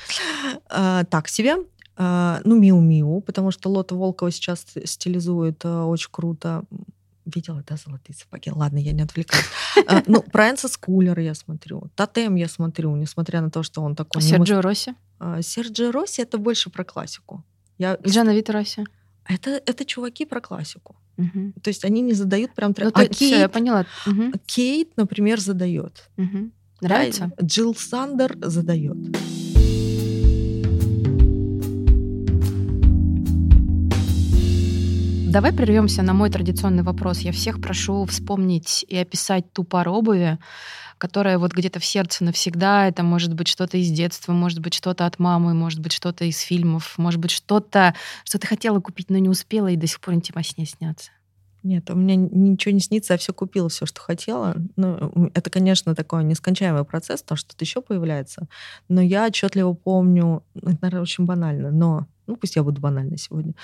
А, 0.68 1.04
так 1.04 1.28
себе. 1.28 1.58
А, 1.96 2.40
ну, 2.44 2.58
Miu 2.60 2.86
Miu, 2.86 3.20
потому 3.20 3.50
что 3.50 3.68
Лота 3.70 3.94
Волкова 3.94 4.30
сейчас 4.30 4.60
ст- 4.60 4.86
стилизует 4.86 5.60
а, 5.64 5.84
очень 5.84 6.08
круто. 6.10 6.64
Видела, 7.24 7.62
да, 7.68 7.76
золотые 7.76 8.16
сапоги? 8.16 8.50
Ладно, 8.50 8.78
я 8.78 8.92
не 8.92 9.02
отвлекаюсь. 9.02 9.44
А, 9.86 10.02
ну, 10.06 10.22
Proenza 10.22 10.76
Schouler 10.76 11.18
я 11.20 11.34
смотрю. 11.34 11.84
Toteme 11.94 12.34
я 12.34 12.48
смотрю, 12.48 12.96
несмотря 12.96 13.40
на 13.40 13.50
то, 13.50 13.62
что 13.62 13.82
он 13.82 13.92
А 13.92 13.94
такой... 13.96 14.22
мус- 14.22 14.28
Sergio 14.28 14.60
Rossi? 14.60 14.94
А, 15.20 15.40
Sergio 15.42 15.92
Rossi — 15.92 16.22
это 16.22 16.38
больше 16.38 16.70
про 16.70 16.82
классику. 16.84 17.44
Я... 17.78 17.96
Джана 18.04 18.34
Вита 18.34 18.52
Росси? 18.52 18.84
Это, 19.28 19.50
это 19.50 19.84
чуваки 19.84 20.24
про 20.24 20.40
классику. 20.40 20.96
Мгм. 21.16 21.52
То 21.62 21.68
есть 21.68 21.84
они 21.84 22.00
не 22.00 22.12
задают 22.14 22.54
прям... 22.54 22.72
трен- 22.72 22.90
Ну, 22.96 23.02
а 23.02 23.06
ты- 23.06 23.14
всё, 23.14 23.26
я 23.26 23.36
Кейт, 23.42 23.52
поняла. 23.52 23.86
Мгм. 24.06 24.32
Кейт, 24.46 24.96
например, 24.96 25.38
задает. 25.40 26.08
Мгм. 26.16 26.52
Нравится? 26.80 27.30
Джилл 27.40 27.76
Сандер 27.76 28.36
задает. 28.42 28.96
Давай 35.32 35.50
прервемся 35.50 36.02
на 36.02 36.12
мой 36.12 36.28
традиционный 36.28 36.82
вопрос. 36.82 37.20
Я 37.20 37.32
всех 37.32 37.58
прошу 37.58 38.04
вспомнить 38.04 38.84
и 38.86 38.98
описать 38.98 39.50
ту 39.54 39.64
пару 39.64 39.92
обуви, 39.92 40.38
которая 40.98 41.38
вот 41.38 41.54
где-то 41.54 41.80
в 41.80 41.84
сердце 41.86 42.22
навсегда. 42.22 42.86
Это 42.86 43.02
может 43.02 43.32
быть 43.32 43.48
что-то 43.48 43.78
из 43.78 43.90
детства, 43.90 44.34
может 44.34 44.58
быть 44.58 44.74
что-то 44.74 45.06
от 45.06 45.18
мамы, 45.18 45.54
может 45.54 45.80
быть 45.80 45.92
что-то 45.92 46.26
из 46.26 46.38
фильмов, 46.38 46.98
может 46.98 47.18
быть 47.18 47.30
что-то, 47.30 47.94
что 48.24 48.38
ты 48.38 48.46
хотела 48.46 48.78
купить, 48.80 49.08
но 49.08 49.16
не 49.16 49.30
успела, 49.30 49.68
и 49.68 49.76
до 49.76 49.86
сих 49.86 50.02
пор 50.02 50.12
они 50.12 50.20
тебе 50.20 50.42
сне 50.42 50.66
снятся. 50.66 51.12
Нет, 51.62 51.88
у 51.88 51.94
меня 51.94 52.16
ничего 52.16 52.74
не 52.74 52.80
снится, 52.80 53.14
я 53.14 53.18
все 53.18 53.32
купила, 53.32 53.70
все, 53.70 53.86
что 53.86 54.02
хотела. 54.02 54.54
Ну, 54.76 55.30
это, 55.32 55.48
конечно, 55.48 55.94
такой 55.94 56.24
нескончаемый 56.24 56.84
процесс, 56.84 57.20
что 57.20 57.36
что-то 57.36 57.64
еще 57.64 57.80
появляется. 57.80 58.48
Но 58.90 59.00
я 59.00 59.26
отчетливо 59.26 59.72
помню, 59.72 60.42
ну, 60.54 60.72
это, 60.72 60.78
наверное, 60.82 61.02
очень 61.02 61.24
банально, 61.24 61.70
но 61.70 62.06
ну 62.32 62.36
пусть 62.36 62.56
я 62.56 62.62
буду 62.62 62.80
банальной 62.80 63.18
сегодня. 63.18 63.54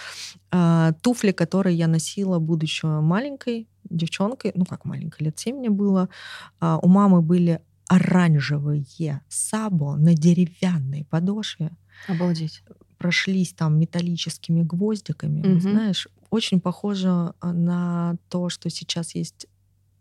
А, 0.51 0.93
туфли, 1.03 1.33
которые 1.33 1.77
я 1.77 1.89
носила, 1.89 2.39
будучи 2.39 2.87
маленькой 2.87 3.67
девчонкой, 3.91 4.53
ну 4.55 4.65
как 4.65 4.85
маленькой, 4.85 5.25
лет 5.25 5.39
7 5.39 5.57
мне 5.57 5.71
было, 5.71 6.09
а, 6.61 6.79
у 6.79 6.89
мамы 6.89 7.23
были 7.23 7.61
оранжевые 7.89 9.23
сабо 9.29 9.97
на 9.97 10.15
деревянной 10.15 11.07
подошве 11.07 11.71
Обалдеть. 12.07 12.63
прошлись 12.99 13.55
там 13.55 13.79
металлическими 13.79 14.63
гвоздиками. 14.63 15.41
Мгм. 15.41 15.61
Знаешь, 15.61 16.09
очень 16.31 16.61
похоже 16.61 17.09
а, 17.09 17.53
на 17.53 18.17
то, 18.29 18.51
что 18.51 18.69
сейчас 18.69 19.15
есть 19.15 19.47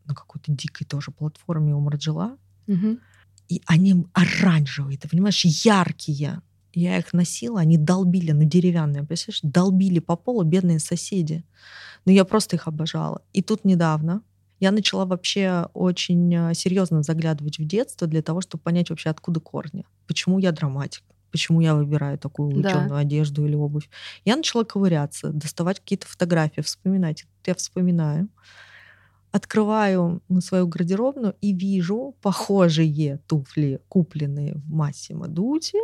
на 0.06 0.14
какой-то 0.14 0.52
дикой 0.52 0.86
тоже 0.86 1.12
платформе 1.12 1.74
у 1.74 1.80
Марджела. 1.80 2.38
Мгм. 2.68 3.00
И 3.50 3.62
они 3.66 4.06
оранжевые, 4.14 4.98
ты 4.98 5.08
понимаешь, 5.08 5.46
яркие. 5.46 6.42
Я 6.80 6.98
их 7.00 7.12
носила, 7.14 7.60
они 7.60 7.78
долбили 7.78 8.32
на 8.32 8.46
деревянные, 8.46 9.04
представляешь, 9.04 9.40
долбили 9.42 9.98
по 10.00 10.16
полу 10.16 10.44
бедные 10.44 10.78
соседи. 10.80 11.44
Но 12.06 12.12
я 12.12 12.26
просто 12.26 12.56
их 12.58 12.68
обожала. 12.68 13.24
И 13.34 13.42
тут 13.42 13.66
недавно 13.66 14.22
я 14.60 14.72
начала 14.72 15.06
вообще 15.06 15.70
очень 15.74 16.54
серьезно 16.56 17.04
заглядывать 17.04 17.60
в 17.60 17.66
детство 17.66 18.08
для 18.08 18.22
того, 18.22 18.42
чтобы 18.42 18.64
понять 18.64 18.90
вообще, 18.92 19.10
откуда 19.10 19.40
корни. 19.40 19.86
Почему 20.08 20.40
я 20.40 20.52
драматик, 20.52 21.04
почему 21.32 21.62
я 21.62 21.76
выбираю 21.76 22.20
такую 22.20 22.50
Да. 22.50 22.56
улучшенную 22.56 22.98
одежду 22.98 23.46
или 23.46 23.56
обувь. 23.56 23.90
Я 24.26 24.36
начала 24.36 24.64
ковыряться, 24.64 25.30
доставать 25.32 25.80
какие-то 25.80 26.08
фотографии, 26.08 26.62
вспоминать. 26.62 27.26
Я 27.46 27.56
вспоминаю, 27.56 28.30
открываю 29.32 30.22
ну, 30.30 30.42
свою 30.42 30.68
гардеробную 30.68 31.36
и 31.42 31.54
вижу 31.54 32.16
похожие 32.22 33.20
туфли, 33.28 33.80
купленные 33.90 34.56
в 34.56 34.70
Массимо 34.70 35.28
Дути, 35.28 35.78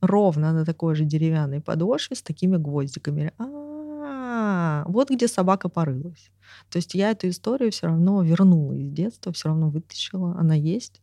ровно 0.00 0.52
на 0.52 0.64
такой 0.64 0.94
же 0.94 1.04
деревянной 1.04 1.60
подошве 1.60 2.16
с 2.16 2.22
такими 2.22 2.56
гвоздиками. 2.56 3.32
А, 3.38 4.84
вот 4.86 5.10
где 5.10 5.28
собака 5.28 5.68
порылась. 5.68 6.30
То 6.70 6.76
есть 6.76 6.94
я 6.94 7.10
эту 7.10 7.28
историю 7.28 7.72
все 7.72 7.86
равно 7.86 8.22
вернула 8.22 8.72
из 8.74 8.90
детства, 8.90 9.32
все 9.32 9.48
равно 9.48 9.70
вытащила, 9.70 10.36
она 10.38 10.54
есть. 10.54 11.00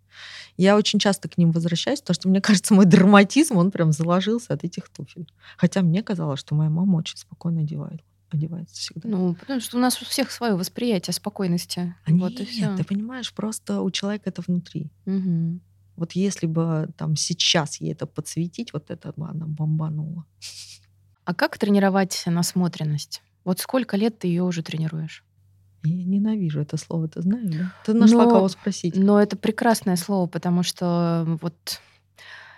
Я 0.58 0.78
очень 0.78 1.00
часто 1.00 1.28
к 1.30 1.38
ним 1.38 1.52
возвращаюсь, 1.52 2.02
потому 2.02 2.16
что 2.16 2.30
мне 2.30 2.42
кажется, 2.42 2.74
мой 2.74 2.86
драматизм, 2.86 3.58
он 3.58 3.72
прям 3.72 3.92
заложился 3.92 4.54
от 4.54 4.64
этих 4.64 4.90
туфель. 4.90 5.32
Хотя 5.58 5.82
мне 5.82 6.04
казалось, 6.04 6.40
что 6.40 6.56
моя 6.56 6.70
мама 6.70 6.98
очень 6.98 7.18
спокойно 7.18 7.62
одевает, 7.62 8.02
одевается 8.30 8.76
всегда. 8.76 9.10
Ну, 9.10 9.36
потому 9.36 9.60
что 9.60 9.78
у 9.78 9.80
нас 9.80 10.02
у 10.02 10.06
всех 10.06 10.32
свое 10.32 10.56
восприятие 10.56 11.14
спокойности. 11.14 11.96
А 12.06 12.12
вот 12.12 12.34
и 12.34 12.44
нет, 12.44 12.48
все. 12.50 12.78
ты 12.78 12.84
понимаешь, 12.84 13.34
просто 13.34 13.82
у 13.82 13.92
человека 13.92 14.30
это 14.30 14.42
внутри. 14.46 14.92
Мгм. 15.06 15.62
Вот 15.96 16.14
если 16.14 16.48
бы 16.48 16.90
там 16.98 17.16
сейчас 17.16 17.80
ей 17.82 17.94
это 17.94 18.06
подсветить, 18.06 18.74
вот 18.74 18.90
это 18.90 19.14
бы 19.16 19.28
она 19.28 19.46
бомбанула. 19.46 20.26
А 21.26 21.34
как 21.34 21.58
тренировать 21.58 22.24
насмотренность? 22.26 23.22
Вот 23.44 23.60
сколько 23.60 23.98
лет 23.98 24.20
ты 24.20 24.28
ее 24.28 24.44
уже 24.44 24.64
тренируешь? 24.64 25.24
Я 25.84 26.04
ненавижу 26.06 26.62
это 26.62 26.78
слово, 26.78 27.08
ты 27.10 27.22
знаешь, 27.22 27.54
да? 27.54 27.74
Ты 27.86 27.94
нашла 27.94 28.24
Но- 28.24 28.32
кого 28.32 28.48
спросить. 28.48 28.96
Но 28.96 29.22
это 29.22 29.36
прекрасное 29.36 29.98
слово, 29.98 30.28
потому 30.28 30.64
что 30.64 31.38
вот 31.42 31.82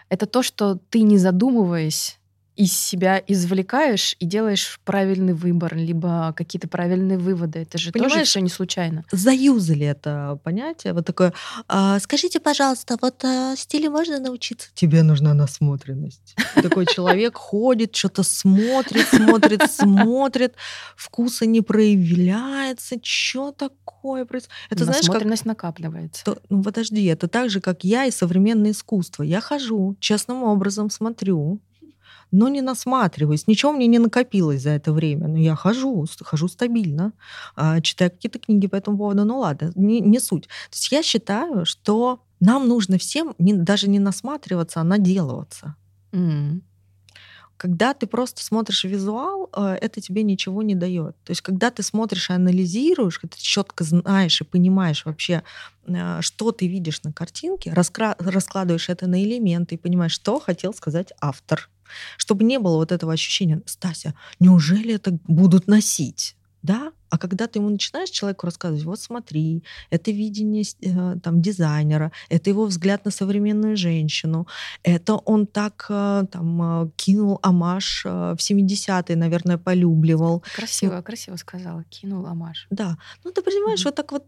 это 0.10 0.28
то, 0.28 0.44
что 0.44 0.76
ты, 0.90 1.02
не 1.02 1.18
задумываясь, 1.18 2.20
из 2.56 2.72
себя 2.74 3.22
извлекаешь 3.28 4.16
и 4.20 4.26
делаешь 4.26 4.80
правильный 4.86 5.34
выбор, 5.34 5.76
либо 5.76 6.34
какие-то 6.36 6.68
правильные 6.68 7.18
выводы. 7.18 7.60
Это 7.60 7.78
же 7.78 7.92
тоже 7.92 8.06
Понимаешь, 8.06 8.30
все 8.30 8.40
не 8.40 8.50
случайно. 8.50 9.04
Заюзали 9.12 9.86
это 9.86 10.40
понятие. 10.44 10.94
Вот 10.94 11.06
такое, 11.06 11.34
«А, 11.68 12.00
скажите, 12.00 12.40
пожалуйста, 12.40 12.98
вот 13.02 13.24
а, 13.26 13.56
стилю 13.58 13.92
можно 13.92 14.20
научиться? 14.20 14.70
Тебе 14.74 15.04
нужна 15.04 15.34
насмотренность. 15.34 16.36
Такой 16.56 16.86
человек 16.86 17.36
ходит, 17.38 17.96
что-то 17.96 18.24
смотрит, 18.24 19.08
смотрит, 19.08 19.62
смотрит, 19.70 20.56
вкуса 20.96 21.46
не 21.46 21.62
проявляется. 21.62 22.96
Что 23.04 23.52
такое 23.52 24.26
происходит? 24.26 24.54
Это 24.70 24.84
знаешь, 24.86 25.02
как 25.02 25.08
Насмотренность 25.08 25.46
накапливается. 25.46 26.24
То- 26.24 26.38
ну 26.50 26.64
подожди, 26.64 27.04
это 27.06 27.28
так 27.28 27.50
же, 27.50 27.60
как 27.60 27.84
я 27.84 28.06
и 28.06 28.12
современное 28.12 28.72
искусство. 28.72 29.24
Я 29.24 29.42
хожу, 29.42 29.96
честным 30.00 30.44
образом 30.44 30.90
смотрю, 30.90 31.60
но 32.36 32.50
не 32.50 32.62
насматриваюсь. 32.62 33.48
Ничего 33.48 33.72
мне 33.72 33.88
не 33.88 34.00
накопилось 34.00 34.62
за 34.62 34.72
это 34.72 34.92
время. 34.94 35.28
Но 35.28 35.38
я 35.38 35.56
хожу, 35.56 36.06
хожу 36.24 36.48
стабильно, 36.48 37.14
а, 37.56 37.82
читаю 37.82 38.12
какие-то 38.12 38.40
книги 38.40 38.68
по 38.68 38.76
этому 38.76 38.98
поводу. 38.98 39.26
Ну 39.26 39.40
ладно, 39.40 39.72
не, 39.76 40.02
не 40.02 40.20
суть. 40.20 40.44
То 40.44 40.74
есть 40.74 40.92
я 40.92 41.04
считаю, 41.04 41.66
что 41.66 42.20
нам 42.40 42.68
нужно 42.68 42.98
всем 42.98 43.36
не- 43.40 43.54
даже 43.54 43.90
не 43.90 44.00
насматриваться, 44.00 44.82
а 44.82 44.84
наделываться. 44.84 45.76
М. 46.12 46.62
Когда 47.58 47.94
ты 47.94 48.06
просто 48.06 48.44
смотришь 48.44 48.84
визуал, 48.84 49.50
э, 49.56 49.78
это 49.82 50.02
тебе 50.02 50.24
ничего 50.24 50.62
не 50.62 50.76
дает. 50.76 51.16
То 51.24 51.32
есть, 51.32 51.42
когда 51.42 51.72
ты 51.72 51.84
смотришь 51.84 52.30
и 52.30 52.34
анализируешь, 52.34 53.18
когда 53.18 53.36
ты 53.38 53.42
четко 53.42 53.86
знаешь 53.86 54.42
и 54.42 54.44
понимаешь 54.44 55.06
вообще, 55.06 55.42
э, 55.88 56.22
что 56.22 56.52
ты 56.52 56.68
видишь 56.68 57.02
на 57.04 57.14
картинке, 57.14 57.72
раскра- 57.72 58.16
раскладываешь 58.20 58.90
это 58.90 59.08
на 59.08 59.24
элементы 59.24 59.76
и 59.76 59.78
понимаешь, 59.78 60.12
что 60.12 60.40
хотел 60.42 60.74
сказать 60.74 61.14
автор. 61.22 61.70
Чтобы 62.18 62.44
не 62.44 62.60
было 62.60 62.78
вот 62.78 62.92
этого 62.92 63.14
ощущения, 63.14 63.62
Стася, 63.66 64.14
неужели 64.40 64.94
это 64.96 65.18
будут 65.28 65.68
носить? 65.68 66.36
Да? 66.62 66.92
А 67.12 67.20
когда 67.20 67.46
ты 67.46 67.60
ему 67.60 67.70
начинаешь 67.70 68.10
человеку 68.10 68.48
рассказывать, 68.48 68.84
вот 68.86 69.00
смотри, 69.00 69.64
это 69.92 70.10
видение 70.10 70.64
э, 70.82 71.20
там, 71.22 71.40
дизайнера, 71.40 72.12
это 72.28 72.50
его 72.50 72.66
взгляд 72.66 73.06
на 73.06 73.12
современную 73.12 73.78
женщину, 73.78 74.48
это 74.82 75.14
он 75.14 75.46
так 75.46 75.86
э, 75.90 76.26
там 76.32 76.62
э, 76.84 76.90
кинул 76.96 77.40
амаш 77.44 78.04
в 78.06 78.38
70-е, 78.40 79.16
наверное, 79.16 79.60
полюбливал. 79.60 80.44
Красиво, 80.56 81.02
красиво 81.04 81.36
сказала. 81.36 81.84
Кинул 81.84 82.26
амаш. 82.26 82.66
Да. 82.72 82.98
Ну, 83.24 83.32
ты 83.32 83.44
понимаешь, 83.44 83.82
Мгм. 83.82 83.90
вот 83.90 83.96
так 83.96 84.12
вот 84.12 84.26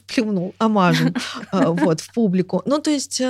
плюнул 0.06 0.54
амажем 0.58 1.14
вот, 1.52 2.00
в 2.00 2.14
публику. 2.14 2.62
Ну, 2.64 2.80
то 2.80 2.90
есть, 2.90 3.20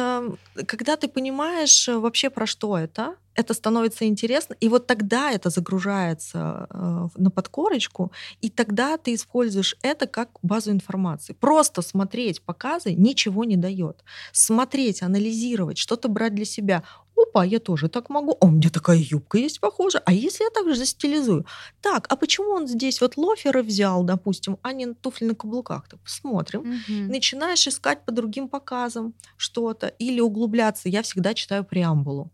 когда 0.66 0.96
ты 0.96 1.08
понимаешь 1.08 1.88
вообще 1.88 2.30
про 2.30 2.46
что 2.46 2.78
это, 2.78 3.16
это 3.34 3.54
становится 3.54 4.06
интересно, 4.06 4.56
и 4.60 4.68
вот 4.68 4.86
тогда 4.86 5.30
это 5.30 5.50
загружается 5.50 6.66
э, 6.70 7.08
на 7.16 7.30
подкорочку, 7.30 8.12
и 8.40 8.50
тогда 8.50 8.96
ты 8.96 9.14
используешь 9.14 9.76
это 9.82 10.06
как 10.06 10.30
базу 10.42 10.70
информации. 10.70 11.32
Просто 11.32 11.82
смотреть 11.82 12.42
показы 12.42 12.94
ничего 12.94 13.44
не 13.44 13.56
дает. 13.56 14.04
Смотреть, 14.32 15.02
анализировать, 15.02 15.78
что-то 15.78 16.08
брать 16.08 16.34
для 16.34 16.44
себя. 16.44 16.82
Опа, 17.16 17.44
я 17.44 17.60
тоже 17.60 17.88
так 17.88 18.10
могу. 18.10 18.36
О, 18.40 18.46
у 18.46 18.50
меня 18.50 18.70
такая 18.70 18.98
юбка 18.98 19.38
есть 19.38 19.60
похожа. 19.60 20.02
А 20.04 20.12
если 20.12 20.44
я 20.44 20.50
так 20.50 20.68
же 20.68 20.74
застилизую? 20.74 21.46
Так, 21.80 22.06
а 22.08 22.16
почему 22.16 22.50
он 22.50 22.66
здесь 22.66 23.00
вот 23.00 23.16
лоферы 23.16 23.62
взял, 23.62 24.02
допустим, 24.02 24.58
а 24.62 24.72
не 24.72 24.94
туфли 24.94 25.26
на 25.26 25.34
каблуках? 25.34 25.88
Так 25.88 26.00
посмотрим. 26.00 26.60
Мгм. 26.60 27.08
Начинаешь 27.08 27.66
искать 27.68 28.04
по 28.04 28.12
другим 28.12 28.48
показам 28.48 29.14
что-то 29.36 29.88
или 29.88 30.20
углубляться. 30.20 30.88
Я 30.88 31.02
всегда 31.02 31.34
читаю 31.34 31.64
преамбулу. 31.64 32.30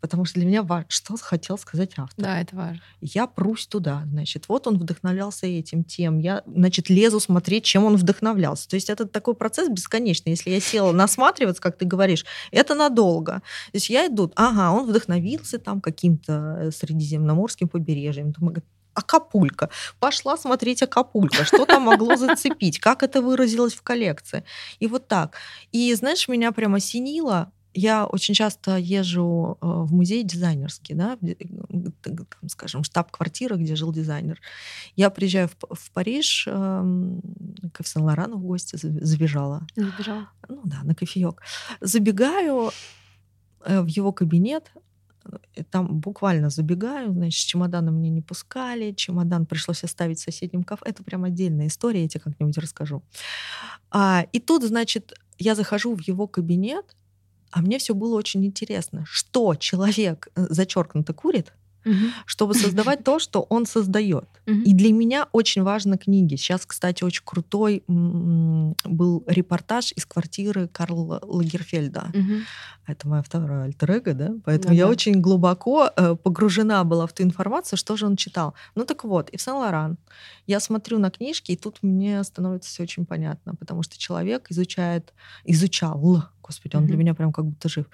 Потому 0.00 0.24
что 0.24 0.34
для 0.34 0.46
меня 0.46 0.62
важно, 0.62 0.86
что 0.88 1.16
хотел 1.16 1.58
сказать 1.58 1.92
автор. 1.96 2.24
Да, 2.24 2.40
это 2.40 2.56
важно. 2.56 2.82
Я 3.00 3.26
прусь 3.26 3.66
туда, 3.66 4.04
значит, 4.10 4.48
вот 4.48 4.66
он 4.66 4.78
вдохновлялся 4.78 5.46
этим 5.46 5.84
тем, 5.84 6.18
я, 6.18 6.42
значит, 6.46 6.88
лезу 6.88 7.20
смотреть, 7.20 7.64
чем 7.64 7.84
он 7.84 7.96
вдохновлялся. 7.96 8.68
То 8.68 8.76
есть 8.76 8.90
это 8.90 9.06
такой 9.06 9.34
процесс 9.34 9.68
бесконечный. 9.68 10.30
Если 10.30 10.50
я 10.50 10.60
села 10.60 10.92
насматриваться, 10.92 11.62
как 11.62 11.76
ты 11.78 11.84
говоришь, 11.84 12.24
это 12.50 12.74
надолго. 12.74 13.34
То 13.34 13.74
есть 13.74 13.90
я 13.90 14.06
иду, 14.06 14.32
ага, 14.36 14.70
он 14.70 14.86
вдохновился 14.86 15.58
там 15.58 15.80
каким-то 15.80 16.58
э, 16.60 16.70
средиземноморским 16.70 17.68
побережьем. 17.68 18.34
Акапулько. 18.98 19.70
Пошла 20.00 20.36
смотреть 20.36 20.82
Акапулько. 20.82 21.44
Что 21.44 21.66
там 21.66 21.82
могло 21.82 22.16
зацепить? 22.16 22.80
Как 22.80 23.02
это 23.04 23.22
выразилось 23.22 23.74
в 23.74 23.82
коллекции? 23.82 24.42
И 24.80 24.88
вот 24.88 25.06
так. 25.06 25.36
И 25.70 25.94
знаешь, 25.94 26.26
меня 26.26 26.50
прямо 26.50 26.78
осенило. 26.78 27.52
Я 27.78 28.06
очень 28.06 28.34
часто 28.34 28.76
езжу 28.76 29.56
э, 29.60 29.66
в 29.66 29.94
музей 29.94 30.24
дизайнерский, 30.24 30.96
да, 30.96 31.16
э, 31.22 31.34
там, 32.02 32.48
скажем, 32.48 32.82
штаб-квартира, 32.82 33.54
где 33.54 33.76
жил 33.76 33.92
дизайнер. 33.92 34.40
Я 34.96 35.10
приезжаю 35.10 35.48
в, 35.48 35.74
в 35.76 35.90
Париж, 35.92 36.48
эм, 36.48 37.20
к 37.72 37.86
Сен-Лорану 37.86 38.36
в 38.38 38.42
гости 38.42 38.74
забежала. 38.76 39.64
Забежала. 39.76 40.28
Ну 40.48 40.60
да, 40.64 40.80
на 40.82 40.96
кофеек. 40.96 41.40
Забегаю 41.80 42.72
э, 43.64 43.80
в 43.80 43.86
его 43.86 44.10
кабинет, 44.10 44.72
э, 45.54 45.62
там 45.70 46.00
буквально 46.00 46.50
забегаю, 46.50 47.12
значит, 47.12 47.40
с 47.40 47.44
чемоданом 47.44 47.94
мне 47.94 48.10
не 48.10 48.22
пускали, 48.22 48.90
чемодан 48.90 49.46
пришлось 49.46 49.84
оставить 49.84 50.18
в 50.18 50.24
соседнем 50.24 50.64
кафе. 50.64 50.82
Это 50.84 51.04
прям 51.04 51.22
отдельная 51.22 51.68
история, 51.68 52.02
я 52.02 52.08
тебе 52.08 52.22
как-нибудь 52.22 52.58
расскажу. 52.58 53.04
А, 53.92 54.26
и 54.32 54.40
тут, 54.40 54.64
значит, 54.64 55.12
я 55.38 55.54
захожу 55.54 55.94
в 55.94 56.00
его 56.00 56.26
кабинет, 56.26 56.96
а 57.50 57.60
мне 57.60 57.78
все 57.78 57.94
было 57.94 58.16
очень 58.16 58.44
интересно, 58.44 59.04
что 59.06 59.54
человек 59.54 60.28
э, 60.36 60.46
зачеркнуто 60.50 61.12
курит, 61.12 61.52
Мгм. 61.84 62.10
чтобы 62.26 62.54
создавать 62.54 63.04
то, 63.04 63.18
что 63.18 63.42
он 63.48 63.64
создает. 63.64 64.28
Мгм. 64.46 64.62
И 64.64 64.74
для 64.74 64.92
меня 64.92 65.28
очень 65.32 65.62
важны 65.62 65.96
книги. 65.96 66.36
Сейчас, 66.36 66.66
кстати, 66.66 67.04
очень 67.04 67.22
крутой 67.24 67.82
был 67.86 69.24
репортаж 69.26 69.92
из 69.96 70.04
квартиры 70.04 70.68
Карла 70.68 71.20
Лагерфельда. 71.22 72.10
Мгм. 72.14 72.40
Это 72.86 73.08
моя 73.08 73.22
вторая 73.22 73.64
альтер 73.64 74.02
да? 74.14 74.32
Поэтому 74.44 74.72
Ну 74.74 74.78
я 74.78 74.84
да. 74.84 74.90
очень 74.90 75.20
глубоко 75.20 75.90
э, 75.96 76.16
погружена 76.16 76.84
была 76.84 77.06
в 77.06 77.12
ту 77.12 77.22
информацию, 77.22 77.78
что 77.78 77.96
же 77.96 78.06
он 78.06 78.16
читал. 78.16 78.54
Ну 78.74 78.84
так 78.84 79.04
вот, 79.04 79.30
и 79.30 79.36
в 79.36 79.42
Сен-Лоран 79.42 79.98
я 80.46 80.60
смотрю 80.60 80.98
на 80.98 81.10
книжки, 81.10 81.52
и 81.52 81.56
тут 81.56 81.78
мне 81.82 82.22
становится 82.24 82.70
все 82.70 82.82
очень 82.82 83.04
понятно, 83.06 83.54
потому 83.54 83.82
что 83.82 83.98
человек 83.98 84.50
изучает, 84.50 85.12
изучал, 85.44 86.24
господи, 86.48 86.76
он 86.76 86.86
для 86.86 86.94
Мгм. 86.94 87.00
меня 87.04 87.14
прям 87.14 87.32
как 87.32 87.44
будто 87.44 87.68
жив, 87.68 87.86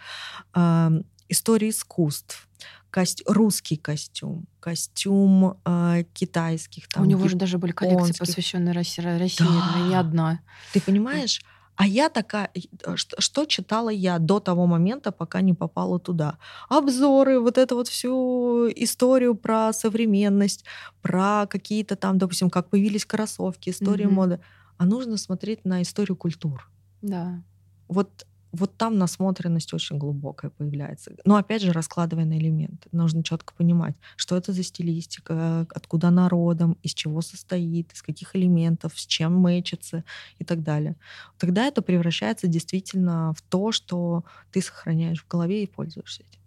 а, 0.54 0.90
истории 1.28 1.70
искусств, 1.70 2.48
кость- 2.90 3.22
русский 3.26 3.76
костюм, 3.76 4.46
костюм 4.60 5.58
а, 5.64 6.02
китайских. 6.14 6.84
А 6.92 6.94
Там, 6.94 7.02
У 7.02 7.06
него 7.06 7.28
же 7.28 7.36
даже 7.36 7.58
были 7.58 7.72
коллекции, 7.72 8.14
посвященные 8.18 8.72
России, 8.72 9.02
России 9.18 9.44
Да. 9.46 9.80
не 9.88 9.94
одна. 9.94 10.40
Ты 10.72 10.80
понимаешь? 10.80 11.42
А 11.76 11.86
я 11.88 12.08
такая, 12.08 12.50
э, 12.54 12.96
что, 12.96 13.20
что 13.20 13.46
читала 13.46 13.88
я 13.90 14.18
до 14.20 14.38
того 14.38 14.66
момента, 14.66 15.10
пока 15.10 15.40
не 15.40 15.54
попала 15.54 15.98
туда? 15.98 16.38
Обзоры, 16.68 17.40
вот 17.40 17.58
эту 17.58 17.74
вот 17.74 17.88
всю 17.88 18.68
историю 18.76 19.34
про 19.34 19.72
современность, 19.72 20.64
про 21.02 21.46
какие-то 21.50 21.96
там, 21.96 22.18
допустим, 22.18 22.48
как 22.50 22.70
появились 22.70 23.04
кроссовки, 23.04 23.70
историю 23.70 24.08
Мгм. 24.08 24.14
моды. 24.16 24.40
А 24.78 24.84
нужно 24.86 25.16
смотреть 25.16 25.64
на 25.64 25.82
историю 25.82 26.16
культур. 26.16 26.70
Да. 27.02 27.42
Вот, 27.88 28.24
вот 28.54 28.76
там 28.76 28.98
насмотренность 28.98 29.72
очень 29.74 29.98
глубокая 29.98 30.50
появляется. 30.50 31.12
Но 31.24 31.36
опять 31.36 31.62
же, 31.62 31.72
раскладывая 31.72 32.24
на 32.24 32.38
элементы. 32.38 32.88
Нужно 32.92 33.22
четко 33.22 33.54
понимать, 33.54 33.96
что 34.16 34.36
это 34.36 34.52
за 34.52 34.62
стилистика, 34.62 35.66
откуда 35.74 36.08
она 36.08 36.28
родом, 36.28 36.76
из 36.82 36.94
чего 36.94 37.20
состоит, 37.20 37.92
из 37.92 38.02
каких 38.02 38.36
элементов, 38.36 38.98
с 38.98 39.06
чем 39.06 39.36
мэчится 39.36 40.04
и 40.38 40.44
так 40.44 40.62
далее. 40.62 40.96
Тогда 41.38 41.66
это 41.66 41.82
превращается 41.82 42.46
действительно 42.46 43.32
в 43.36 43.42
то, 43.42 43.72
что 43.72 44.24
ты 44.52 44.62
сохраняешь 44.62 45.22
в 45.22 45.28
голове 45.28 45.64
и 45.64 45.66
пользуешься 45.66 46.22
этим. 46.22 46.43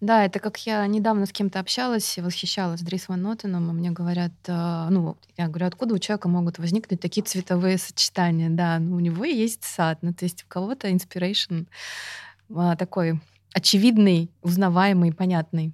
Да, 0.00 0.24
это 0.24 0.40
как 0.40 0.58
я 0.66 0.86
недавно 0.86 1.24
с 1.24 1.32
кем-то 1.32 1.58
общалась 1.58 2.18
и 2.18 2.20
восхищалась 2.20 2.82
Дрис 2.82 3.08
Ван 3.08 3.22
Нотеном, 3.22 3.70
и 3.70 3.72
мне 3.72 3.90
говорят, 3.90 4.32
э, 4.46 4.88
ну, 4.90 5.16
я 5.38 5.48
говорю, 5.48 5.66
откуда 5.66 5.94
у 5.94 5.98
человека 5.98 6.28
могут 6.28 6.58
возникнуть 6.58 7.00
такие 7.00 7.24
цветовые 7.24 7.78
сочетания? 7.78 8.50
Да, 8.50 8.78
ну, 8.78 8.96
у 8.96 9.00
него 9.00 9.24
есть 9.24 9.64
сад, 9.64 9.98
ну, 10.02 10.12
то 10.12 10.26
есть 10.26 10.44
у 10.44 10.46
кого-то 10.48 10.88
inspiration 10.88 11.66
а, 12.54 12.76
такой 12.76 13.20
очевидный, 13.54 14.30
узнаваемый, 14.42 15.12
понятный. 15.12 15.72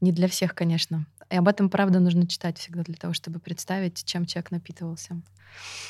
Не 0.00 0.10
для 0.10 0.26
всех, 0.26 0.54
конечно. 0.54 1.06
И 1.30 1.36
об 1.36 1.46
этом, 1.46 1.70
правда, 1.70 2.00
нужно 2.00 2.26
читать 2.26 2.58
всегда 2.58 2.82
для 2.82 2.96
того, 2.96 3.14
чтобы 3.14 3.38
представить, 3.38 4.04
чем 4.04 4.26
человек 4.26 4.50
напитывался. 4.50 5.20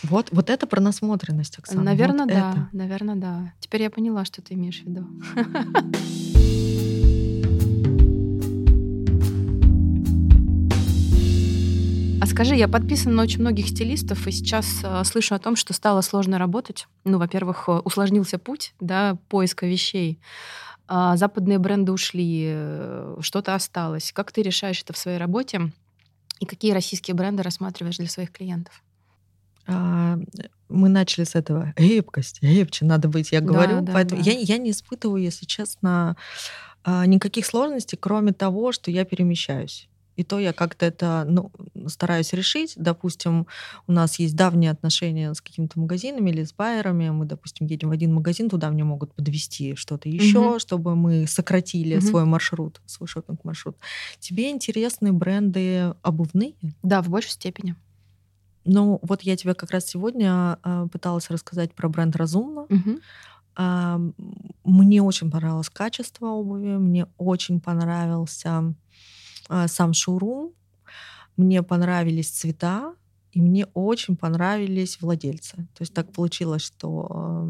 Вот, 0.03 0.29
вот 0.31 0.51
это 0.51 0.67
про 0.67 0.81
насмотренность, 0.81 1.59
Оксана. 1.59 1.81
вот 1.81 1.87
наверное, 1.87 2.27
да. 2.27 2.51
это. 2.51 2.69
Наверное, 2.73 3.17
да. 3.17 3.53
Теперь 3.61 3.83
я 3.83 3.91
поняла, 3.91 4.27
что 4.27 4.43
ты 4.43 4.53
имеешь 4.55 4.83
в 4.83 4.87
виду. 4.87 5.09
А 12.25 12.27
скажи, 12.27 12.55
я 12.55 12.69
подписана 12.69 13.17
на 13.17 13.23
очень 13.25 13.41
многих 13.41 13.69
стилистов, 13.69 14.27
и 14.27 14.33
сейчас 14.33 14.81
э, 14.83 15.05
слышу 15.05 15.35
о 15.35 15.39
том, 15.39 15.57
что 15.57 15.75
стало 15.75 16.01
сложно 16.01 16.39
работать. 16.39 16.87
Ну, 17.05 17.19
во-первых, 17.19 17.69
э, 17.69 17.73
усложнился 17.73 18.39
путь, 18.39 18.75
да, 18.81 19.19
поиска 19.29 19.67
вещей. 19.67 20.19
А, 20.89 21.19
западные 21.19 21.59
бренды 21.59 21.93
ушли, 21.93 22.47
э, 22.47 23.19
что-то 23.21 23.55
осталось. 23.55 24.11
Как 24.15 24.33
ты 24.33 24.41
решаешь 24.41 24.81
это 24.81 24.95
в 24.95 24.97
своей 24.97 25.19
работе? 25.19 25.71
И 26.41 26.47
какие 26.47 26.73
российские 26.73 27.15
бренды 27.15 27.43
рассматриваешь 27.43 27.99
для 27.99 28.09
своих 28.09 28.33
клиентов? 28.33 28.83
А, 29.67 30.17
мы 30.71 30.89
начали 30.89 31.25
с 31.25 31.35
этого. 31.35 31.75
Гибкость, 31.77 32.41
гибче 32.41 32.87
надо 32.87 33.07
быть, 33.09 33.33
я 33.33 33.43
Да, 33.43 33.47
говорю. 33.47 33.81
да, 33.83 33.93
Поэтому 33.93 34.23
да. 34.25 34.31
Я, 34.31 34.39
я 34.39 34.57
не 34.57 34.71
испытываю, 34.71 35.23
если 35.23 35.45
честно, 35.45 36.17
а, 36.85 37.05
никаких 37.05 37.45
сложностей, 37.45 37.99
кроме 38.01 38.33
того, 38.33 38.73
что 38.73 38.91
я 38.91 39.05
перемещаюсь. 39.05 39.91
И 40.17 40.25
то 40.25 40.39
я 40.39 40.53
как-то 40.53 40.87
это 40.87 41.25
ну, 41.29 41.51
стараюсь 41.89 42.33
решить. 42.33 42.75
Допустим, 42.77 43.47
у 43.87 43.93
нас 43.93 44.19
есть 44.19 44.37
давние 44.37 44.71
отношения 44.71 45.35
с 45.35 45.41
какими-то 45.41 45.81
магазинами 45.81 46.31
или 46.31 46.45
с 46.45 46.53
байерами. 46.55 47.11
Мы, 47.11 47.25
допустим, 47.27 47.67
едем 47.67 47.89
в 47.89 47.93
один 47.93 48.15
магазин, 48.15 48.49
туда 48.49 48.71
мне 48.71 48.85
могут 48.85 49.15
подвести 49.15 49.75
что-то 49.75 50.09
еще, 50.09 50.41
Мгм. 50.41 50.59
чтобы 50.61 50.95
мы 50.97 51.27
сократили 51.27 51.97
Мгм. 51.97 52.07
свой 52.09 52.25
маршрут, 52.25 52.81
свой 52.87 53.09
шопинг-маршрут. 53.09 53.77
Тебе 54.21 54.51
интересны 54.51 55.13
бренды 55.13 55.95
обувные? 56.03 56.55
Да, 56.83 57.03
в 57.03 57.09
большей 57.09 57.31
степени. 57.33 57.75
Ну, 58.67 58.99
вот 59.03 59.23
я 59.23 59.37
тебе 59.37 59.55
как 59.55 59.71
раз 59.73 59.87
сегодня 59.87 60.59
а, 60.63 60.87
пыталась 60.89 61.29
рассказать 61.31 61.75
про 61.75 61.89
бренд 61.89 62.17
«Разумно». 62.17 62.67
А, 63.57 63.97
м, 63.97 64.15
Мне 64.65 65.03
очень 65.03 65.31
понравилось 65.31 65.71
качество 65.71 66.27
обуви, 66.29 66.77
мне 66.79 67.07
очень 67.19 67.61
понравился 67.61 68.75
сам 69.67 69.93
шоурум, 69.95 70.53
мне 71.37 71.63
понравились 71.63 72.31
цвета, 72.31 72.95
и 73.35 73.41
мне 73.41 73.67
очень 73.75 74.17
понравились 74.17 74.99
владельцы. 75.01 75.57
То 75.57 75.81
есть 75.81 75.93
так 75.93 76.13
получилось, 76.13 76.63
что 76.63 77.09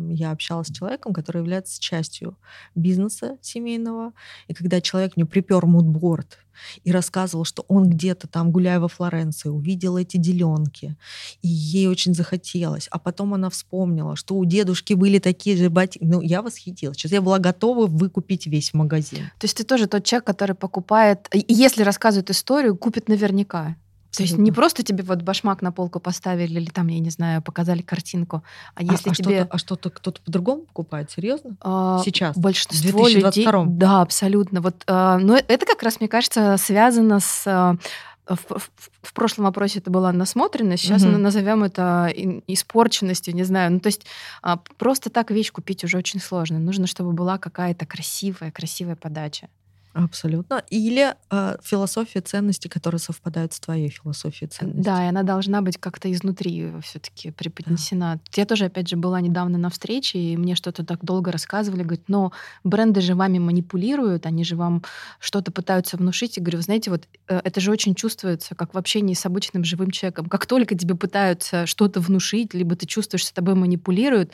э, 0.08 0.12
я 0.14 0.30
общалась 0.30 0.68
с 0.68 0.72
человеком, 0.72 1.12
который 1.12 1.38
является 1.38 1.78
частью 1.78 2.38
бизнеса 2.74 3.36
семейного. 3.42 4.12
И 4.48 4.54
когда 4.54 4.80
человек 4.80 5.16
мне 5.16 5.26
припер 5.26 5.66
мудборд 5.66 6.38
и 6.84 6.92
рассказывал, 6.92 7.44
что 7.44 7.64
он 7.68 7.90
где-то 7.90 8.28
там, 8.28 8.50
гуляя 8.50 8.80
во 8.80 8.88
Флоренции, 8.88 9.50
увидел 9.50 9.98
эти 9.98 10.16
деленки, 10.16 10.96
и 11.42 11.48
ей 11.48 11.86
очень 11.86 12.14
захотелось. 12.14 12.88
А 12.90 12.98
потом 12.98 13.34
она 13.34 13.50
вспомнила, 13.50 14.16
что 14.16 14.36
у 14.36 14.44
дедушки 14.46 14.94
были 14.94 15.18
такие 15.18 15.56
же 15.56 15.68
ботинки. 15.68 16.06
Ну, 16.06 16.22
я 16.22 16.40
восхитилась. 16.40 16.96
Сейчас 16.96 17.12
я 17.12 17.20
была 17.20 17.38
готова 17.38 17.86
выкупить 17.86 18.46
весь 18.46 18.72
магазин. 18.72 19.30
То 19.38 19.44
есть 19.44 19.56
ты 19.56 19.64
тоже 19.64 19.86
тот 19.86 20.04
человек, 20.04 20.24
который 20.24 20.54
покупает, 20.54 21.28
если 21.32 21.82
рассказывает 21.82 22.30
историю, 22.30 22.76
купит 22.76 23.08
наверняка. 23.08 23.76
То 24.16 24.22
есть 24.22 24.38
не 24.38 24.52
просто 24.52 24.82
тебе 24.82 25.02
вот 25.02 25.22
башмак 25.22 25.62
на 25.62 25.72
полку 25.72 26.00
поставили 26.00 26.54
или 26.60 26.70
там, 26.70 26.88
я 26.88 26.98
не 26.98 27.10
знаю, 27.10 27.42
показали 27.42 27.82
картинку, 27.82 28.42
а 28.74 28.82
если 28.82 29.10
а, 29.10 29.14
тебе... 29.14 29.34
Что-то, 29.36 29.54
а 29.54 29.58
что-то 29.58 29.90
кто-то 29.90 30.20
по-другому 30.22 30.62
покупает? 30.62 31.10
Серьезно? 31.10 31.56
А, 31.60 32.00
Сейчас? 32.04 32.36
Большинство 32.36 33.08
людей... 33.08 33.46
Да, 33.66 34.02
абсолютно. 34.02 34.60
Вот, 34.60 34.82
а, 34.86 35.18
но 35.18 35.36
это 35.36 35.66
как 35.66 35.82
раз, 35.82 36.00
мне 36.00 36.08
кажется, 36.08 36.56
связано 36.58 37.20
с 37.20 37.44
а, 37.46 37.76
в, 38.26 38.58
в, 38.58 38.70
в 39.02 39.12
прошлом 39.12 39.44
вопросе 39.44 39.80
это 39.80 39.90
была 39.90 40.12
насмотренность, 40.12 40.84
сейчас 40.84 41.02
угу. 41.02 41.18
назовем 41.18 41.64
это 41.64 42.10
испорченностью, 42.46 43.34
не 43.34 43.44
знаю. 43.44 43.72
Ну, 43.72 43.80
то 43.80 43.88
есть 43.88 44.06
а, 44.42 44.56
просто 44.78 45.10
так 45.10 45.30
вещь 45.30 45.52
купить 45.52 45.84
уже 45.84 45.98
очень 45.98 46.20
сложно. 46.20 46.58
Нужно, 46.58 46.86
чтобы 46.86 47.12
была 47.12 47.38
какая-то 47.38 47.86
красивая, 47.86 48.50
красивая 48.50 48.96
подача. 48.96 49.48
Абсолютно. 49.94 50.62
Или 50.70 51.14
э, 51.30 51.56
философия 51.62 52.20
ценностей, 52.20 52.68
которые 52.68 52.98
совпадают 52.98 53.52
с 53.52 53.60
твоей 53.60 53.88
философией 53.88 54.50
ценностей. 54.50 54.82
Да, 54.82 55.04
и 55.04 55.08
она 55.08 55.22
должна 55.22 55.62
быть 55.62 55.78
как-то 55.78 56.12
изнутри 56.12 56.72
все-таки 56.82 57.30
преподнесена. 57.30 58.16
Да. 58.16 58.20
Я 58.34 58.44
тоже, 58.44 58.64
опять 58.66 58.88
же, 58.88 58.96
была 58.96 59.20
недавно 59.20 59.56
на 59.56 59.70
встрече, 59.70 60.18
и 60.18 60.36
мне 60.36 60.56
что-то 60.56 60.84
так 60.84 61.04
долго 61.04 61.30
рассказывали. 61.30 61.82
Говорят, 61.84 62.08
но 62.08 62.32
бренды 62.64 63.00
же 63.00 63.14
вами 63.14 63.38
манипулируют, 63.38 64.26
они 64.26 64.44
же 64.44 64.56
вам 64.56 64.82
что-то 65.20 65.52
пытаются 65.52 65.96
внушить. 65.96 66.38
И 66.38 66.40
говорю, 66.40 66.58
вы 66.58 66.62
знаете, 66.64 66.90
вот 66.90 67.08
э, 67.28 67.40
это 67.44 67.60
же 67.60 67.70
очень 67.70 67.94
чувствуется, 67.94 68.56
как 68.56 68.74
в 68.74 68.78
общении 68.78 69.14
с 69.14 69.24
обычным 69.24 69.62
живым 69.62 69.92
человеком. 69.92 70.26
Как 70.26 70.46
только 70.46 70.74
тебе 70.74 70.96
пытаются 70.96 71.66
что-то 71.66 72.00
внушить, 72.00 72.52
либо 72.52 72.74
ты 72.74 72.86
чувствуешь, 72.86 73.22
что 73.22 73.32
тобой 73.32 73.54
манипулируют, 73.54 74.32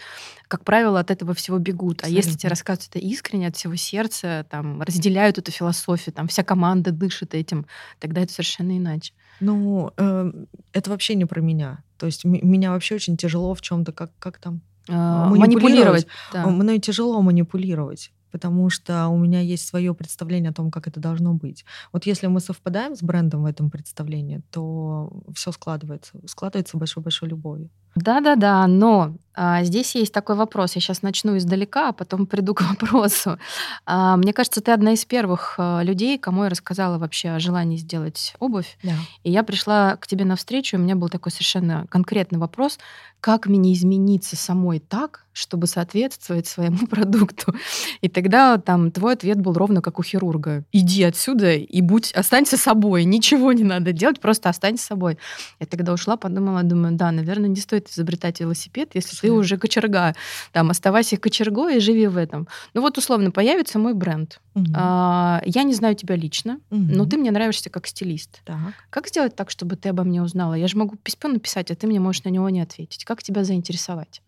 как 0.49 0.65
правило, 0.65 1.01
от 1.01 1.11
этого 1.11 1.35
всего 1.35 1.59
бегут. 1.59 2.01
Абсолютно. 2.01 2.17
А 2.17 2.23
если 2.23 2.39
тебе 2.39 2.49
рассказывают 2.49 2.89
это 2.95 2.99
искренне, 2.99 3.49
от 3.49 3.57
всего 3.57 3.77
сердца, 3.77 4.47
там, 4.51 4.81
разделяют 4.83 5.39
эту 5.39 5.50
философию, 5.51 6.15
там 6.15 6.29
вся 6.29 6.43
команда 6.43 6.91
дышит 6.91 7.35
этим, 7.35 7.67
тогда 7.99 8.23
это 8.23 8.33
совершенно 8.33 8.77
иначе. 8.77 9.13
Ну, 9.41 9.93
э, 9.97 10.33
это 10.73 10.91
вообще 10.91 11.15
не 11.15 11.25
про 11.25 11.41
меня. 11.41 11.83
То 11.99 12.07
есть 12.07 12.25
меня 12.25 12.71
вообще 12.71 12.95
очень 12.95 13.17
тяжело 13.17 13.55
в 13.55 13.61
чем-то, 13.61 13.93
как, 13.93 14.11
как 14.19 14.39
там 14.39 14.61
а, 14.89 15.29
манипулировать. 15.29 15.55
манипулировать 15.55 16.07
да. 16.33 16.47
Мною 16.47 16.81
тяжело 16.81 17.21
манипулировать 17.23 18.13
потому 18.31 18.71
что 18.71 19.09
у 19.09 19.19
меня 19.19 19.41
есть 19.41 19.67
свое 19.67 19.95
представление 19.95 20.51
о 20.51 20.55
том, 20.55 20.71
как 20.71 20.87
это 20.87 21.01
должно 21.01 21.35
быть. 21.35 21.65
Вот 21.93 22.07
если 22.07 22.29
мы 22.29 22.41
совпадаем 22.41 22.95
с 22.95 23.03
брендом 23.03 23.43
в 23.43 23.47
этом 23.47 23.71
представлении, 23.71 24.41
то 24.51 25.13
все 25.35 25.53
складывается, 25.53 26.13
складывается 26.27 26.77
большой-большой 26.77 27.29
любовью. 27.29 27.71
Да-да-да, 27.95 28.67
но 28.67 29.15
а, 29.35 29.65
здесь 29.65 29.95
есть 29.95 30.13
такой 30.13 30.37
вопрос. 30.37 30.75
Я 30.75 30.83
сейчас 30.83 31.03
начну 31.03 31.37
издалека, 31.39 31.89
а 31.89 31.93
потом 31.93 32.27
приду 32.27 32.53
к 32.55 32.63
вопросу. 32.69 33.39
А, 33.87 34.17
мне 34.17 34.33
кажется, 34.33 34.61
ты 34.61 34.73
одна 34.73 34.93
из 34.93 35.05
первых 35.05 35.55
а, 35.57 35.83
людей, 35.83 36.19
кому 36.19 36.45
я 36.45 36.51
рассказала 36.51 36.99
вообще 36.99 37.31
о 37.31 37.41
желании 37.41 37.79
сделать 37.79 38.35
обувь. 38.39 38.77
Да. 38.83 38.93
И 39.23 39.31
я 39.31 39.43
пришла 39.43 39.97
к 39.97 40.07
тебе 40.07 40.25
навстречу, 40.25 40.77
и 40.77 40.79
у 40.79 40.83
меня 40.83 40.95
был 40.95 41.09
такой 41.09 41.33
совершенно 41.33 41.87
конкретный 41.89 42.39
вопрос, 42.39 42.79
как 43.21 43.47
мне 43.47 43.73
измениться 43.75 44.37
самой 44.37 44.79
так, 44.79 45.27
чтобы 45.33 45.67
соответствовать 45.67 46.47
своему 46.47 46.87
продукту. 46.91 47.55
И 48.01 48.09
тогда 48.09 48.59
там 48.59 48.91
твой 48.91 49.15
ответ 49.15 49.41
был 49.41 49.55
ровно 49.55 49.81
как 49.81 49.99
у 49.99 50.03
хирурга. 50.03 50.65
Иди 50.73 51.03
отсюда 51.03 51.55
и 51.55 51.81
будь, 51.81 52.13
останься 52.13 52.57
собой, 52.57 53.05
ничего 53.05 53.53
не 53.53 53.65
надо 53.65 53.93
делать, 53.93 54.21
просто 54.21 54.49
останься 54.49 54.85
собой. 54.85 55.19
Я 55.61 55.67
тогда 55.67 55.93
ушла, 55.93 56.17
подумала, 56.17 56.63
думаю, 56.63 56.97
да, 56.97 57.13
наверное, 57.13 57.49
не 57.49 57.61
стоит 57.61 57.80
изобретать 57.89 58.41
велосипед, 58.41 58.91
если 58.95 59.17
ты 59.17 59.31
уже 59.33 59.57
кочерга. 59.57 60.15
Там, 60.53 60.71
оставайся 60.71 61.17
кочергой 61.17 61.77
и 61.77 61.81
живи 61.81 62.07
в 62.07 62.17
этом. 62.17 62.49
Ну 62.75 62.81
вот, 62.81 62.99
условно, 62.99 63.31
появится 63.31 63.79
мой 63.79 63.95
бренд. 63.95 64.41
Угу. 64.55 64.67
А, 64.75 65.41
я 65.45 65.63
не 65.63 65.75
знаю 65.75 65.95
тебя 65.95 66.17
лично, 66.17 66.55
угу. 66.71 66.81
но 66.81 67.07
ты 67.07 67.17
мне 67.17 67.31
нравишься 67.31 67.71
как 67.71 67.87
стилист. 67.87 68.43
Так. 68.45 68.75
Как 68.91 69.09
сделать 69.09 69.37
так, 69.37 69.51
чтобы 69.51 69.77
ты 69.77 69.91
обо 69.91 70.03
мне 70.05 70.23
узнала? 70.23 70.55
Я 70.55 70.69
же 70.69 70.77
могу 70.77 70.97
письмо 70.97 71.31
написать, 71.31 71.71
а 71.71 71.77
ты 71.77 71.87
мне 71.87 72.01
можешь 72.01 72.25
на 72.25 72.31
него 72.31 72.49
не 72.51 72.61
ответить. 72.61 73.05
Как 73.05 73.23
тебя 73.23 73.45
заинтересовать? 73.45 74.23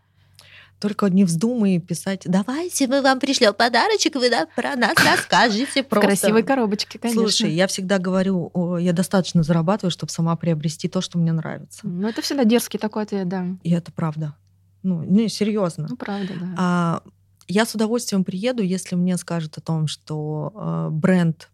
Только 0.82 1.06
не 1.06 1.22
вздумай 1.22 1.78
писать, 1.78 2.22
давайте 2.24 2.88
мы 2.88 3.02
вам 3.02 3.20
пришлем 3.20 3.54
подарочек, 3.54 4.16
вы 4.16 4.28
нам 4.28 4.48
про 4.56 4.74
нас 4.74 4.96
расскажете 4.96 5.84
просто. 5.84 6.08
В 6.08 6.10
красивой 6.10 6.42
коробочке, 6.42 6.98
конечно. 6.98 7.22
Слушай, 7.22 7.52
я 7.52 7.68
всегда 7.68 8.00
говорю, 8.00 8.50
я 8.78 8.92
достаточно 8.92 9.44
зарабатываю, 9.44 9.92
чтобы 9.92 10.10
сама 10.10 10.34
приобрести 10.34 10.88
то, 10.88 11.00
что 11.00 11.18
мне 11.18 11.30
нравится. 11.30 11.82
Ну, 11.86 12.08
это 12.08 12.20
всегда 12.20 12.42
дерзкий 12.42 12.78
такой 12.78 13.04
ответ, 13.04 13.28
да. 13.28 13.46
И 13.62 13.70
это 13.70 13.92
правда. 13.92 14.34
Ну, 14.82 15.04
не, 15.04 15.28
серьезно. 15.28 15.86
Ну, 15.88 15.96
правда, 15.96 16.34
да. 16.34 16.46
А, 16.58 17.02
я 17.46 17.64
с 17.64 17.76
удовольствием 17.76 18.24
приеду, 18.24 18.64
если 18.64 18.96
мне 18.96 19.16
скажут 19.18 19.58
о 19.58 19.60
том, 19.60 19.86
что 19.86 20.52
э, 20.52 20.88
бренд 20.90 21.48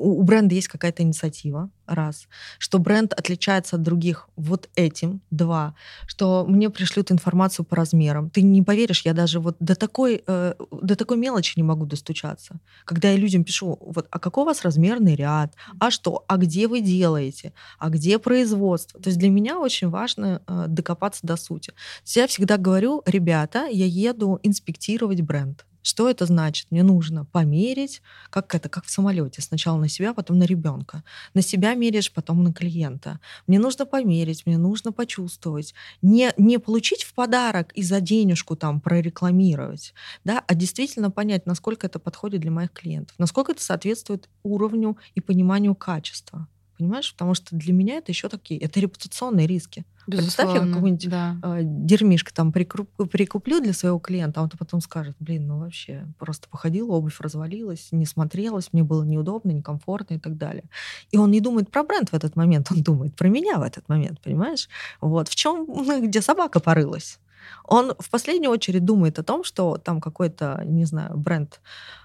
у 0.00 0.22
бренда 0.22 0.54
есть 0.54 0.68
какая-то 0.68 1.02
инициатива, 1.02 1.70
раз, 1.86 2.28
что 2.58 2.78
бренд 2.78 3.12
отличается 3.12 3.76
от 3.76 3.82
других 3.82 4.28
вот 4.36 4.68
этим, 4.76 5.20
два, 5.30 5.74
что 6.06 6.44
мне 6.48 6.70
пришлют 6.70 7.10
информацию 7.10 7.66
по 7.66 7.76
размерам. 7.76 8.30
Ты 8.30 8.42
не 8.42 8.62
поверишь, 8.62 9.02
я 9.04 9.12
даже 9.12 9.40
вот 9.40 9.56
до 9.60 9.74
такой, 9.74 10.22
э, 10.26 10.54
до 10.70 10.96
такой 10.96 11.16
мелочи 11.16 11.54
не 11.56 11.62
могу 11.62 11.86
достучаться. 11.86 12.60
Когда 12.84 13.10
я 13.10 13.16
людям 13.16 13.44
пишу, 13.44 13.78
вот, 13.80 14.06
а 14.10 14.18
какой 14.18 14.44
у 14.44 14.46
вас 14.46 14.62
размерный 14.62 15.16
ряд, 15.16 15.54
а 15.78 15.90
что, 15.90 16.24
а 16.28 16.36
где 16.36 16.68
вы 16.68 16.80
делаете, 16.80 17.52
а 17.78 17.90
где 17.90 18.18
производство. 18.18 19.00
То 19.00 19.08
есть 19.08 19.18
для 19.18 19.28
меня 19.28 19.58
очень 19.58 19.88
важно 19.88 20.42
э, 20.46 20.64
докопаться 20.68 21.26
до 21.26 21.36
сути. 21.36 21.72
Я 22.06 22.26
всегда 22.26 22.56
говорю, 22.56 23.02
ребята, 23.06 23.66
я 23.66 23.86
еду 23.86 24.38
инспектировать 24.42 25.20
бренд. 25.20 25.64
Что 25.82 26.08
это 26.10 26.26
значит? 26.26 26.66
Мне 26.70 26.82
нужно 26.82 27.24
померить, 27.24 28.02
как 28.30 28.54
это, 28.54 28.68
как 28.68 28.84
в 28.84 28.90
самолете. 28.90 29.42
Сначала 29.42 29.78
на 29.78 29.88
себя, 29.88 30.14
потом 30.14 30.38
на 30.38 30.44
ребенка. 30.44 31.02
На 31.34 31.42
себя 31.42 31.74
меряешь, 31.74 32.12
потом 32.12 32.42
на 32.44 32.52
клиента. 32.52 33.20
Мне 33.46 33.58
нужно 33.58 33.86
померить, 33.86 34.46
мне 34.46 34.58
нужно 34.58 34.92
почувствовать. 34.92 35.74
Не, 36.02 36.32
не 36.36 36.58
получить 36.58 37.04
в 37.04 37.14
подарок 37.14 37.72
и 37.72 37.82
за 37.82 38.00
денежку 38.00 38.56
там 38.56 38.80
прорекламировать, 38.80 39.94
да, 40.24 40.42
а 40.46 40.54
действительно 40.54 41.10
понять, 41.10 41.46
насколько 41.46 41.86
это 41.86 41.98
подходит 41.98 42.40
для 42.40 42.50
моих 42.50 42.72
клиентов, 42.72 43.14
насколько 43.18 43.52
это 43.52 43.62
соответствует 43.62 44.28
уровню 44.42 44.96
и 45.14 45.20
пониманию 45.20 45.74
качества 45.74 46.48
понимаешь? 46.80 47.12
Потому 47.12 47.34
что 47.34 47.54
для 47.54 47.74
меня 47.74 47.96
это 47.96 48.10
еще 48.10 48.28
такие, 48.28 48.58
это 48.58 48.80
репутационные 48.80 49.46
риски. 49.46 49.84
Безусловно, 50.06 50.52
Представь, 50.52 50.68
я 50.68 50.74
какую-нибудь 50.74 51.10
да. 51.10 51.36
э, 51.42 51.60
дерьмишко 51.62 52.32
там 52.32 52.52
прикуп, 52.52 52.90
прикуплю 53.10 53.60
для 53.60 53.74
своего 53.74 53.98
клиента, 53.98 54.40
а 54.40 54.44
он 54.44 54.48
потом 54.48 54.80
скажет, 54.80 55.14
блин, 55.20 55.46
ну 55.46 55.58
вообще, 55.58 56.06
просто 56.18 56.48
походила, 56.48 56.92
обувь 56.92 57.20
развалилась, 57.20 57.88
не 57.92 58.06
смотрелась, 58.06 58.72
мне 58.72 58.82
было 58.82 59.04
неудобно, 59.04 59.50
некомфортно 59.50 60.14
и 60.14 60.18
так 60.18 60.38
далее. 60.38 60.64
И 61.10 61.18
он 61.18 61.30
не 61.30 61.40
думает 61.40 61.70
про 61.70 61.84
бренд 61.84 62.08
в 62.08 62.14
этот 62.14 62.34
момент, 62.34 62.68
он 62.72 62.82
думает 62.82 63.14
про 63.14 63.28
меня 63.28 63.58
в 63.58 63.62
этот 63.62 63.88
момент, 63.90 64.20
понимаешь? 64.22 64.68
Вот, 65.02 65.28
в 65.28 65.34
чем, 65.34 65.66
где 66.06 66.22
собака 66.22 66.60
порылась. 66.60 67.20
Он 67.64 67.94
в 67.98 68.10
последнюю 68.10 68.50
очередь 68.50 68.84
думает 68.84 69.18
о 69.18 69.22
том, 69.22 69.44
что 69.44 69.76
там 69.76 70.00
какой-то, 70.00 70.62
не 70.64 70.86
знаю, 70.86 71.16
бренд 71.16 71.60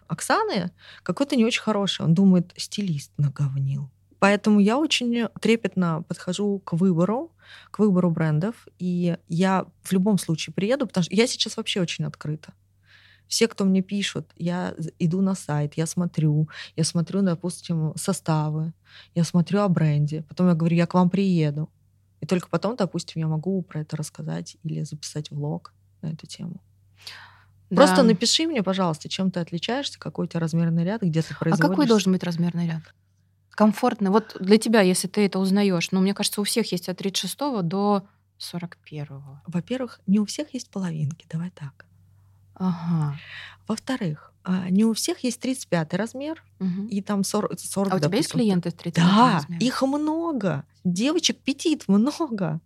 Оксаны 0.08 0.72
какой-то 1.04 1.36
не 1.36 1.46
очень 1.46 1.62
хороший. 1.62 2.06
Он 2.06 2.14
думает, 2.14 2.54
стилист 2.58 3.12
наговнил 3.18 3.90
Поэтому 4.20 4.60
я 4.60 4.78
очень 4.78 5.28
трепетно 5.42 6.04
подхожу 6.08 6.60
к 6.60 6.74
выбору, 6.74 7.32
к 7.72 7.80
выбору 7.80 8.10
брендов. 8.10 8.68
И 8.80 9.18
я 9.28 9.66
в 9.84 9.92
любом 9.92 10.18
случае 10.18 10.54
приеду, 10.54 10.88
потому 10.88 11.04
что 11.04 11.16
я 11.16 11.28
сейчас 11.28 11.58
вообще 11.58 11.82
очень 11.82 12.06
открыта. 12.06 12.54
Все, 13.28 13.48
кто 13.48 13.66
мне 13.66 13.82
пишут, 13.82 14.32
я 14.38 14.76
иду 15.00 15.22
на 15.22 15.36
сайт, 15.36 15.74
я 15.76 15.88
смотрю, 15.88 16.48
я 16.76 16.84
смотрю, 16.84 17.22
допустим, 17.22 17.94
составы, 17.96 18.74
я 19.16 19.24
смотрю 19.24 19.62
о 19.62 19.68
бренде, 19.68 20.24
потом 20.30 20.48
я 20.48 20.54
говорю, 20.54 20.76
я 20.76 20.86
к 20.86 20.94
вам 20.94 21.10
приеду. 21.10 21.70
И 22.22 22.28
только 22.28 22.48
потом, 22.50 22.76
допустим, 22.76 23.22
я 23.22 23.28
могу 23.28 23.62
про 23.64 23.82
это 23.82 23.98
рассказать 23.98 24.58
или 24.64 24.84
записать 24.84 25.32
влог 25.32 25.74
на 26.02 26.10
эту 26.10 26.28
тему. 26.28 26.62
Да. 27.70 27.78
Просто 27.78 28.04
напиши 28.04 28.46
мне, 28.46 28.62
пожалуйста, 28.62 29.10
чем 29.10 29.32
ты 29.32 29.40
отличаешься, 29.40 30.00
какой 30.00 30.26
у 30.26 30.28
тебя 30.28 30.40
размерный 30.40 30.84
ряд, 30.84 31.02
где 31.02 31.22
ты 31.24 31.36
производишь. 31.36 31.66
А 31.66 31.68
какой 31.68 31.88
должен 31.88 32.12
быть 32.12 32.24
размерный 32.24 32.68
ряд? 32.68 32.84
Комфортно. 33.56 34.12
Вот 34.12 34.36
для 34.40 34.58
тебя, 34.58 34.82
если 34.82 35.08
ты 35.08 35.26
это 35.26 35.40
узнаешь, 35.40 35.92
ну, 35.92 36.02
мне 36.02 36.14
кажется, 36.14 36.42
у 36.42 36.44
всех 36.44 36.72
есть 36.72 36.90
от 36.90 36.98
36 36.98 37.38
до 37.64 38.06
41. 38.38 39.22
Во-первых, 39.48 40.00
не 40.08 40.20
у 40.20 40.26
всех 40.26 40.54
есть 40.54 40.70
половинки, 40.70 41.26
давай 41.32 41.52
так. 41.52 41.86
Ага. 42.56 43.18
Во-вторых, 43.68 44.34
а, 44.44 44.70
не 44.70 44.86
у 44.86 44.94
всех 44.94 45.24
есть 45.24 45.40
35 45.42 45.94
размер, 45.96 46.44
угу. 46.60 46.88
и 46.90 47.02
там 47.02 47.24
40, 47.24 47.60
40 47.60 47.94
А 47.94 47.96
у 47.96 48.00
тебя 48.00 48.18
есть 48.18 48.32
клиенты 48.32 48.70
с 48.70 48.74
35 48.74 49.04
Да, 49.04 49.34
размер? 49.34 49.60
их 49.60 49.82
много. 49.82 50.64
Девочек 50.84 51.40
петит 51.40 51.88
много. 51.88 52.62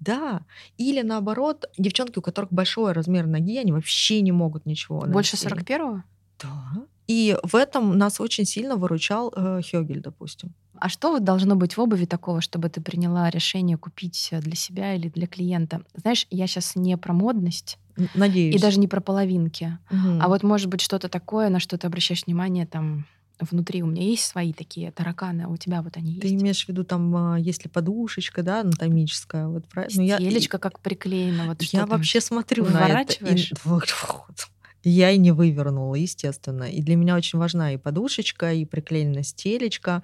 Да. 0.00 0.40
Или 0.78 1.02
наоборот, 1.02 1.66
девчонки, 1.76 2.18
у 2.18 2.22
которых 2.22 2.52
большой 2.52 2.92
размер 2.92 3.26
ноги, 3.26 3.58
они 3.58 3.72
вообще 3.72 4.22
не 4.22 4.32
могут 4.32 4.64
ничего. 4.64 5.00
Больше 5.02 5.36
41-го? 5.36 6.02
Да. 6.42 6.72
И 7.10 7.36
в 7.42 7.56
этом 7.56 7.98
нас 7.98 8.20
очень 8.20 8.44
сильно 8.44 8.76
выручал 8.76 9.32
э, 9.34 9.60
Хёгель, 9.68 10.00
допустим. 10.00 10.54
А 10.78 10.88
что 10.88 11.18
должно 11.18 11.56
быть 11.56 11.76
в 11.76 11.80
обуви 11.80 12.04
такого, 12.04 12.40
чтобы 12.40 12.68
ты 12.68 12.80
приняла 12.80 13.30
решение 13.30 13.76
купить 13.76 14.28
э, 14.30 14.40
для 14.40 14.54
себя 14.54 14.94
или 14.94 15.08
для 15.08 15.26
клиента? 15.26 15.82
Знаешь, 15.96 16.28
я 16.30 16.46
сейчас 16.46 16.76
не 16.76 16.96
про 16.96 17.12
модность. 17.12 17.78
Надеюсь. 18.14 18.54
И 18.54 18.58
даже 18.60 18.78
не 18.78 18.86
про 18.86 19.00
половинки. 19.00 19.76
Угу. 19.90 20.20
А 20.20 20.28
вот 20.28 20.44
может 20.44 20.68
быть 20.68 20.80
что-то 20.82 21.08
такое, 21.08 21.48
на 21.48 21.58
что 21.58 21.76
ты 21.76 21.88
обращаешь 21.88 22.26
внимание 22.26 22.64
там 22.64 23.06
внутри 23.40 23.82
у 23.82 23.86
меня 23.86 24.02
есть 24.02 24.26
свои 24.26 24.52
такие 24.52 24.92
тараканы, 24.92 25.42
а 25.42 25.48
у 25.48 25.56
тебя 25.56 25.82
вот 25.82 25.96
они 25.96 26.12
есть. 26.12 26.22
Ты 26.22 26.34
имеешь 26.34 26.64
в 26.64 26.68
виду 26.68 26.84
там, 26.84 27.16
а, 27.16 27.40
если 27.40 27.68
подушечка, 27.68 28.42
да, 28.42 28.60
анатомическая, 28.60 29.48
вот 29.48 29.66
правильно? 29.66 30.02
Ну, 30.02 30.14
Стелечка 30.16 30.56
я, 30.56 30.60
как 30.60 30.78
приклеена, 30.78 31.46
вот 31.46 31.62
Я 31.62 31.86
вообще 31.86 32.20
смотрю 32.20 32.66
на 32.66 33.00
это. 33.00 33.14
И, 33.24 33.48
я 34.82 35.10
и 35.10 35.18
не 35.18 35.32
вывернула, 35.32 35.94
естественно. 35.94 36.64
И 36.64 36.80
для 36.80 36.96
меня 36.96 37.16
очень 37.16 37.38
важна 37.38 37.74
и 37.74 37.76
подушечка, 37.76 38.52
и 38.52 38.64
приклеенная 38.64 39.22
стелечка. 39.22 40.02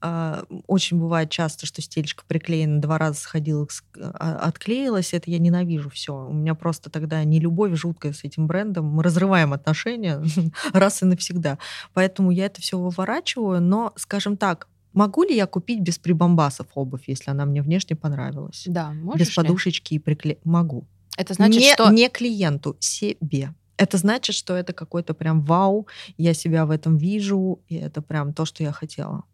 А, 0.00 0.44
очень 0.66 0.98
бывает 0.98 1.30
часто, 1.30 1.66
что 1.66 1.80
стелечка 1.80 2.24
приклеена, 2.26 2.80
два 2.80 2.98
раза 2.98 3.20
сходила, 3.20 3.66
а, 3.98 4.38
отклеилась. 4.38 5.14
Это 5.14 5.30
я 5.30 5.38
ненавижу 5.38 5.90
все. 5.90 6.14
У 6.14 6.32
меня 6.32 6.54
просто 6.54 6.90
тогда 6.90 7.22
не 7.24 7.38
любовь 7.38 7.74
жуткая 7.74 8.12
с 8.12 8.24
этим 8.24 8.46
брендом. 8.46 8.86
Мы 8.86 9.02
разрываем 9.02 9.52
отношения 9.52 10.22
раз 10.72 11.02
и 11.02 11.06
навсегда. 11.06 11.58
Поэтому 11.92 12.30
я 12.30 12.46
это 12.46 12.60
все 12.60 12.78
выворачиваю. 12.78 13.60
Но, 13.60 13.92
скажем 13.96 14.36
так, 14.36 14.68
Могу 14.92 15.24
ли 15.24 15.36
я 15.36 15.46
купить 15.46 15.80
без 15.80 15.98
прибамбасов 15.98 16.68
обувь, 16.74 17.02
если 17.06 17.30
она 17.30 17.44
мне 17.44 17.60
внешне 17.60 17.94
понравилась? 17.94 18.62
Да, 18.66 18.92
можешь 18.92 19.28
Без 19.28 19.34
подушечки 19.34 19.92
ли? 19.92 19.96
и 19.98 20.00
прикле... 20.00 20.38
Могу. 20.42 20.86
Это 21.18 21.34
значит, 21.34 21.60
не, 21.60 21.74
что... 21.74 21.90
Не 21.90 22.08
клиенту, 22.08 22.76
себе 22.80 23.52
это 23.76 23.98
значит, 23.98 24.34
что 24.34 24.54
это 24.54 24.72
какой-то 24.72 25.14
прям 25.14 25.42
вау, 25.42 25.86
я 26.16 26.34
себя 26.34 26.66
в 26.66 26.70
этом 26.70 26.96
вижу, 26.96 27.60
и 27.68 27.76
это 27.76 28.02
прям 28.02 28.32
то, 28.32 28.44
что 28.44 28.62
я 28.62 28.72
хотела. 28.72 29.24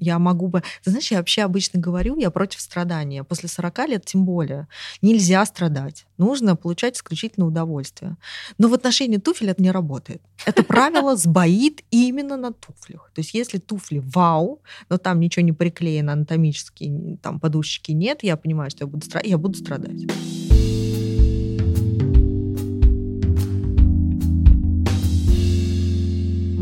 Я 0.00 0.18
могу 0.18 0.48
бы... 0.48 0.62
Ты 0.82 0.90
знаешь, 0.90 1.10
я 1.10 1.18
вообще 1.18 1.42
обычно 1.42 1.80
говорю, 1.80 2.16
я 2.18 2.30
против 2.30 2.60
страдания. 2.60 3.24
После 3.24 3.48
40 3.48 3.88
лет 3.88 4.04
тем 4.04 4.24
более. 4.24 4.66
Нельзя 5.02 5.44
страдать. 5.44 6.06
Нужно 6.18 6.56
получать 6.56 6.96
исключительно 6.96 7.46
удовольствие. 7.46 8.16
Но 8.58 8.68
в 8.68 8.74
отношении 8.74 9.18
туфель 9.18 9.50
это 9.50 9.62
не 9.62 9.70
работает. 9.70 10.22
Это 10.46 10.62
правило 10.64 11.16
сбоит 11.16 11.82
именно 11.90 12.36
на 12.36 12.52
туфлях. 12.52 13.10
То 13.14 13.20
есть 13.20 13.34
если 13.34 13.58
туфли 13.58 14.02
вау, 14.04 14.60
но 14.88 14.98
там 14.98 15.20
ничего 15.20 15.44
не 15.44 15.52
приклеено 15.52 16.14
анатомически, 16.14 17.18
там 17.22 17.38
подушечки 17.38 17.92
нет, 17.92 18.22
я 18.22 18.36
понимаю, 18.36 18.70
что 18.70 18.84
я 18.84 18.86
буду, 18.88 19.04
страдать, 19.04 19.30
я 19.30 19.38
буду 19.38 19.58
страдать. 19.58 20.41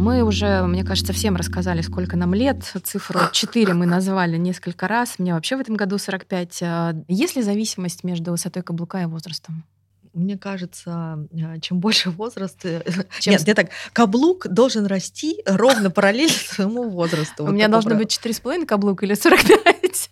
Мы 0.00 0.22
уже, 0.22 0.62
мне 0.62 0.82
кажется, 0.82 1.12
всем 1.12 1.36
рассказали, 1.36 1.82
сколько 1.82 2.16
нам 2.16 2.32
лет. 2.32 2.64
Цифру 2.84 3.20
4 3.32 3.74
мы 3.74 3.84
назвали 3.84 4.38
несколько 4.38 4.88
раз. 4.88 5.18
Мне 5.18 5.34
вообще 5.34 5.56
в 5.56 5.60
этом 5.60 5.76
году 5.76 5.98
45. 5.98 6.62
А, 6.62 6.94
есть 7.06 7.36
ли 7.36 7.42
зависимость 7.42 8.02
между 8.02 8.30
высотой 8.30 8.62
каблука 8.62 9.02
и 9.02 9.04
возрастом? 9.04 9.62
Мне 10.14 10.38
кажется, 10.38 10.90
а, 10.90 11.60
чем 11.60 11.80
больше 11.80 12.08
возраст... 12.08 12.64
Э, 12.64 12.82
чем... 13.20 13.32
Нет, 13.32 13.46
я 13.46 13.54
так, 13.54 13.68
каблук 13.92 14.48
должен 14.48 14.86
расти 14.86 15.42
ровно 15.44 15.90
параллельно 15.90 16.32
своему 16.48 16.88
возрасту. 16.88 17.44
У 17.44 17.50
меня 17.50 17.68
должно 17.68 17.94
быть 17.94 18.08
4,5 18.08 18.64
каблук 18.64 19.02
или 19.02 19.12
45? 19.12 20.10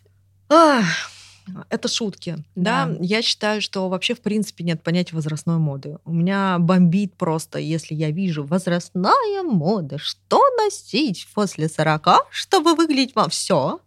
Это 1.71 1.89
шутки. 1.89 2.37
Да. 2.55 2.87
да, 2.87 2.97
я 3.01 3.23
считаю, 3.23 3.61
что 3.61 3.89
вообще 3.89 4.15
в 4.15 4.21
принципе 4.21 4.65
нет 4.65 4.83
понятия 4.83 5.15
возрастной 5.15 5.59
моды. 5.59 5.99
У 6.05 6.13
меня 6.13 6.59
бомбит 6.59 7.15
просто, 7.15 7.59
если 7.59 7.95
я 7.95 8.11
вижу 8.11 8.45
возрастная 8.45 9.43
мода, 9.43 9.99
что 9.99 10.43
носить 10.63 11.27
после 11.35 11.69
40, 11.69 12.27
чтобы 12.31 12.75
выглядеть 12.75 13.15
вам 13.15 13.31
все. 13.31 13.81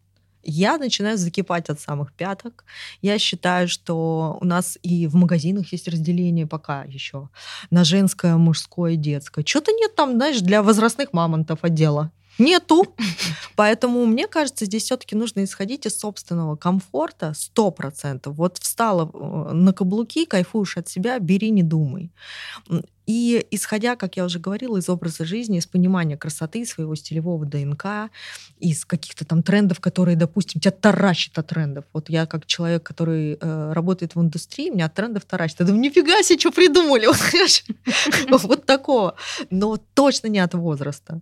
Я 0.43 0.77
начинаю 0.77 1.17
закипать 1.17 1.69
от 1.69 1.79
самых 1.79 2.13
пяток. 2.13 2.65
Я 3.01 3.19
считаю, 3.19 3.67
что 3.67 4.37
у 4.41 4.45
нас 4.45 4.77
и 4.81 5.05
в 5.05 5.15
магазинах 5.15 5.71
есть 5.71 5.87
разделение 5.87 6.47
пока 6.47 6.83
еще 6.83 7.29
на 7.69 7.83
женское, 7.83 8.35
мужское, 8.37 8.95
детское. 8.95 9.45
Что-то 9.45 9.71
нет 9.71 9.95
там, 9.95 10.13
знаешь, 10.13 10.41
для 10.41 10.63
возрастных 10.63 11.13
мамонтов 11.13 11.59
отдела 11.63 12.11
нету. 12.37 12.85
Поэтому 13.55 14.05
мне 14.05 14.27
кажется, 14.27 14.65
здесь 14.65 14.83
все-таки 14.83 15.15
нужно 15.15 15.43
исходить 15.43 15.85
из 15.85 15.97
собственного 15.97 16.55
комфорта 16.55 17.33
сто 17.35 17.71
процентов. 17.71 18.35
Вот 18.35 18.57
встала 18.57 19.09
э, 19.13 19.53
на 19.53 19.73
каблуки, 19.73 20.25
кайфуешь 20.25 20.77
от 20.77 20.87
себя, 20.87 21.19
бери, 21.19 21.51
не 21.51 21.63
думай. 21.63 22.11
И 23.11 23.45
исходя, 23.51 23.97
как 23.97 24.15
я 24.15 24.23
уже 24.23 24.39
говорила, 24.39 24.77
из 24.77 24.87
образа 24.87 25.25
жизни, 25.25 25.57
из 25.57 25.67
понимания 25.67 26.15
красоты, 26.15 26.65
своего 26.65 26.95
стилевого 26.95 27.45
ДНК, 27.45 28.09
из 28.57 28.85
каких-то 28.85 29.25
там 29.25 29.43
трендов, 29.43 29.81
которые, 29.81 30.15
допустим, 30.15 30.61
тебя 30.61 30.71
таращит 30.71 31.37
от 31.37 31.47
трендов. 31.47 31.83
Вот 31.91 32.09
я 32.09 32.25
как 32.25 32.45
человек, 32.45 32.83
который 32.83 33.33
э, 33.33 33.73
работает 33.73 34.15
в 34.15 34.21
индустрии, 34.21 34.69
меня 34.69 34.85
от 34.85 34.93
трендов 34.93 35.25
таращит. 35.25 35.59
Я 35.59 35.65
думаю, 35.65 35.81
нифига 35.81 36.23
себе, 36.23 36.39
что 36.39 36.51
придумали, 36.51 37.05
вот 38.29 38.65
такого. 38.65 39.15
Но 39.49 39.75
точно 39.93 40.27
не 40.27 40.39
от 40.39 40.53
возраста. 40.53 41.19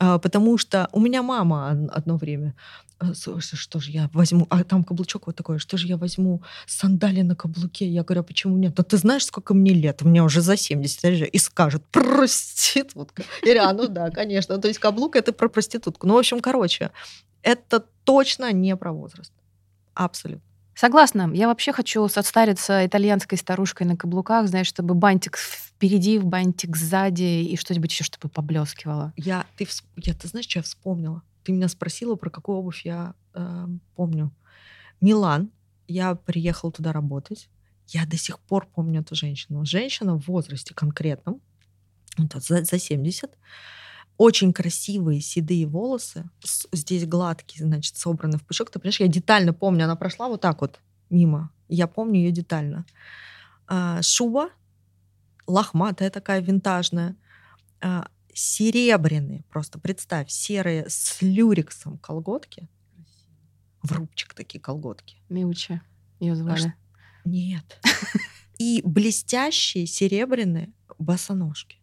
А, 0.00 0.18
потому 0.18 0.58
что 0.58 0.88
у 0.90 0.98
меня 0.98 1.22
мама 1.22 1.88
одно 1.92 2.16
время 2.16 2.48
«Э, 2.48 2.87
что 3.12 3.80
же 3.80 3.90
я 3.90 4.10
возьму, 4.12 4.46
а 4.50 4.64
там 4.64 4.84
каблучок 4.84 5.26
вот 5.26 5.36
такой, 5.36 5.58
что 5.58 5.76
же 5.76 5.86
я 5.86 5.96
возьму 5.96 6.42
сандали 6.66 7.22
на 7.22 7.36
каблуке? 7.36 7.88
Я 7.88 8.02
говорю, 8.02 8.20
а 8.20 8.24
почему 8.24 8.56
нет? 8.56 8.74
Да 8.74 8.82
ты 8.82 8.96
знаешь, 8.96 9.24
сколько 9.24 9.54
мне 9.54 9.72
лет? 9.72 10.02
Меня 10.02 10.24
уже 10.24 10.40
за 10.40 10.56
70. 10.56 11.28
И 11.32 11.38
скажет, 11.38 11.84
проститутка. 11.90 13.22
Я 13.42 13.54
говорю, 13.54 13.62
а 13.62 13.72
ну 13.72 13.88
да, 13.88 14.10
конечно. 14.10 14.58
То 14.58 14.68
есть 14.68 14.80
каблук 14.80 15.16
это 15.16 15.32
про 15.32 15.48
проститутку. 15.48 16.06
Ну, 16.06 16.14
в 16.14 16.18
общем, 16.18 16.40
короче, 16.40 16.90
это 17.42 17.84
точно 18.04 18.52
не 18.52 18.76
про 18.76 18.92
возраст. 18.92 19.32
Абсолютно. 19.94 20.42
Согласна. 20.74 21.28
Я 21.34 21.48
вообще 21.48 21.72
хочу 21.72 22.06
состариться 22.06 22.86
итальянской 22.86 23.36
старушкой 23.36 23.84
на 23.84 23.96
каблуках, 23.96 24.46
знаешь, 24.46 24.68
чтобы 24.68 24.94
бантик 24.94 25.36
впереди, 25.36 26.18
бантик 26.18 26.76
сзади 26.76 27.42
и 27.42 27.56
что-нибудь 27.56 27.90
еще, 27.90 28.04
чтобы 28.04 28.28
поблескивало. 28.28 29.12
Я, 29.16 29.44
ты, 29.56 29.66
я, 29.96 30.14
ты 30.14 30.28
знаешь, 30.28 30.46
что 30.46 30.60
я 30.60 30.62
вспомнила? 30.62 31.22
Ты 31.48 31.52
меня 31.52 31.68
спросила, 31.68 32.14
про 32.14 32.28
какую 32.28 32.58
обувь 32.58 32.84
я 32.84 33.14
э, 33.32 33.66
помню. 33.96 34.30
Милан. 35.00 35.50
Я 35.86 36.14
приехала 36.14 36.70
туда 36.70 36.92
работать. 36.92 37.48
Я 37.86 38.04
до 38.04 38.18
сих 38.18 38.38
пор 38.38 38.66
помню 38.66 39.00
эту 39.00 39.14
женщину. 39.14 39.64
Женщина 39.64 40.18
в 40.18 40.28
возрасте 40.28 40.74
конкретном, 40.74 41.40
за, 42.34 42.64
за 42.64 42.78
70, 42.78 43.30
очень 44.18 44.52
красивые 44.52 45.22
седые 45.22 45.66
волосы, 45.66 46.28
здесь 46.70 47.06
гладкие, 47.06 47.64
значит, 47.64 47.96
собраны 47.96 48.36
в 48.36 48.44
пучок. 48.44 48.68
Ты 48.70 48.78
понимаешь, 48.78 49.00
я 49.00 49.08
детально 49.08 49.54
помню, 49.54 49.84
она 49.84 49.96
прошла 49.96 50.28
вот 50.28 50.42
так 50.42 50.60
вот 50.60 50.80
мимо. 51.08 51.50
Я 51.70 51.86
помню 51.86 52.18
ее 52.18 52.30
детально. 52.30 52.84
А, 53.66 54.02
шуба 54.02 54.50
лохматая 55.46 56.10
такая, 56.10 56.42
винтажная. 56.42 57.16
Серебряные, 58.40 59.42
просто 59.50 59.80
представь, 59.80 60.30
серые 60.30 60.88
с 60.88 61.20
люрексом 61.20 61.98
колготки. 61.98 62.68
В 63.82 63.90
рубчик 63.90 64.32
такие 64.32 64.60
колготки. 64.60 65.16
Миуча 65.28 65.82
ее 66.20 66.36
звали. 66.36 66.72
Нет. 67.24 67.80
И 68.58 68.80
блестящие 68.84 69.88
серебряные 69.88 70.72
босоножки. 71.00 71.80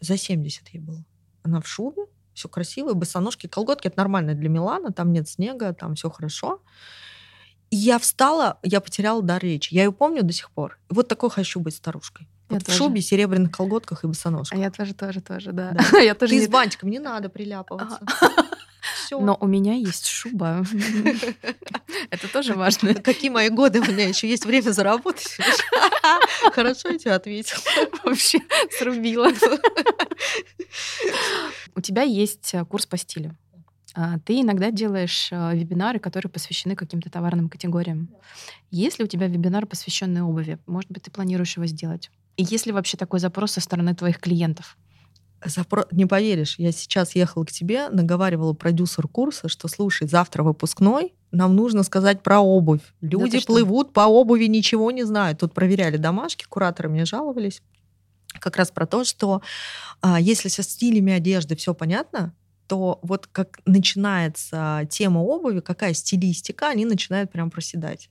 За 0.00 0.16
70 0.16 0.70
ей 0.70 0.80
было. 0.80 1.04
Она 1.42 1.60
в 1.60 1.68
шубе, 1.68 2.06
все 2.32 2.48
красиво, 2.48 2.94
босоножки, 2.94 3.48
колготки. 3.48 3.88
Это 3.88 3.98
нормально 3.98 4.32
для 4.32 4.48
Милана, 4.48 4.92
там 4.92 5.12
нет 5.12 5.28
снега, 5.28 5.74
там 5.74 5.94
все 5.94 6.08
хорошо. 6.08 6.62
И 7.68 7.76
я 7.76 7.98
встала, 7.98 8.58
я 8.62 8.80
потеряла 8.80 9.22
дар 9.22 9.42
речи. 9.42 9.74
Я 9.74 9.84
ее 9.84 9.92
помню 9.92 10.22
до 10.22 10.32
сих 10.32 10.50
пор. 10.50 10.78
Вот 10.88 11.06
такой 11.06 11.28
хочу 11.28 11.60
быть 11.60 11.74
старушкой. 11.74 12.30
Вот 12.50 12.66
в 12.66 12.72
шубе, 12.74 13.00
серебряных 13.00 13.52
колготках 13.52 14.04
и 14.04 14.06
босоножках. 14.06 14.58
А 14.58 14.60
я 14.60 14.70
тоже, 14.70 14.94
тоже, 14.94 15.20
тоже, 15.20 15.52
да. 15.52 15.72
да. 15.92 15.98
я 16.00 16.14
тоже 16.14 16.34
Ты 16.34 16.40
не... 16.40 16.46
с 16.46 16.48
бантиком, 16.48 16.90
не 16.90 16.98
надо 16.98 17.28
приляпываться. 17.28 18.00
Все. 18.94 19.20
Но 19.20 19.36
у 19.40 19.46
меня 19.46 19.74
есть 19.74 20.06
шуба. 20.06 20.64
Это 22.10 22.28
тоже 22.28 22.54
важно. 22.54 22.94
Какие 22.94 23.30
мои 23.30 23.48
годы? 23.48 23.80
У 23.80 23.84
меня 23.84 24.08
еще 24.08 24.28
есть 24.28 24.46
время 24.46 24.70
заработать. 24.70 25.36
Хорошо, 26.52 26.88
я 26.88 26.98
тебе 26.98 27.12
ответила. 27.12 27.60
Вообще 28.04 28.40
срубила. 28.78 29.30
У 31.74 31.80
тебя 31.80 32.02
есть 32.02 32.54
э, 32.54 32.64
курс 32.64 32.86
по 32.86 32.96
стилю. 32.96 33.36
А, 33.94 34.18
ты 34.20 34.40
иногда 34.40 34.70
делаешь 34.70 35.28
э, 35.32 35.56
вебинары, 35.56 35.98
которые 35.98 36.30
посвящены 36.30 36.76
каким-то 36.76 37.10
товарным 37.10 37.48
категориям. 37.48 38.08
Есть 38.70 38.98
ли 38.98 39.04
у 39.04 39.08
тебя 39.08 39.26
вебинар, 39.26 39.66
посвященный 39.66 40.22
обуви? 40.22 40.58
Может 40.66 40.90
быть, 40.90 41.04
ты 41.04 41.10
планируешь 41.10 41.56
его 41.56 41.66
сделать? 41.66 42.10
И 42.36 42.42
есть 42.42 42.66
ли 42.66 42.72
вообще 42.72 42.96
такой 42.96 43.20
запрос 43.20 43.52
со 43.52 43.60
стороны 43.60 43.94
твоих 43.94 44.18
клиентов? 44.18 44.76
Запро... 45.44 45.86
Не 45.90 46.06
поверишь, 46.06 46.58
я 46.58 46.70
сейчас 46.70 47.14
ехала 47.14 47.44
к 47.44 47.52
тебе, 47.52 47.88
наговаривала 47.88 48.52
продюсер 48.52 49.08
курса, 49.08 49.48
что 49.48 49.68
слушай, 49.68 50.06
завтра 50.06 50.42
выпускной, 50.42 51.14
нам 51.32 51.56
нужно 51.56 51.82
сказать 51.82 52.22
про 52.22 52.40
обувь. 52.40 52.82
Люди 53.00 53.38
да 53.38 53.44
плывут 53.46 53.92
по 53.92 54.06
обуви, 54.06 54.44
ничего 54.46 54.90
не 54.90 55.04
знают. 55.04 55.38
Тут 55.38 55.54
проверяли 55.54 55.96
домашки, 55.96 56.44
кураторы 56.48 56.88
мне 56.88 57.04
жаловались 57.04 57.62
как 58.38 58.56
раз 58.56 58.70
про 58.70 58.86
то, 58.86 59.04
что 59.04 59.42
а, 60.00 60.20
если 60.20 60.48
со 60.48 60.62
стилями 60.62 61.12
одежды 61.12 61.56
все 61.56 61.74
понятно, 61.74 62.34
то 62.70 63.00
вот 63.02 63.26
как 63.26 63.58
начинается 63.66 64.86
тема 64.88 65.18
обуви, 65.18 65.58
какая 65.58 65.92
стилистика, 65.92 66.68
они 66.68 66.84
начинают 66.84 67.32
прям 67.32 67.50
проседать. 67.50 68.10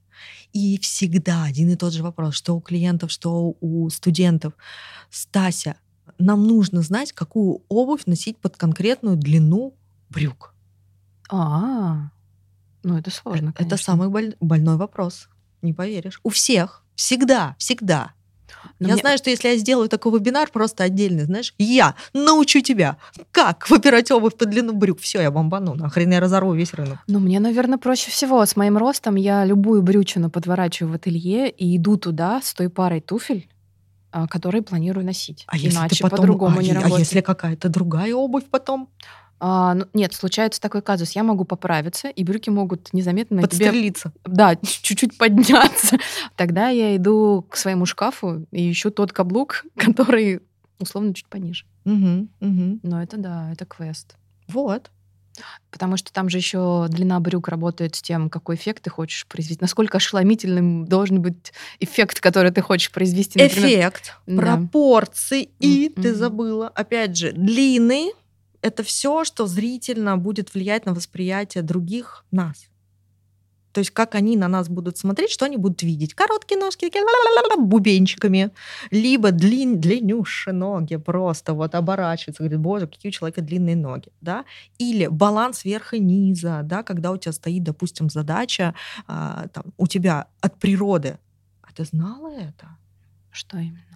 И 0.52 0.78
всегда 0.80 1.46
один 1.46 1.70
и 1.70 1.78
тот 1.78 1.94
же 1.94 2.04
вопрос, 2.04 2.36
что 2.36 2.58
у 2.58 2.60
клиентов, 2.60 3.10
что 3.10 3.56
у 3.62 3.90
студентов. 3.90 4.52
Стася, 5.10 5.78
нам 6.18 6.46
нужно 6.46 6.82
знать, 6.82 7.14
какую 7.14 7.62
обувь 7.70 8.06
носить 8.06 8.38
под 8.38 8.58
конкретную 8.58 9.16
длину 9.16 9.78
брюк. 10.10 10.54
А, 11.30 12.10
ну 12.84 12.98
это 12.98 13.12
сложно. 13.12 13.52
Это 13.52 13.60
конечно. 13.60 13.78
самый 13.78 14.10
боль- 14.10 14.36
больной 14.42 14.76
вопрос. 14.76 15.30
Не 15.62 15.72
поверишь. 15.72 16.20
У 16.24 16.30
всех. 16.32 16.84
Всегда. 16.96 17.56
Всегда. 17.58 18.12
Но 18.80 18.88
я 18.88 18.94
мне- 18.94 19.02
знаю, 19.02 19.18
что 19.18 19.30
если 19.30 19.50
я 19.50 19.58
сделаю 19.58 19.90
такой 19.90 20.18
вебинар 20.20 20.50
просто 20.52 20.84
отдельный, 20.84 21.24
знаешь, 21.26 21.54
я 21.58 21.96
научу 22.14 22.62
тебя, 22.62 22.98
как 23.32 23.70
выбирать 23.70 24.12
обувь 24.12 24.36
по 24.36 24.46
длину 24.46 24.74
брюк. 24.74 25.00
Все, 25.00 25.22
я 25.22 25.32
бомбану. 25.32 25.76
Нахрен 25.76 26.12
я 26.12 26.20
разорву 26.20 26.54
весь 26.54 26.74
рынок. 26.74 27.00
Ну, 27.08 27.20
мне, 27.20 27.40
наверное, 27.40 27.78
проще 27.78 28.12
всего. 28.12 28.46
С 28.46 28.56
моим 28.56 28.78
ростом 28.78 29.16
я 29.16 29.46
любую 29.46 29.82
брючину 29.82 30.30
подворачиваю 30.30 30.94
в 30.94 30.96
ателье 30.96 31.50
и 31.50 31.78
иду 31.78 31.98
туда 31.98 32.42
с 32.42 32.54
той 32.54 32.70
парой 32.70 33.02
туфель, 33.02 33.50
а, 34.12 34.28
которые 34.28 34.62
планирую 34.62 35.06
носить. 35.06 35.44
А 35.48 35.56
если 35.58 35.78
Иначе 35.78 35.96
ты 35.98 36.04
потом, 36.04 36.18
по-другому 36.18 36.60
а, 36.60 36.64
не 36.64 36.72
а 36.72 36.76
работает. 36.76 37.00
если 37.00 37.22
какая-то 37.22 37.70
другая 37.70 38.14
обувь 38.16 38.46
потом 38.50 38.90
А, 39.40 39.74
ну, 39.74 39.86
нет, 39.94 40.14
случается 40.14 40.60
такой 40.60 40.82
казус. 40.82 41.12
Я 41.12 41.24
могу 41.24 41.46
поправиться, 41.46 42.10
и 42.10 42.24
брюки 42.24 42.50
могут 42.50 42.94
незаметно 42.94 43.38
на 43.42 43.48
тебе 43.48 43.66
подстрелиться? 43.68 44.12
да, 44.26 44.56
чуть-чуть 44.62 45.18
подняться. 45.18 45.98
Тогда 46.36 46.70
я 46.70 46.96
иду 46.96 47.46
к 47.50 47.56
своему 47.56 47.86
шкафу 47.86 48.46
и 48.52 48.72
ищу 48.72 48.92
тот 48.92 49.14
каблук, 49.14 49.64
который 49.78 50.42
условно 50.80 51.14
чуть 51.14 51.28
пониже. 51.28 51.66
Мгм, 51.86 52.30
мгм. 52.40 52.80
Но 52.84 53.02
это 53.02 53.18
да, 53.18 53.52
это 53.52 53.66
квест. 53.66 54.16
Вот. 54.48 54.92
Потому 55.72 55.96
что 55.96 56.12
там 56.12 56.28
же 56.30 56.38
еще 56.38 56.88
длина 56.90 57.20
брюк 57.22 57.48
работает 57.48 57.96
с 57.96 58.02
тем, 58.02 58.30
какой 58.30 58.56
эффект 58.56 58.84
ты 58.84 58.90
хочешь 58.90 59.26
произвести. 59.28 59.60
Насколько 59.62 59.98
ошеломительным 59.98 60.86
должен 60.86 61.22
быть 61.22 61.54
эффект, 61.80 62.20
который 62.20 62.52
ты 62.52 62.62
хочешь 62.62 62.92
произвести. 62.92 63.42
например. 63.42 63.70
Эффект, 63.70 64.16
Да. 64.28 64.42
пропорции 64.42 65.50
и, 65.60 65.90
ты 65.96 66.10
Мгм. 66.10 66.18
забыла, 66.18 66.68
опять 66.68 67.16
же, 67.16 67.32
длины— 67.32 68.12
это 68.62 68.84
все, 68.84 69.24
что 69.24 69.48
зрительно 69.48 70.18
будет 70.18 70.54
влиять 70.54 70.86
на 70.86 70.94
восприятие 70.94 71.64
других 71.64 72.26
нас. 72.32 72.68
То 73.72 73.80
есть 73.80 73.92
как 73.92 74.16
они 74.16 74.36
на 74.36 74.48
нас 74.48 74.68
будут 74.68 74.98
смотреть, 74.98 75.30
что 75.30 75.46
они 75.46 75.58
будут 75.58 75.84
видеть. 75.84 76.16
Короткие 76.16 76.60
ножки, 76.60 76.86
такие 76.86 77.04
бубенчиками. 77.58 78.50
Либо 78.90 79.32
длин, 79.32 79.80
длиннющие 79.80 80.54
ноги 80.54 80.96
просто 80.98 81.54
вот 81.54 81.76
оборачиваются. 81.76 82.42
Говорит, 82.42 82.60
боже, 82.60 82.88
какие 82.88 83.10
у 83.12 83.14
человека 83.14 83.42
длинные 83.42 83.76
ноги. 83.76 84.12
Да? 84.22 84.46
Или 84.80 85.08
баланс 85.08 85.66
верха 85.66 85.98
и 85.98 86.00
низа, 86.00 86.62
да? 86.64 86.82
когда 86.82 87.12
у 87.12 87.18
тебя 87.18 87.32
стоит, 87.32 87.64
допустим, 87.64 88.10
задача 88.10 88.74
а, 89.08 89.48
там, 89.54 89.66
у 89.78 89.86
тебя 89.86 90.28
от 90.42 90.58
природы. 90.58 91.20
А 91.62 91.72
ты 91.72 91.86
знала 91.86 92.34
это? 92.34 92.76
Что 93.32 93.60
именно? 93.60 93.90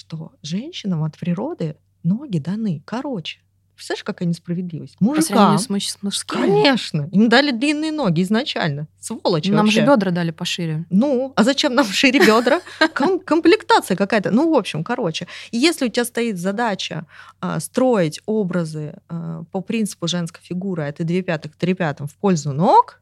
что 0.00 0.32
женщинам 0.42 1.04
от 1.04 1.18
природы 1.18 1.76
ноги 2.02 2.38
даны 2.38 2.82
короче. 2.84 3.40
Представляешь, 3.80 4.04
какая 4.04 4.26
несправедливость? 4.26 4.98
По 4.98 5.04
Мужикам, 5.04 5.24
сравнению 5.24 5.58
с, 5.58 5.70
муж- 5.70 5.88
с 5.88 6.02
мужскими? 6.02 6.40
конечно, 6.42 7.08
им 7.12 7.30
дали 7.30 7.50
длинные 7.50 7.92
ноги 7.92 8.20
изначально. 8.20 8.88
Сволочи 8.98 9.50
Нам 9.50 9.64
вообще. 9.64 9.80
же 9.80 9.86
бедра 9.86 10.10
дали 10.10 10.32
пошире. 10.32 10.84
Ну, 10.90 11.32
а 11.34 11.44
зачем 11.44 11.74
нам 11.74 11.86
шире 11.86 12.20
бедра? 12.20 12.60
Ком- 12.94 13.20
комплектация 13.20 13.96
какая-то. 13.96 14.30
Ну, 14.32 14.52
в 14.52 14.54
общем, 14.54 14.84
короче. 14.84 15.26
И 15.50 15.56
если 15.56 15.86
у 15.86 15.88
тебя 15.88 16.04
стоит 16.04 16.36
задача 16.36 17.06
а, 17.40 17.58
строить 17.58 18.20
образы 18.26 18.96
а, 19.08 19.44
по 19.50 19.62
принципу 19.62 20.08
женской 20.08 20.42
фигуры, 20.44 20.82
а 20.82 20.88
это 20.88 21.02
две 21.02 21.22
пятых, 21.22 21.56
три 21.56 21.72
пятым 21.72 22.06
в 22.06 22.14
пользу 22.16 22.52
ног, 22.52 23.00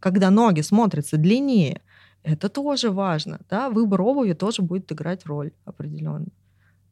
когда 0.00 0.28
ноги 0.28 0.60
смотрятся 0.60 1.16
длиннее, 1.16 1.80
это 2.24 2.50
тоже 2.50 2.90
важно. 2.90 3.40
Да? 3.48 3.70
Выбор 3.70 4.02
обуви 4.02 4.34
тоже 4.34 4.60
будет 4.60 4.92
играть 4.92 5.24
роль 5.24 5.52
определенно. 5.64 6.26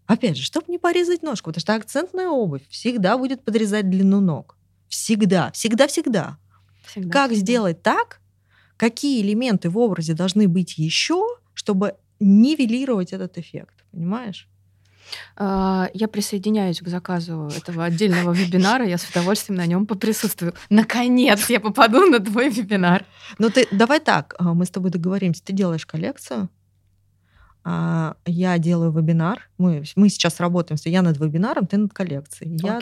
Опять 0.09 0.37
же, 0.39 0.43
чтобы 0.43 0.67
не 0.69 0.79
порезать 0.79 1.23
ножку, 1.23 1.51
потому 1.51 1.61
что 1.61 1.75
акцентная 1.75 2.29
обувь 2.29 2.63
всегда 2.71 3.17
будет 3.19 3.45
подрезать 3.45 3.89
длину 3.89 4.21
ног. 4.21 4.57
Всегда, 4.89 5.53
всегда-всегда. 5.53 6.39
Всегда, 6.87 7.11
Как 7.11 7.31
всегда. 7.31 7.41
сделать 7.45 7.83
так, 7.83 8.21
какие 8.79 9.21
элементы 9.23 9.69
в 9.69 9.77
образе 9.79 10.15
должны 10.15 10.49
быть 10.49 10.79
еще, 10.79 11.23
чтобы 11.55 11.95
нивелировать 12.21 13.13
этот 13.13 13.37
эффект, 13.39 13.85
понимаешь? 13.93 14.49
А, 15.37 15.89
Я 15.95 16.09
присоединяюсь 16.09 16.81
к 16.81 16.89
заказу 16.89 17.51
этого 17.57 17.85
отдельного 17.85 18.33
вебинара. 18.33 18.87
Я 18.87 18.97
с 18.99 19.09
удовольствием 19.11 19.57
на 19.59 19.67
нем 19.67 19.87
поприсутствую. 19.87 20.55
Наконец 20.71 21.49
я 21.51 21.61
попаду 21.61 22.07
на 22.07 22.19
твой 22.21 22.49
вебинар. 22.49 23.05
Ну 23.39 23.51
ты 23.51 23.67
давай 23.71 24.01
так, 24.01 24.35
а, 24.39 24.55
мы 24.55 24.65
с 24.65 24.71
тобой 24.71 24.91
договоримся, 24.91 25.43
ты 25.45 25.53
делаешь 25.53 25.85
коллекцию, 25.87 26.49
я 27.65 28.59
делаю 28.59 28.91
вебинар, 28.93 29.49
мы, 29.59 29.85
мы 29.97 30.09
сейчас 30.09 30.41
работаем, 30.41 30.79
я 30.85 31.03
над 31.03 31.19
вебинаром, 31.19 31.67
ты 31.67 31.77
над 31.77 31.93
коллекцией. 31.93 32.59
Я, 32.63 32.81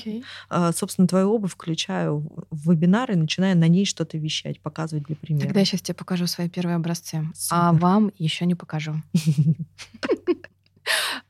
а, 0.49 0.73
собственно, 0.73 1.09
твою 1.09 1.33
обувь 1.33 1.53
включаю 1.53 2.19
в- 2.51 2.71
вебинар 2.71 3.11
и 3.11 3.17
начинаю 3.17 3.57
на 3.57 3.67
ней 3.69 3.85
что-то 3.87 4.17
вещать, 4.19 4.61
показывать 4.61 5.05
для 5.07 5.17
примера. 5.17 5.45
Тогда 5.47 5.61
я 5.61 5.67
сейчас 5.67 5.83
тебе 5.83 5.95
покажу 5.95 6.27
свои 6.27 6.49
первые 6.49 6.77
образцы. 6.77 7.25
А 7.51 7.71
Супер. 7.73 7.83
вам 7.83 8.13
еще 8.19 8.47
не 8.47 8.55
покажу. 8.55 8.95